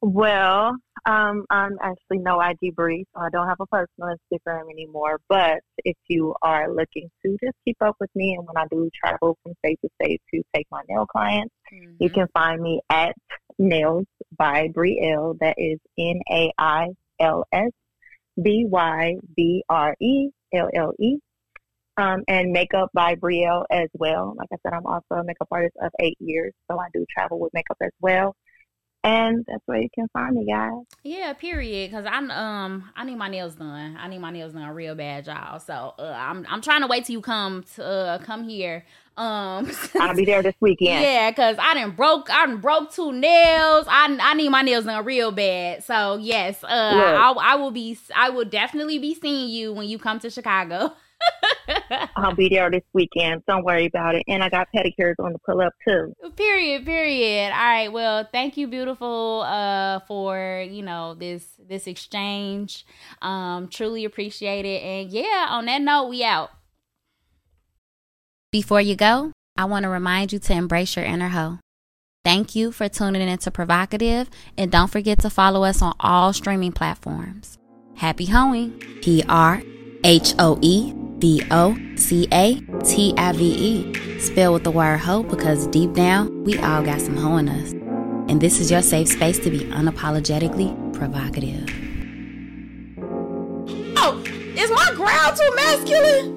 Well, 0.00 0.76
um, 1.06 1.44
I'm 1.50 1.76
actually 1.80 2.18
no 2.18 2.40
IG 2.40 2.74
Bree, 2.74 3.06
so 3.14 3.22
I 3.22 3.30
don't 3.30 3.48
have 3.48 3.60
a 3.60 3.66
personal 3.66 4.14
Instagram 4.16 4.70
anymore. 4.70 5.20
But 5.28 5.60
if 5.78 5.96
you 6.08 6.34
are 6.42 6.72
looking 6.72 7.08
to 7.24 7.36
just 7.42 7.56
keep 7.64 7.76
up 7.80 7.96
with 8.00 8.10
me, 8.14 8.34
and 8.34 8.46
when 8.46 8.56
I 8.56 8.66
do 8.70 8.90
travel 9.04 9.38
from 9.42 9.54
state 9.64 9.78
to 9.82 9.88
state 10.02 10.20
to 10.34 10.42
take 10.54 10.66
my 10.70 10.82
nail 10.88 11.06
clients, 11.06 11.54
mm-hmm. 11.72 11.94
you 12.00 12.10
can 12.10 12.26
find 12.34 12.60
me 12.60 12.80
at 12.90 13.14
Nails 13.58 14.06
by 14.36 14.68
Brielle. 14.68 15.38
That 15.38 15.54
is 15.58 15.78
N 15.98 16.20
A 16.30 16.52
I 16.58 16.88
L 17.20 17.44
S 17.52 17.70
B 18.42 18.66
Y 18.68 19.14
B 19.36 19.62
R 19.68 19.94
E 20.00 20.30
L 20.52 20.68
L 20.74 20.92
E 20.98 21.18
um, 21.96 22.22
and 22.28 22.52
makeup 22.52 22.90
by 22.92 23.14
Brielle 23.14 23.64
as 23.70 23.88
well. 23.94 24.34
Like 24.36 24.48
I 24.52 24.56
said, 24.62 24.74
I'm 24.74 24.86
also 24.86 25.20
a 25.20 25.24
makeup 25.24 25.48
artist 25.50 25.76
of 25.82 25.90
eight 26.00 26.16
years, 26.20 26.52
so 26.70 26.78
I 26.78 26.88
do 26.92 27.04
travel 27.16 27.38
with 27.38 27.54
makeup 27.54 27.78
as 27.82 27.92
well. 28.00 28.34
And 29.06 29.44
that's 29.46 29.62
where 29.66 29.80
you 29.80 29.88
can 29.94 30.08
find 30.08 30.34
me, 30.34 30.44
guys. 30.46 30.72
Yeah, 31.04 31.32
period. 31.34 31.92
Cause 31.92 32.04
I'm 32.10 32.28
um 32.32 32.90
I 32.96 33.04
need 33.04 33.14
my 33.14 33.28
nails 33.28 33.54
done. 33.54 33.96
I 33.96 34.08
need 34.08 34.18
my 34.18 34.32
nails 34.32 34.52
done 34.52 34.68
real 34.70 34.96
bad, 34.96 35.28
y'all. 35.28 35.60
So 35.60 35.94
uh, 35.96 36.12
I'm 36.18 36.44
I'm 36.50 36.60
trying 36.60 36.80
to 36.80 36.88
wait 36.88 37.04
till 37.04 37.12
you 37.12 37.20
come 37.20 37.64
to 37.76 37.84
uh, 37.84 38.18
come 38.18 38.48
here. 38.48 38.84
Um, 39.16 39.70
I'll 40.00 40.16
be 40.16 40.24
there 40.24 40.42
this 40.42 40.56
weekend. 40.58 41.02
Yeah, 41.02 41.30
cause 41.30 41.54
I 41.56 41.74
didn't 41.74 41.94
broke 41.94 42.28
I 42.30 42.46
didn't 42.46 42.62
broke 42.62 42.92
two 42.92 43.12
nails. 43.12 43.86
I 43.88 44.18
I 44.20 44.34
need 44.34 44.48
my 44.48 44.62
nails 44.62 44.86
done 44.86 45.04
real 45.04 45.30
bad. 45.30 45.84
So 45.84 46.16
yes, 46.16 46.64
uh, 46.64 46.66
I, 46.66 47.32
I 47.40 47.54
will 47.54 47.70
be 47.70 47.96
I 48.12 48.30
will 48.30 48.44
definitely 48.44 48.98
be 48.98 49.14
seeing 49.14 49.48
you 49.50 49.72
when 49.72 49.88
you 49.88 50.00
come 50.00 50.18
to 50.18 50.30
Chicago. 50.30 50.94
I'll 52.16 52.34
be 52.34 52.48
there 52.48 52.70
this 52.70 52.82
weekend. 52.92 53.42
Don't 53.46 53.64
worry 53.64 53.86
about 53.86 54.14
it. 54.14 54.24
And 54.28 54.42
I 54.42 54.48
got 54.48 54.68
pedicures 54.74 55.14
on 55.18 55.32
the 55.32 55.38
pull 55.44 55.60
up 55.60 55.72
too. 55.86 56.12
Period. 56.36 56.84
Period. 56.84 57.52
All 57.52 57.58
right. 57.58 57.92
Well, 57.92 58.28
thank 58.30 58.56
you, 58.56 58.66
beautiful, 58.66 59.42
uh, 59.46 60.00
for 60.00 60.64
you 60.68 60.82
know 60.82 61.14
this 61.14 61.44
this 61.68 61.86
exchange. 61.86 62.86
Um, 63.22 63.68
truly 63.68 64.04
appreciate 64.04 64.64
it. 64.64 64.82
And 64.82 65.10
yeah, 65.10 65.46
on 65.50 65.66
that 65.66 65.82
note, 65.82 66.08
we 66.08 66.24
out. 66.24 66.50
Before 68.52 68.80
you 68.80 68.96
go, 68.96 69.32
I 69.56 69.64
want 69.64 69.82
to 69.82 69.88
remind 69.88 70.32
you 70.32 70.38
to 70.38 70.52
embrace 70.52 70.96
your 70.96 71.04
inner 71.04 71.28
hoe. 71.28 71.58
Thank 72.24 72.56
you 72.56 72.72
for 72.72 72.88
tuning 72.88 73.28
into 73.28 73.50
Provocative, 73.50 74.28
and 74.58 74.72
don't 74.72 74.90
forget 74.90 75.20
to 75.20 75.30
follow 75.30 75.62
us 75.62 75.80
on 75.80 75.94
all 76.00 76.32
streaming 76.32 76.72
platforms. 76.72 77.58
Happy 77.96 78.26
hoeing. 78.26 78.78
P 79.00 79.22
R 79.28 79.62
H 80.02 80.34
O 80.38 80.58
E 80.60 80.92
V 81.18 81.42
O 81.50 81.76
C 81.96 82.28
A 82.32 82.60
T 82.84 83.14
I 83.16 83.32
V 83.32 83.44
E. 83.44 84.20
Spell 84.20 84.52
with 84.52 84.64
the 84.64 84.70
word 84.70 84.98
hoe 84.98 85.22
because 85.22 85.66
deep 85.68 85.92
down, 85.94 86.44
we 86.44 86.58
all 86.58 86.82
got 86.82 87.00
some 87.00 87.16
hoe 87.16 87.36
in 87.36 87.48
us. 87.48 87.72
And 88.28 88.40
this 88.40 88.60
is 88.60 88.70
your 88.70 88.82
safe 88.82 89.08
space 89.08 89.38
to 89.40 89.50
be 89.50 89.60
unapologetically 89.60 90.92
provocative. 90.94 91.68
Oh, 93.96 94.22
is 94.56 94.70
my 94.70 94.92
growl 94.94 95.32
too 95.34 95.54
masculine? 95.56 96.36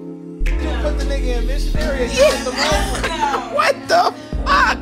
put 0.82 0.97
the 0.97 1.03
nigga 1.05 1.39
in 1.39 1.47
missionary 1.47 2.05
yeah. 2.05 2.43
the 2.43 2.51
what 3.53 3.75
the 3.89 4.13
fuck? 4.45 4.80